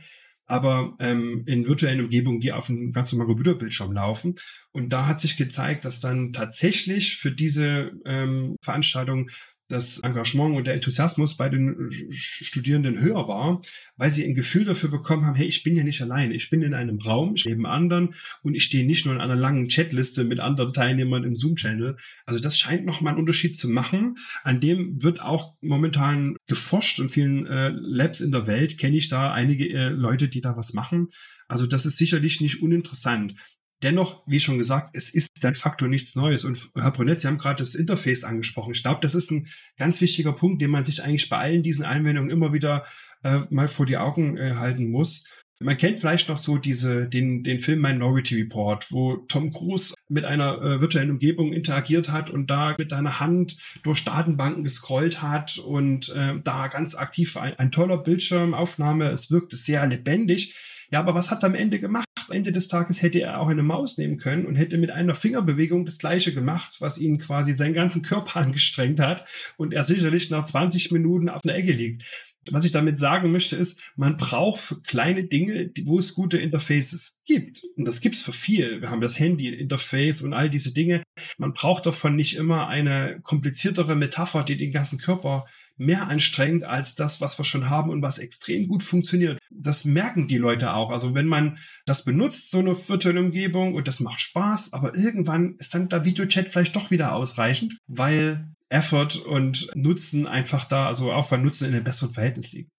aber 0.51 0.97
ähm, 0.99 1.45
in 1.47 1.68
virtuellen 1.68 2.01
Umgebungen, 2.01 2.41
die 2.41 2.53
auf 2.53 2.70
einem 2.70 2.91
ganz 2.91 3.12
normalen 3.12 3.28
Computerbildschirm 3.28 3.93
laufen. 3.93 4.36
Und 4.72 4.89
da 4.95 5.07
hat 5.07 5.20
sich 5.20 5.36
gezeigt, 5.36 5.84
dass 5.84 6.01
dann 6.01 6.32
tatsächlich 6.32 7.18
für 7.18 7.30
diese 7.30 7.93
ähm, 8.07 8.57
Veranstaltung 8.64 9.30
das 9.69 9.99
Engagement 9.99 10.57
und 10.57 10.66
der 10.66 10.75
Enthusiasmus 10.75 11.37
bei 11.37 11.49
den 11.49 11.91
Studierenden 12.11 13.01
höher 13.01 13.29
war, 13.29 13.61
weil 13.97 14.11
sie 14.11 14.25
ein 14.25 14.35
Gefühl 14.35 14.64
dafür 14.64 14.91
bekommen 14.91 15.27
haben, 15.27 15.37
hey, 15.37 15.47
ich 15.47 15.62
bin 15.62 15.77
ja 15.77 15.85
nicht 15.85 16.01
allein, 16.01 16.33
ich 16.33 16.49
bin 16.49 16.62
in 16.62 16.75
einem 16.75 16.99
Raum, 16.99 17.35
ich 17.35 17.45
neben 17.45 17.66
anderen 17.66 18.14
und 18.43 18.55
ich 18.55 18.64
stehe 18.64 18.87
nicht 18.87 19.05
nur 19.05 19.14
in 19.14 19.21
einer 19.21 19.37
langen 19.37 19.69
Chatliste 19.69 20.25
mit 20.25 20.41
anderen 20.41 20.73
Teilnehmern 20.73 21.25
im 21.25 21.37
Zoom-Channel. 21.37 21.97
Also 22.25 22.41
das 22.41 22.59
scheint 22.59 22.87
nochmal 22.87 23.12
einen 23.12 23.21
Unterschied 23.21 23.59
zu 23.59 23.69
machen. 23.69 24.16
An 24.43 24.61
dem 24.61 25.03
wird 25.03 25.21
auch 25.21 25.55
momentan 25.61 26.37
geforscht 26.47 26.99
und 26.99 27.11
vielen 27.11 27.47
äh, 27.47 27.69
Labs 27.69 28.21
in 28.21 28.33
der 28.33 28.47
Welt 28.47 28.79
kenne 28.79 28.97
ich 28.97 29.09
da 29.09 29.33
einige 29.33 29.69
äh, 29.69 29.89
Leute, 29.89 30.29
die 30.29 30.41
da 30.41 30.57
was 30.57 30.73
machen. 30.73 31.09
Also 31.47 31.66
das 31.66 31.87
ist 31.87 31.97
sicherlich 31.97 32.41
nicht 32.41 32.62
uninteressant. 32.62 33.35
Dennoch, 33.83 34.24
wie 34.26 34.41
schon 34.41 34.59
gesagt, 34.59 34.97
es 34.97 35.11
ist 35.11 35.43
de 35.43 35.55
facto 35.55 35.87
nichts 35.87 36.16
Neues. 36.16 36.45
Und 36.45 36.70
Herr 36.74 36.91
Brunett, 36.91 37.20
Sie 37.20 37.29
haben 37.29 37.39
gerade 37.39 37.62
das 37.62 37.76
Interface 37.76 38.24
angesprochen. 38.24 38.72
Ich 38.72 38.83
glaube, 38.83 39.01
das 39.03 39.14
ist 39.14 39.31
ein 39.31 39.47
ganz 39.79 40.01
wichtiger 40.01 40.33
Punkt, 40.33 40.61
den 40.61 40.70
man 40.70 40.85
sich 40.85 41.05
eigentlich 41.05 41.29
bei 41.29 41.39
allen 41.39 41.62
diesen 41.62 41.85
Anwendungen 41.85 42.31
immer 42.31 42.53
wieder 42.53 42.85
äh, 43.22 43.39
mal 43.51 43.68
vor 43.68 43.87
die 43.87 43.97
Augen 43.97 44.37
äh, 44.37 44.55
halten 44.55 44.91
muss. 44.91 45.24
Man 45.61 45.76
kennt 45.76 45.99
vielleicht 45.99 46.29
noch 46.29 46.39
so 46.39 46.57
diese, 46.57 47.09
den, 47.09 47.43
den 47.43 47.59
Film 47.59 47.81
Minority 47.81 48.37
Report, 48.37 48.93
wo 48.93 49.16
Tom 49.29 49.53
Cruise 49.53 49.95
mit 50.09 50.24
einer 50.24 50.62
äh, 50.62 50.81
virtuellen 50.81 51.11
Umgebung 51.11 51.53
interagiert 51.53 52.11
hat 52.11 52.31
und 52.31 52.49
da 52.49 52.76
mit 52.79 52.91
seiner 52.91 53.18
Hand 53.18 53.57
durch 53.83 54.05
Datenbanken 54.05 54.62
gescrollt 54.62 55.20
hat 55.20 55.59
und 55.59 56.11
äh, 56.11 56.35
da 56.45 56.68
ganz 56.68 56.95
aktiv 56.95 57.37
ein, 57.37 57.55
ein 57.59 57.72
toller 57.72 57.99
Bildschirmaufnahme. 57.99 59.07
Es 59.07 59.33
wirkte 59.33 59.57
sehr 59.57 59.85
lebendig. 59.87 60.55
Ja, 60.91 61.01
aber 61.01 61.14
was 61.14 61.31
hat 61.31 61.43
er 61.43 61.49
am 61.49 61.55
Ende 61.55 61.81
gemacht? 61.81 62.08
Ende 62.31 62.53
des 62.53 62.68
Tages 62.68 63.03
hätte 63.03 63.20
er 63.20 63.41
auch 63.41 63.49
eine 63.49 63.62
Maus 63.62 63.99
nehmen 63.99 64.18
können 64.18 64.47
und 64.47 64.57
hätte 64.57 64.79
mit 64.79 64.91
einer 64.91 65.14
Fingerbewegung 65.14 65.85
das 65.85 65.99
Gleiche 65.99 66.33
gemacht, 66.33 66.76
was 66.81 66.99
ihn 66.99 67.18
quasi 67.18 67.53
seinen 67.53 67.74
ganzen 67.74 68.03
Körper 68.03 68.41
angestrengt 68.41 69.01
hat 69.01 69.26
und 69.57 69.72
er 69.72 69.85
sicherlich 69.85 70.31
nach 70.31 70.45
20 70.45 70.93
Minuten 70.93 71.29
auf 71.29 71.45
einer 71.45 71.55
Ecke 71.55 71.72
liegt. 71.72 72.05
Was 72.51 72.64
ich 72.64 72.70
damit 72.70 72.99
sagen 72.99 73.31
möchte, 73.31 73.57
ist, 73.57 73.79
man 73.97 74.16
braucht 74.16 74.61
für 74.61 74.81
kleine 74.81 75.24
Dinge, 75.24 75.70
wo 75.85 75.99
es 75.99 76.14
gute 76.14 76.39
Interfaces 76.39 77.20
gibt. 77.26 77.62
Und 77.76 77.87
das 77.87 78.01
gibt's 78.01 78.22
für 78.22 78.33
viel. 78.33 78.81
Wir 78.81 78.91
haben 78.91 79.01
das 79.01 79.18
Handy-Interface 79.18 80.22
und 80.22 80.33
all 80.33 80.49
diese 80.49 80.72
Dinge. 80.72 81.03
Man 81.37 81.53
braucht 81.53 81.85
davon 81.85 82.16
nicht 82.16 82.37
immer 82.37 82.68
eine 82.68 83.20
kompliziertere 83.22 83.97
Metapher, 83.97 84.45
die 84.45 84.57
den 84.57 84.72
ganzen 84.72 84.99
Körper 84.99 85.47
mehr 85.79 86.09
anstrengend 86.09 86.64
als 86.64 86.95
das, 86.95 87.20
was 87.20 87.39
wir 87.39 87.45
schon 87.45 87.70
haben 87.70 87.91
und 87.91 88.03
was 88.03 88.18
extrem 88.18 88.68
gut 88.68 88.83
funktioniert. 88.83 89.39
Das 89.51 89.85
merken 89.85 90.29
die 90.29 90.39
Leute 90.39 90.74
auch. 90.74 90.91
Also 90.91 91.14
wenn 91.14 91.26
man 91.26 91.59
das 91.87 92.05
benutzt, 92.05 92.51
so 92.51 92.59
eine 92.59 92.76
virtuelle 92.89 93.20
Umgebung 93.20 93.74
und 93.74 93.89
das 93.89 94.01
macht 94.01 94.20
Spaß, 94.20 94.72
aber 94.72 94.95
irgendwann 94.95 95.55
ist 95.57 95.74
dann 95.74 95.89
der 95.89 96.05
Videochat 96.05 96.49
vielleicht 96.49 96.76
doch 96.76 96.91
wieder 96.91 97.14
ausreichend, 97.14 97.79
weil 97.87 98.53
Effort 98.68 99.16
und 99.26 99.70
Nutzen 99.74 100.26
einfach 100.26 100.64
da, 100.64 100.87
also 100.87 101.12
Aufwand 101.12 101.45
Nutzen 101.45 101.68
in 101.68 101.74
einem 101.74 101.85
besseren 101.85 102.12
Verhältnis 102.12 102.53
liegt. 102.53 102.70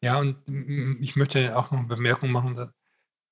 Ja, 0.00 0.18
und 0.18 0.36
ich 1.00 1.16
möchte 1.16 1.56
auch 1.56 1.70
noch 1.70 1.80
eine 1.80 1.88
Bemerkung 1.88 2.30
machen, 2.30 2.70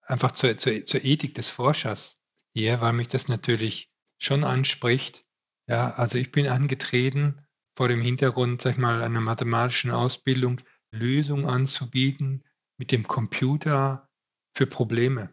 einfach 0.03 0.33
zur, 0.33 0.57
zur, 0.59 0.85
zur 0.85 1.05
Ethik 1.05 1.35
des 1.35 1.51
Forschers 1.51 2.17
hier, 2.55 2.81
weil 2.81 2.93
mich 2.93 3.09
das 3.09 3.29
natürlich 3.29 3.91
schon 4.19 4.45
anspricht. 4.45 5.25
Ja, 5.69 5.93
also 5.95 6.19
ich 6.19 6.33
bin 6.33 6.49
angetreten, 6.49 7.41
vor 7.75 7.89
dem 7.89 8.01
Hintergrund, 8.01 8.63
sag 8.63 8.73
ich 8.73 8.79
mal, 8.79 9.03
einer 9.03 9.21
mathematischen 9.21 9.91
Ausbildung 9.91 10.61
Lösungen 10.91 11.47
anzubieten 11.47 12.45
mit 12.77 12.93
dem 12.93 13.07
Computer 13.09 14.09
für 14.55 14.67
Probleme. 14.67 15.33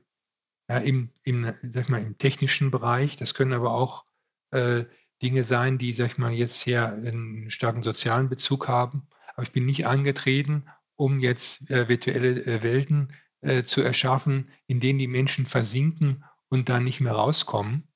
Ja, 0.70 0.78
im, 0.78 1.12
im, 1.24 1.44
sag 1.44 1.84
ich 1.84 1.90
mal, 1.90 2.02
im 2.02 2.18
technischen 2.18 2.72
Bereich, 2.72 3.18
das 3.18 3.34
können 3.34 3.54
aber 3.54 3.72
auch 3.72 4.06
äh, 4.52 4.86
Dinge 5.22 5.44
sein, 5.44 5.78
die, 5.78 5.94
sag 5.94 6.08
ich 6.12 6.18
mal, 6.18 6.32
jetzt 6.32 6.62
hier 6.62 6.88
einen 6.88 7.52
starken 7.52 7.84
sozialen 7.84 8.30
Bezug 8.30 8.68
haben. 8.68 9.08
aber 9.34 9.44
ich 9.44 9.52
bin 9.52 9.66
nicht 9.66 9.86
angetreten, 9.86 10.66
um 10.96 11.20
jetzt 11.20 11.70
äh, 11.70 11.88
virtuelle 11.90 12.46
äh, 12.46 12.64
Welten 12.64 13.14
äh, 13.42 13.64
zu 13.64 13.82
erschaffen, 13.82 14.50
in 14.68 14.80
denen 14.80 15.00
die 15.00 15.08
Menschen 15.08 15.46
versinken 15.46 16.24
und 16.50 16.70
dann 16.70 16.84
nicht 16.84 17.02
mehr 17.02 17.14
rauskommen. 17.14 17.88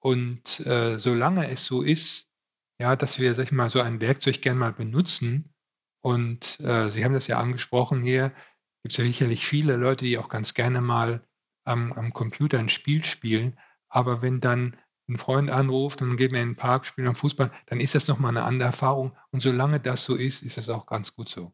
Und 0.00 0.60
äh, 0.60 0.96
solange 0.98 1.50
es 1.50 1.64
so 1.64 1.82
ist, 1.82 2.29
ja, 2.80 2.96
dass 2.96 3.18
wir, 3.18 3.34
sag 3.34 3.44
ich 3.44 3.52
mal, 3.52 3.70
so 3.70 3.80
ein 3.80 4.00
Werkzeug 4.00 4.42
gern 4.42 4.58
mal 4.58 4.72
benutzen, 4.72 5.52
und 6.02 6.58
äh, 6.60 6.90
Sie 6.90 7.04
haben 7.04 7.12
das 7.12 7.26
ja 7.26 7.38
angesprochen 7.38 8.02
hier, 8.02 8.32
gibt 8.82 8.92
es 8.92 8.96
ja 8.96 9.04
sicherlich 9.04 9.44
viele 9.44 9.76
Leute, 9.76 10.04
die 10.04 10.18
auch 10.18 10.28
ganz 10.28 10.54
gerne 10.54 10.80
mal 10.80 11.22
am, 11.64 11.92
am 11.92 12.12
Computer 12.12 12.58
ein 12.58 12.68
Spiel 12.68 13.04
spielen, 13.04 13.58
aber 13.88 14.22
wenn 14.22 14.40
dann 14.40 14.76
ein 15.08 15.18
Freund 15.18 15.50
anruft 15.50 16.00
und 16.02 16.16
gehen 16.16 16.32
wir 16.32 16.40
in 16.40 16.50
den 16.50 16.56
Park, 16.56 16.86
spielen 16.86 17.08
am 17.08 17.14
Fußball, 17.14 17.50
dann 17.66 17.80
ist 17.80 17.94
das 17.94 18.06
nochmal 18.06 18.30
eine 18.30 18.44
andere 18.44 18.68
Erfahrung. 18.68 19.16
Und 19.32 19.40
solange 19.40 19.80
das 19.80 20.04
so 20.04 20.14
ist, 20.14 20.42
ist 20.42 20.56
das 20.56 20.68
auch 20.68 20.86
ganz 20.86 21.14
gut 21.14 21.28
so. 21.28 21.52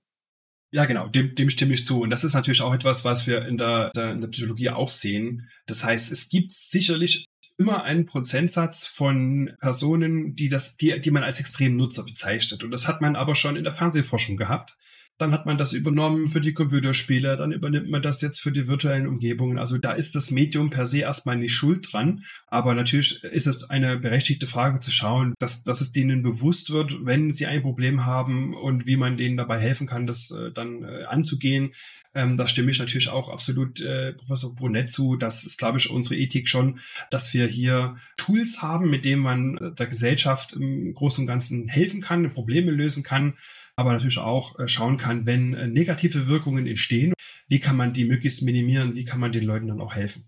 Ja, 0.73 0.85
genau, 0.85 1.09
dem, 1.09 1.35
dem 1.35 1.49
stimme 1.49 1.73
ich 1.73 1.87
zu. 1.87 2.03
Und 2.03 2.11
das 2.11 2.23
ist 2.23 2.35
natürlich 2.35 2.61
auch 2.61 2.75
etwas, 2.75 3.05
was 3.05 3.27
wir 3.27 3.47
in 3.47 3.57
der, 3.57 3.93
in 3.95 4.21
der 4.21 4.29
Psychologie 4.29 4.71
auch 4.71 4.91
sehen. 4.91 5.49
Das 5.67 5.85
heißt, 5.85 6.13
es 6.13 6.29
gibt 6.29 6.53
sicherlich 6.53 7.25
immer 7.59 7.85
einen 7.85 8.07
Prozentsatz 8.07 8.87
von 8.87 9.51
Personen, 9.61 10.35
die 10.35 10.49
das, 10.49 10.77
die, 10.77 11.01
die 11.01 11.11
man 11.11 11.23
als 11.23 11.41
Extremnutzer 11.41 12.05
bezeichnet. 12.05 12.63
Und 12.63 12.71
das 12.71 12.87
hat 12.87 13.01
man 13.01 13.17
aber 13.17 13.35
schon 13.35 13.57
in 13.57 13.65
der 13.65 13.73
Fernsehforschung 13.73 14.37
gehabt. 14.37 14.77
Dann 15.19 15.33
hat 15.33 15.47
man 15.47 15.57
das 15.57 15.73
übernommen 15.73 16.29
für 16.29 16.43
die 16.43 16.53
Computerspiele, 16.53 17.39
dann 17.39 17.51
übernimmt 17.51 17.89
man 17.89 18.03
das 18.03 18.21
jetzt 18.21 18.39
für 18.39 18.53
die 18.53 18.69
virtuellen 18.69 19.07
Umgebungen. 19.07 19.59
Also 19.59 19.79
da 19.79 19.93
ist 19.93 20.15
das 20.15 20.31
Medium 20.31 20.69
per 20.69 20.87
se 20.87 20.99
erstmal 20.99 21.37
nicht 21.37 21.55
schuld 21.55 21.91
dran. 21.91 22.23
Aber 22.49 22.75
natürlich 22.75 23.25
ist 23.25 23.47
es 23.47 23.71
eine 23.71 23.97
berechtigte 23.97 24.47
Frage 24.47 24.79
zu 24.79 24.91
schauen, 24.91 25.33
dass, 25.39 25.65
dass 25.65 25.81
es 25.81 25.93
denen 25.93 26.23
bewusst 26.23 26.69
wird, 26.69 27.07
wenn 27.07 27.33
sie 27.33 27.47
ein 27.47 27.63
Problem 27.63 28.05
haben 28.05 28.55
und 28.55 28.87
wie 28.87 28.99
man 28.99 29.17
denen 29.17 29.39
dabei 29.39 29.59
helfen 29.59 29.87
kann, 29.87 30.07
das 30.07 30.31
äh, 30.31 30.53
dann 30.53 30.83
äh, 30.83 31.05
anzugehen. 31.05 31.73
Ähm, 32.17 32.37
da 32.37 32.49
stimme 32.49 32.71
ich 32.71 32.79
natürlich 32.79 33.09
auch 33.09 33.29
absolut 33.29 33.81
äh, 33.81 34.15
Professor 34.15 34.55
Brunet 34.55 34.89
zu. 34.89 35.17
Das 35.17 35.45
ist, 35.45 35.59
glaube 35.59 35.79
ich, 35.79 35.91
unsere 35.91 36.17
Ethik 36.17 36.49
schon, 36.49 36.81
dass 37.11 37.33
wir 37.35 37.47
hier 37.47 37.97
Tools 38.17 38.63
haben, 38.63 38.91
mit 38.91 39.05
denen 39.05 39.23
man 39.23 39.59
äh, 39.59 39.73
der 39.73 39.87
Gesellschaft 39.87 40.55
im 40.55 40.93
Großen 40.95 41.23
und 41.23 41.29
Ganzen 41.29 41.69
helfen 41.69 42.01
kann, 42.01 42.33
Probleme 42.33 42.73
lösen 42.73 43.03
kann 43.03 43.35
aber 43.77 43.93
natürlich 43.93 44.19
auch 44.19 44.59
äh, 44.59 44.69
schauen 44.69 44.97
kann, 44.97 45.27
wenn 45.27 45.55
äh, 45.55 45.69
negative 45.69 46.29
Wirkungen 46.29 46.67
entstehen, 46.67 47.13
wie 47.47 47.61
kann 47.61 47.77
man 47.77 47.93
die 47.93 48.07
möglichst 48.07 48.43
minimieren, 48.43 48.97
wie 48.97 49.05
kann 49.05 49.21
man 49.21 49.33
den 49.33 49.45
Leuten 49.45 49.69
dann 49.69 49.81
auch 49.81 49.95
helfen. 49.95 50.25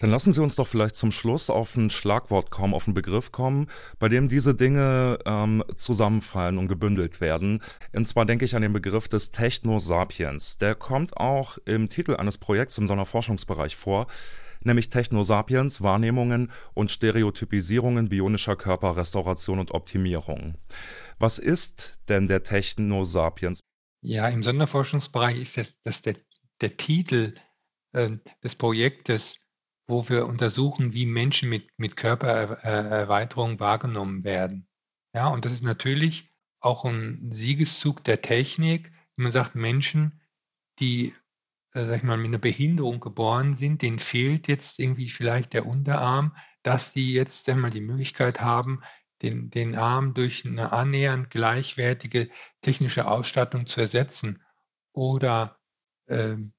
Dann 0.00 0.10
lassen 0.10 0.32
Sie 0.32 0.42
uns 0.42 0.56
doch 0.56 0.66
vielleicht 0.66 0.94
zum 0.94 1.12
Schluss 1.12 1.50
auf 1.50 1.76
ein 1.76 1.90
Schlagwort 1.90 2.50
kommen, 2.50 2.72
auf 2.72 2.86
einen 2.86 2.94
Begriff 2.94 3.32
kommen, 3.32 3.68
bei 3.98 4.08
dem 4.08 4.28
diese 4.28 4.54
Dinge 4.54 5.18
ähm, 5.26 5.62
zusammenfallen 5.76 6.56
und 6.56 6.68
gebündelt 6.68 7.20
werden. 7.20 7.62
Und 7.94 8.06
zwar 8.06 8.24
denke 8.24 8.46
ich 8.46 8.56
an 8.56 8.62
den 8.62 8.72
Begriff 8.72 9.08
des 9.08 9.30
Technosapiens. 9.30 10.56
Der 10.56 10.74
kommt 10.74 11.18
auch 11.18 11.58
im 11.66 11.90
Titel 11.90 12.16
eines 12.16 12.38
Projekts 12.38 12.78
im 12.78 12.88
Sonderforschungsbereich 12.88 13.76
vor, 13.76 14.06
nämlich 14.64 14.88
Technosapiens, 14.88 15.82
Wahrnehmungen 15.82 16.50
und 16.72 16.90
Stereotypisierungen 16.90 18.08
bionischer 18.08 18.56
Körperrestauration 18.56 19.58
und 19.58 19.72
Optimierung. 19.72 20.54
Was 21.18 21.38
ist 21.38 22.00
denn 22.08 22.26
der 22.26 22.42
Technosapiens? 22.42 23.60
Ja, 24.02 24.28
im 24.28 24.42
Sonderforschungsbereich 24.42 25.42
ist 25.42 25.58
das, 25.58 25.74
das 25.84 26.00
der, 26.00 26.16
der 26.62 26.78
Titel 26.78 27.34
äh, 27.92 28.16
des 28.42 28.54
Projektes, 28.54 29.36
wo 29.90 30.08
wir 30.08 30.26
untersuchen, 30.26 30.94
wie 30.94 31.04
Menschen 31.04 31.48
mit, 31.48 31.68
mit 31.76 31.96
Körpererweiterung 31.96 33.60
wahrgenommen 33.60 34.24
werden. 34.24 34.66
Ja, 35.14 35.28
und 35.28 35.44
das 35.44 35.52
ist 35.52 35.64
natürlich 35.64 36.32
auch 36.60 36.84
ein 36.84 37.30
Siegeszug 37.32 38.04
der 38.04 38.22
Technik. 38.22 38.92
Man 39.16 39.32
sagt, 39.32 39.54
Menschen, 39.54 40.20
die, 40.78 41.14
äh, 41.72 41.84
sag 41.84 41.96
ich 41.98 42.02
mal, 42.02 42.16
mit 42.16 42.28
einer 42.28 42.38
Behinderung 42.38 43.00
geboren 43.00 43.56
sind, 43.56 43.82
denen 43.82 43.98
fehlt 43.98 44.48
jetzt 44.48 44.78
irgendwie 44.78 45.08
vielleicht 45.08 45.52
der 45.52 45.66
Unterarm, 45.66 46.36
dass 46.62 46.92
die 46.92 47.12
jetzt 47.12 47.48
einmal 47.48 47.70
die 47.70 47.80
Möglichkeit 47.80 48.40
haben, 48.40 48.80
den, 49.22 49.50
den 49.50 49.76
Arm 49.76 50.14
durch 50.14 50.46
eine 50.46 50.72
annähernd 50.72 51.30
gleichwertige 51.30 52.30
technische 52.62 53.06
Ausstattung 53.06 53.66
zu 53.66 53.80
ersetzen 53.80 54.42
oder 54.92 55.59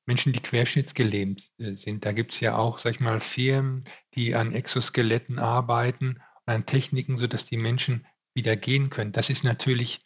Menschen, 0.05 0.33
die 0.33 0.39
querschnittsgelähmt 0.39 1.51
äh, 1.59 1.75
sind. 1.75 2.05
Da 2.05 2.13
gibt 2.13 2.33
es 2.33 2.39
ja 2.39 2.57
auch, 2.57 2.77
sag 2.77 2.95
ich 2.95 2.99
mal, 2.99 3.19
Firmen, 3.19 3.83
die 4.15 4.35
an 4.35 4.53
Exoskeletten 4.53 5.39
arbeiten, 5.39 6.19
an 6.45 6.65
Techniken, 6.65 7.17
sodass 7.17 7.45
die 7.45 7.57
Menschen 7.57 8.05
wieder 8.33 8.55
gehen 8.55 8.89
können. 8.89 9.11
Das 9.11 9.29
ist 9.29 9.43
natürlich, 9.43 9.99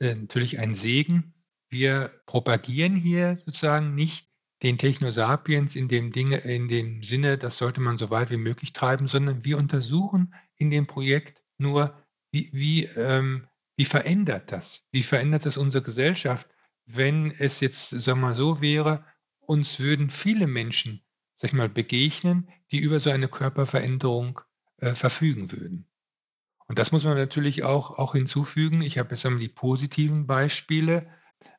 äh, 0.00 0.14
natürlich 0.14 0.58
ein 0.58 0.74
Segen. 0.74 1.34
Wir 1.68 2.20
propagieren 2.26 2.96
hier 2.96 3.36
sozusagen 3.38 3.94
nicht 3.94 4.28
den 4.62 4.78
Technosapiens 4.78 5.76
in 5.76 5.88
dem, 5.88 6.12
Dinge, 6.12 6.38
in 6.38 6.68
dem 6.68 7.02
Sinne, 7.02 7.36
das 7.36 7.58
sollte 7.58 7.80
man 7.80 7.98
so 7.98 8.08
weit 8.10 8.30
wie 8.30 8.38
möglich 8.38 8.72
treiben, 8.72 9.08
sondern 9.08 9.44
wir 9.44 9.58
untersuchen 9.58 10.34
in 10.56 10.70
dem 10.70 10.86
Projekt 10.86 11.42
nur, 11.58 12.02
wie, 12.32 12.48
wie, 12.52 12.84
ähm, 12.84 13.46
wie 13.76 13.84
verändert 13.84 14.52
das? 14.52 14.82
Wie 14.92 15.02
verändert 15.02 15.44
das 15.44 15.58
unsere 15.58 15.84
Gesellschaft, 15.84 16.48
wenn 16.86 17.30
es 17.32 17.60
jetzt, 17.60 17.90
sagen 17.90 18.20
mal 18.20 18.34
so 18.34 18.60
wäre, 18.60 19.04
uns 19.40 19.78
würden 19.78 20.08
viele 20.10 20.46
Menschen, 20.46 21.04
sag 21.34 21.52
mal, 21.52 21.68
begegnen, 21.68 22.48
die 22.70 22.78
über 22.78 23.00
so 23.00 23.10
eine 23.10 23.28
Körperveränderung 23.28 24.40
äh, 24.78 24.94
verfügen 24.94 25.52
würden. 25.52 25.88
Und 26.68 26.78
das 26.78 26.92
muss 26.92 27.04
man 27.04 27.16
natürlich 27.16 27.62
auch, 27.62 27.98
auch 27.98 28.14
hinzufügen. 28.14 28.82
Ich 28.82 28.98
habe 28.98 29.14
jetzt 29.14 29.24
die 29.24 29.48
positiven 29.48 30.26
Beispiele 30.26 31.08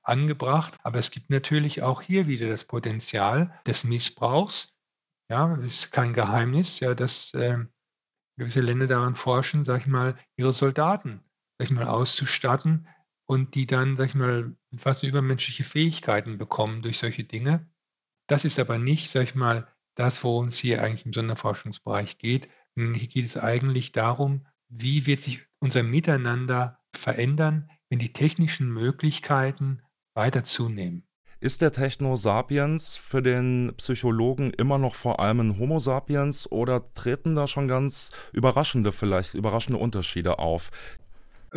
angebracht, 0.04 0.78
aber 0.84 1.00
es 1.00 1.12
gibt 1.12 1.30
natürlich 1.30 1.82
auch 1.82 2.02
hier 2.02 2.28
wieder 2.28 2.50
das 2.50 2.66
Potenzial 2.66 3.58
des 3.66 3.84
Missbrauchs. 3.84 4.74
Ja, 5.30 5.56
das 5.56 5.66
ist 5.66 5.92
kein 5.92 6.14
Geheimnis, 6.14 6.80
ja, 6.80 6.94
dass 6.94 7.34
äh, 7.34 7.58
gewisse 8.38 8.62
Länder 8.62 8.88
daran 8.88 9.16
forschen, 9.16 9.64
sag 9.64 9.82
ich 9.82 9.88
mal, 9.88 10.18
ihre 10.36 10.54
Soldaten, 10.54 11.22
sag 11.58 11.68
ich 11.68 11.72
mal, 11.72 11.88
auszustatten 11.88 12.88
und 13.28 13.54
die 13.56 13.68
dann, 13.68 13.98
sag 13.98 14.10
ich 14.10 14.16
mal, 14.16 14.56
fast 14.76 15.04
übermenschliche 15.04 15.64
Fähigkeiten 15.64 16.38
bekommen 16.38 16.82
durch 16.82 16.98
solche 16.98 17.24
Dinge. 17.24 17.70
Das 18.28 18.46
ist 18.46 18.58
aber 18.58 18.78
nicht, 18.78 19.10
sag 19.10 19.24
ich 19.24 19.36
mal, 19.36 19.68
das, 19.96 20.24
worum 20.24 20.48
es 20.48 20.58
hier 20.58 20.82
eigentlich 20.82 21.06
im 21.06 21.14
Sonderforschungsbereich 21.14 22.18
geht. 22.18 22.50
Hier 22.76 23.08
geht 23.08 23.26
es 23.26 23.38
eigentlich 23.38 23.92
darum, 23.92 24.48
wie 24.70 25.06
wird 25.06 25.22
sich 25.22 25.46
unser 25.60 25.84
Miteinander 25.84 26.80
verändern, 26.96 27.70
wenn 27.90 28.00
die 28.00 28.14
technischen 28.14 28.72
Möglichkeiten 28.72 29.82
weiter 30.14 30.44
zunehmen. 30.44 31.08
Ist 31.40 31.62
der 31.62 31.72
Techno 31.72 32.16
Sapiens 32.16 32.98
für 32.98 33.22
den 33.22 33.72
Psychologen 33.78 34.52
immer 34.54 34.80
noch 34.80 34.96
vor 34.96 35.20
allem 35.20 35.40
ein 35.40 35.60
Homo 35.60 35.78
Sapiens 35.78 36.52
oder 36.52 36.92
treten 36.94 37.36
da 37.36 37.48
schon 37.48 37.68
ganz 37.68 38.10
überraschende, 38.34 38.92
vielleicht 38.92 39.36
überraschende 39.36 39.80
Unterschiede 39.80 40.40
auf? 40.40 40.72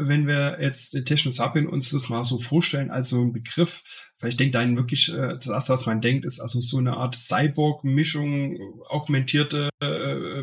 Wenn 0.08 0.26
wir 0.26 0.58
jetzt 0.60 0.94
den 0.94 1.04
Techno 1.04 1.30
Sapien 1.30 1.66
uns 1.66 1.90
das 1.90 2.08
mal 2.08 2.24
so 2.24 2.38
vorstellen 2.38 2.90
als 2.90 3.10
so 3.10 3.20
ein 3.20 3.32
Begriff, 3.32 3.82
vielleicht 4.16 4.40
denkt 4.40 4.56
einen 4.56 4.76
wirklich, 4.76 5.12
äh, 5.12 5.36
das 5.36 5.46
erste, 5.46 5.72
was 5.72 5.86
man 5.86 6.00
denkt, 6.00 6.24
ist 6.24 6.40
also 6.40 6.60
so 6.60 6.78
eine 6.78 6.96
Art 6.96 7.14
Cyborg-Mischung, 7.14 8.58
augmentierte 8.88 9.70
äh, 9.80 10.42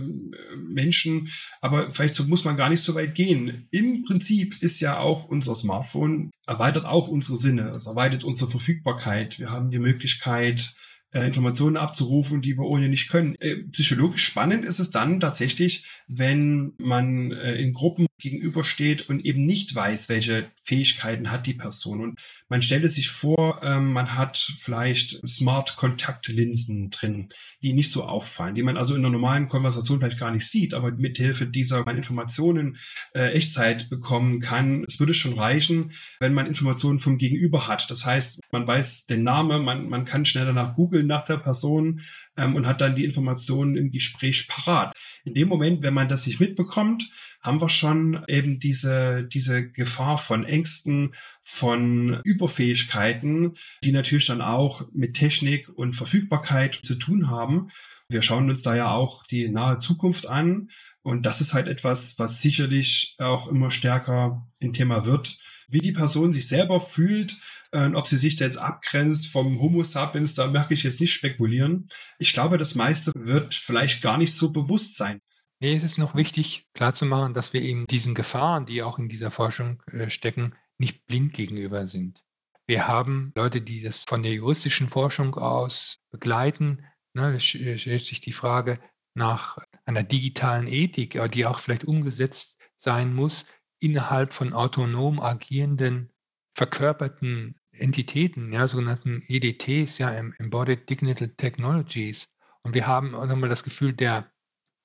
Menschen, 0.58 1.30
aber 1.62 1.91
vielleicht 1.91 2.20
muss 2.28 2.45
man 2.45 2.58
gar 2.58 2.70
nicht 2.70 2.82
so 2.82 2.95
weit 2.95 3.16
gehen. 3.16 3.68
Im 3.72 4.03
Prinzip 4.03 4.62
ist 4.62 4.80
ja 4.80 4.99
auch 4.99 5.26
unser 5.26 5.55
Smartphone, 5.55 6.32
erweitert 6.45 6.86
auch 6.86 7.08
unsere 7.08 7.38
Sinne, 7.38 7.70
es 7.76 7.86
erweitert 7.86 8.24
unsere 8.24 8.49
Verfügbarkeit. 8.49 9.39
Wir 9.39 9.51
haben 9.51 9.70
die 9.72 9.80
Möglichkeit, 9.80 10.74
äh, 11.18 11.26
Informationen 11.26 11.78
abzurufen, 11.78 12.41
die 12.41 12.57
wir 12.57 12.65
ohne 12.65 12.89
nicht 12.89 13.09
können. 13.09 13.36
Äh, 13.39 13.55
psychologisch 13.72 14.24
spannend 14.24 14.63
ist 14.65 14.80
es 14.80 14.91
dann 14.91 15.20
tatsächlich, 15.20 15.86
wenn 16.07 16.74
man 16.78 17.32
äh, 17.32 17.55
in 17.55 17.74
Gruppen 17.74 18.05
gegenübersteht 18.20 19.09
und 19.09 19.26
eben 19.26 19.45
nicht 19.45 19.74
weiß, 19.74 20.09
welche 20.09 20.51
Fähigkeiten 20.63 21.32
hat 21.32 21.47
die 21.47 21.55
Person. 21.55 22.01
Und 22.01 22.20
man 22.50 22.62
stelle 22.62 22.89
sich 22.89 23.10
vor, 23.10 23.62
ähm, 23.64 23.91
man 23.91 24.16
hat 24.16 24.38
vielleicht 24.60 25.28
Smart-Kontaktlinsen 25.28 26.89
drin, 26.89 27.30
die 27.62 27.74
nicht 27.74 27.91
so 27.91 28.04
auffallen, 28.04 28.56
die 28.56 28.64
man 28.64 28.78
also 28.78 28.95
in 28.95 29.02
einer 29.02 29.12
normalen 29.12 29.50
Konversation 29.50 30.00
vielleicht 30.00 30.20
gar 30.20 30.32
nicht 30.32 30.48
sieht, 30.48 30.74
aber 30.74 30.91
mit 30.93 31.18
Hilfe 31.18 31.45
dieser 31.45 31.84
man 31.84 31.98
Informationen 31.98 32.78
äh, 33.14 33.32
Echtzeit 33.32 33.89
bekommen 33.89 34.39
kann. 34.39 34.86
Es 34.88 35.00
würde 35.00 35.14
schon 35.14 35.34
reichen, 35.34 35.91
wenn 36.20 36.34
man 36.34 36.48
Informationen 36.48 37.00
vom 37.00 37.18
Gegenüber 37.18 37.68
hat. 37.68 37.89
Das 37.91 38.06
heißt, 38.06 38.39
man 38.52 38.66
weiß 38.66 39.06
den 39.06 39.24
Namen, 39.24 39.64
man, 39.64 39.89
man 39.89 40.06
kann 40.06 40.26
schnell 40.26 40.45
danach 40.45 40.76
googeln 40.76 41.08
nach 41.08 41.26
der 41.26 41.38
Person 41.38 42.02
ähm, 42.38 42.56
und 42.56 42.66
hat 42.66 42.82
dann 42.82 42.95
die 42.95 43.06
Informationen 43.06 43.76
im 43.76 43.91
Gespräch 43.91 44.48
parat. 44.48 44.95
In 45.28 45.34
dem 45.34 45.50
Moment, 45.50 45.84
wenn 45.84 45.94
man 45.94 46.08
das 46.08 46.26
nicht 46.26 46.40
mitbekommt, 46.40 47.12
haben 47.42 47.60
wir 47.60 47.68
schon 47.68 48.24
eben 48.30 48.60
diese, 48.60 49.26
diese 49.26 49.70
Gefahr 49.70 50.18
von 50.18 50.46
Ängsten, 50.46 51.14
von 51.44 52.22
Überfähigkeiten, 52.24 53.56
die 53.84 53.92
natürlich 53.92 54.28
dann 54.28 54.40
auch 54.40 54.84
mit 54.94 55.16
Technik 55.16 55.68
und 55.68 55.98
Verfügbarkeit 55.98 56.80
zu 56.82 56.96
tun 56.96 57.30
haben. 57.30 57.72
Wir 58.08 58.22
schauen 58.22 58.50
uns 58.50 58.62
da 58.62 58.74
ja 58.78 58.92
auch 58.92 59.26
die 59.26 59.50
nahe 59.50 59.80
Zukunft 59.80 60.28
an. 60.28 60.70
Und 61.02 61.26
das 61.26 61.42
ist 61.42 61.54
halt 61.54 61.68
etwas, 61.68 62.18
was 62.18 62.42
sicherlich 62.42 63.16
auch 63.18 63.50
immer 63.50 63.70
stärker 63.70 64.48
ein 64.64 64.72
Thema 64.72 65.06
wird. 65.06 65.38
Wie 65.68 65.80
die 65.80 65.92
Person 65.92 66.32
sich 66.32 66.48
selber 66.48 66.80
fühlt, 66.80 67.36
äh, 67.72 67.88
ob 67.93 68.07
sie 68.07 68.18
sich 68.18 68.36
da 68.36 68.45
jetzt 68.45 68.57
abgrenzt 68.57 69.28
vom 69.28 69.59
Homo 69.59 69.84
sapiens, 69.84 70.36
da 70.36 70.47
merke 70.47 70.74
ich 70.74 70.84
jetzt 70.84 71.01
nicht 71.01 71.13
spekulieren. 71.13 71.89
Ich 72.20 72.34
glaube, 72.34 72.57
das 72.57 72.76
meiste 72.76 73.11
wird 73.15 73.53
vielleicht 73.53 74.01
gar 74.01 74.18
nicht 74.18 74.34
so 74.34 74.51
bewusst 74.51 74.97
sein. 74.97 75.22
Es 75.59 75.84
ist 75.84 75.97
noch 75.97 76.15
wichtig 76.15 76.68
klarzumachen, 76.74 77.34
dass 77.34 77.51
wir 77.53 77.61
eben 77.61 77.88
diesen 77.88 78.13
Gefahren, 78.13 78.65
die 78.65 78.84
auch 78.84 78.99
in 78.99 79.09
dieser 79.09 79.32
Forschung 79.32 79.82
äh, 79.91 80.09
stecken, 80.09 80.53
nicht 80.78 81.05
blind 81.07 81.34
gegenüber 81.34 81.88
sind. 81.88 82.24
Wir 82.68 82.88
haben 82.88 83.32
Leute, 83.36 83.61
die 83.61 83.82
das 83.82 84.03
von 84.03 84.22
der 84.24 84.34
juristischen 84.34 84.89
Forschung 84.89 85.36
aus 85.36 85.99
begleiten. 86.11 86.86
Ne, 87.13 87.36
es 87.38 87.45
stellt 87.45 88.05
sich 88.05 88.22
die 88.22 88.34
Frage 88.34 88.80
nach 89.15 89.57
einer 89.86 90.03
digitalen 90.03 90.68
Ethik, 90.68 91.20
die 91.32 91.45
auch 91.45 91.59
vielleicht 91.59 91.86
umgesetzt 91.86 92.57
sein 92.76 93.15
muss 93.15 93.45
innerhalb 93.80 94.34
von 94.34 94.53
autonom 94.53 95.20
agierenden, 95.20 96.11
verkörperten 96.55 97.57
Entitäten, 97.80 98.52
ja, 98.52 98.68
sogenannten 98.68 99.24
EDTs, 99.28 99.98
ja, 99.98 100.12
Embodied 100.12 100.90
Digital 100.90 101.30
Technologies. 101.30 102.28
Und 102.62 102.74
wir 102.74 102.88
haben 102.88 103.16
auch 103.16 103.26
nochmal 103.28 103.50
das 103.50 103.64
Gefühl 103.64 103.94
der 103.94 104.32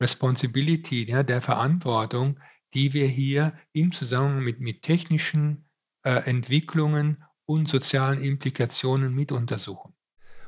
Responsibility, 0.01 1.05
ja, 1.09 1.23
der 1.23 1.41
Verantwortung, 1.41 2.39
die 2.75 2.93
wir 2.93 3.07
hier 3.07 3.59
im 3.73 3.93
Zusammenhang 3.93 4.45
mit, 4.45 4.61
mit 4.61 4.83
technischen 4.83 5.69
äh, 6.05 6.11
Entwicklungen 6.29 7.25
und 7.45 7.69
sozialen 7.69 8.21
Implikationen 8.21 9.15
mit 9.15 9.33
untersuchen. 9.33 9.95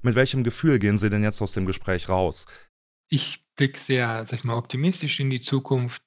Mit 0.02 0.14
welchem 0.14 0.44
Gefühl 0.44 0.78
gehen 0.78 0.98
Sie 0.98 1.10
denn 1.10 1.22
jetzt 1.22 1.40
aus 1.40 1.52
dem 1.52 1.66
Gespräch 1.66 2.08
raus? 2.08 2.46
Ich 3.08 3.44
blicke 3.56 3.78
sehr, 3.78 4.26
sag 4.26 4.38
ich 4.38 4.44
mal, 4.44 4.56
optimistisch 4.56 5.20
in 5.20 5.30
die 5.30 5.40
Zukunft. 5.40 6.02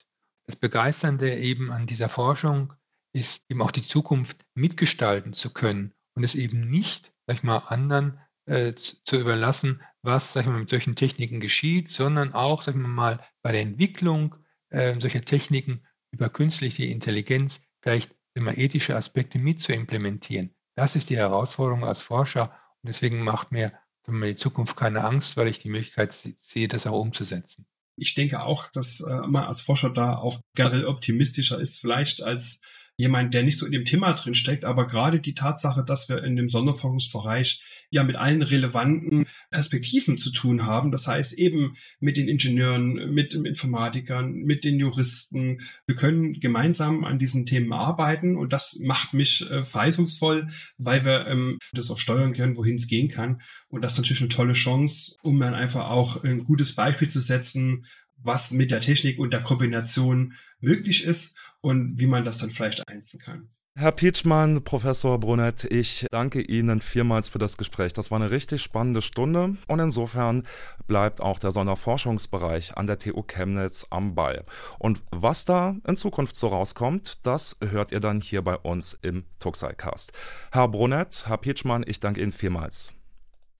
Das 0.46 0.56
Begeisternde 0.56 1.36
eben 1.36 1.72
an 1.72 1.88
dieser 1.88 2.10
Forschung 2.10 2.74
ist 3.14 3.44
eben 3.50 3.62
auch 3.62 3.72
die 3.72 3.84
Zukunft 3.84 4.46
mitgestalten 4.54 5.34
zu 5.34 5.52
können 5.52 5.94
und 6.18 6.24
es 6.24 6.34
eben 6.34 6.68
nicht, 6.68 7.14
sag 7.28 7.38
ich 7.38 7.44
mal, 7.44 7.60
anderen 7.60 8.20
äh, 8.46 8.74
zu, 8.74 9.18
überlassen, 9.18 9.84
was, 10.02 10.34
sag 10.34 10.42
ich 10.42 10.48
mal, 10.48 10.60
mit 10.60 10.70
solchen 10.70 10.96
Techniken 10.96 11.40
geschieht, 11.40 11.92
sondern 11.92 12.34
auch, 12.34 12.64
sag 12.64 12.74
ich 12.74 12.82
mal, 12.82 13.20
bei 13.44 13.52
der 13.52 13.62
Entwicklung 13.62 14.36
äh, 14.70 15.00
solcher 15.00 15.24
Techniken 15.24 15.86
über 16.10 16.30
künstliche 16.30 16.86
Intelligenz 16.86 17.60
vielleicht 17.82 18.16
immer 18.34 18.58
ethische 18.58 18.96
Aspekte 18.96 19.38
mit 19.38 19.62
zu 19.62 19.74
implementieren. 19.74 20.56
Das 20.76 20.96
ist 20.96 21.12
die 21.12 21.18
Herausforderung 21.18 21.86
als 21.86 22.02
Forscher 22.02 22.52
und 22.82 22.90
deswegen 22.90 23.24
macht 23.24 23.52
mir 23.52 23.80
die 24.08 24.36
Zukunft 24.36 24.76
keine 24.76 25.04
Angst, 25.04 25.38
weil 25.38 25.50
ich 25.50 25.60
die 25.60 25.70
Möglichkeit 25.70 26.14
sehe, 26.14 26.68
das 26.68 26.88
auch 26.88 27.00
umzusetzen. 27.00 27.68
Ich 27.96 28.16
denke 28.16 28.42
auch, 28.42 28.72
dass 28.72 29.02
äh, 29.02 29.28
man 29.28 29.44
als 29.44 29.62
Forscher 29.62 29.92
da 29.92 30.18
auch 30.18 30.40
generell 30.56 30.86
optimistischer 30.86 31.60
ist, 31.60 31.80
vielleicht 31.80 32.24
als 32.24 32.62
jemand, 32.98 33.34
der 33.34 33.44
nicht 33.44 33.60
so 33.60 33.66
in 33.66 33.72
dem 33.72 33.86
Thema 33.86 34.14
drin 34.14 34.34
steckt, 34.34 34.66
aber 34.66 34.88
gerade 34.88 35.20
die 35.20 35.36
Tatsache, 35.36 35.84
dass 35.86 36.10
wir 36.10 36.24
in 36.24 36.36
dem 36.36 36.50
Sonderforschungsbereich 36.50 37.64
ja 37.92 38.04
mit 38.04 38.16
allen 38.16 38.42
relevanten 38.42 39.28
Perspektiven 39.52 40.18
zu 40.18 40.32
tun 40.32 40.66
haben, 40.66 40.92
das 40.92 41.08
heißt 41.08 41.34
eben 41.34 41.76
mit 42.00 42.18
den 42.18 42.28
Ingenieuren, 42.28 43.14
mit 43.14 43.34
den 43.34 43.46
Informatikern, 43.46 44.34
mit 44.34 44.64
den 44.64 44.80
Juristen, 44.80 45.62
wir 45.86 45.96
können 45.96 46.40
gemeinsam 46.40 47.04
an 47.04 47.20
diesen 47.20 47.46
Themen 47.46 47.72
arbeiten 47.72 48.36
und 48.36 48.52
das 48.52 48.78
macht 48.82 49.14
mich 49.14 49.50
äh, 49.52 49.64
verheißungsvoll, 49.64 50.48
weil 50.80 51.06
wir 51.06 51.28
ähm, 51.28 51.60
das 51.74 51.92
auch 51.92 52.00
steuern 52.00 52.34
können, 52.34 52.58
wohin 52.58 52.76
es 52.76 52.88
gehen 52.88 53.10
kann. 53.10 53.42
Und 53.68 53.84
das 53.84 53.94
ist 53.94 53.98
natürlich 54.00 54.22
eine 54.22 54.30
tolle 54.30 54.54
Chance, 54.54 55.16
um 55.22 55.40
dann 55.40 55.54
einfach 55.54 55.90
auch 55.90 56.24
ein 56.24 56.46
gutes 56.46 56.74
Beispiel 56.74 57.10
zu 57.10 57.22
setzen, 57.22 57.86
was 58.18 58.52
mit 58.52 58.72
der 58.72 58.82
Technik 58.82 59.20
und 59.20 59.32
der 59.32 59.42
Kombination 59.42 60.34
möglich 60.60 61.04
ist 61.04 61.36
und 61.68 62.00
wie 62.00 62.06
man 62.06 62.24
das 62.24 62.38
dann 62.38 62.50
vielleicht 62.50 62.88
einsetzen 62.88 63.20
kann. 63.20 63.50
Herr 63.76 63.92
Pietschmann, 63.92 64.64
Professor 64.64 65.20
Brunett, 65.20 65.66
ich 65.66 66.08
danke 66.10 66.42
Ihnen 66.42 66.82
vielmals 66.82 67.30
für 67.30 67.38
das 67.38 67.58
Gespräch. 67.58 67.94
Das 67.94 68.10
war 68.10 68.20
eine 68.20 68.32
richtig 68.32 68.64
spannende 68.64 69.04
Stunde 69.04 69.56
und 69.68 69.80
insofern 69.80 70.48
bleibt 70.88 71.22
auch 71.22 71.38
der 71.38 71.52
Sonderforschungsbereich 71.52 72.76
an 72.76 72.88
der 72.88 72.98
TU 72.98 73.22
Chemnitz 73.22 73.86
am 73.92 74.16
Ball. 74.16 74.46
Und 74.80 75.04
was 75.12 75.46
da 75.46 75.76
in 75.86 75.96
Zukunft 75.96 76.36
so 76.36 76.48
rauskommt, 76.48 77.28
das 77.28 77.58
hört 77.60 77.92
ihr 77.92 78.00
dann 78.00 78.20
hier 78.20 78.42
bei 78.42 78.56
uns 78.56 78.98
im 79.04 79.26
Tuxai-Cast. 79.38 80.12
Herr 80.52 80.70
Brunett, 80.70 81.26
Herr 81.28 81.38
Pietschmann, 81.38 81.84
ich 81.86 82.00
danke 82.00 82.22
Ihnen 82.22 82.32
vielmals. 82.32 82.94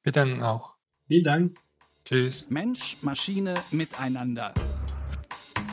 Wir 0.02 0.14
danken 0.14 0.42
auch. 0.42 0.78
Vielen 1.08 1.26
Dank. 1.26 1.58
Tschüss. 2.06 2.50
Mensch, 2.50 2.98
Maschine, 3.04 3.54
Miteinander. 3.70 4.54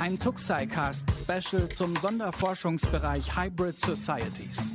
Ein 0.01 0.19
Tuxai-Cast-Special 0.19 1.69
zum 1.69 1.95
Sonderforschungsbereich 1.97 3.37
Hybrid 3.37 3.79
Societies. 3.79 4.73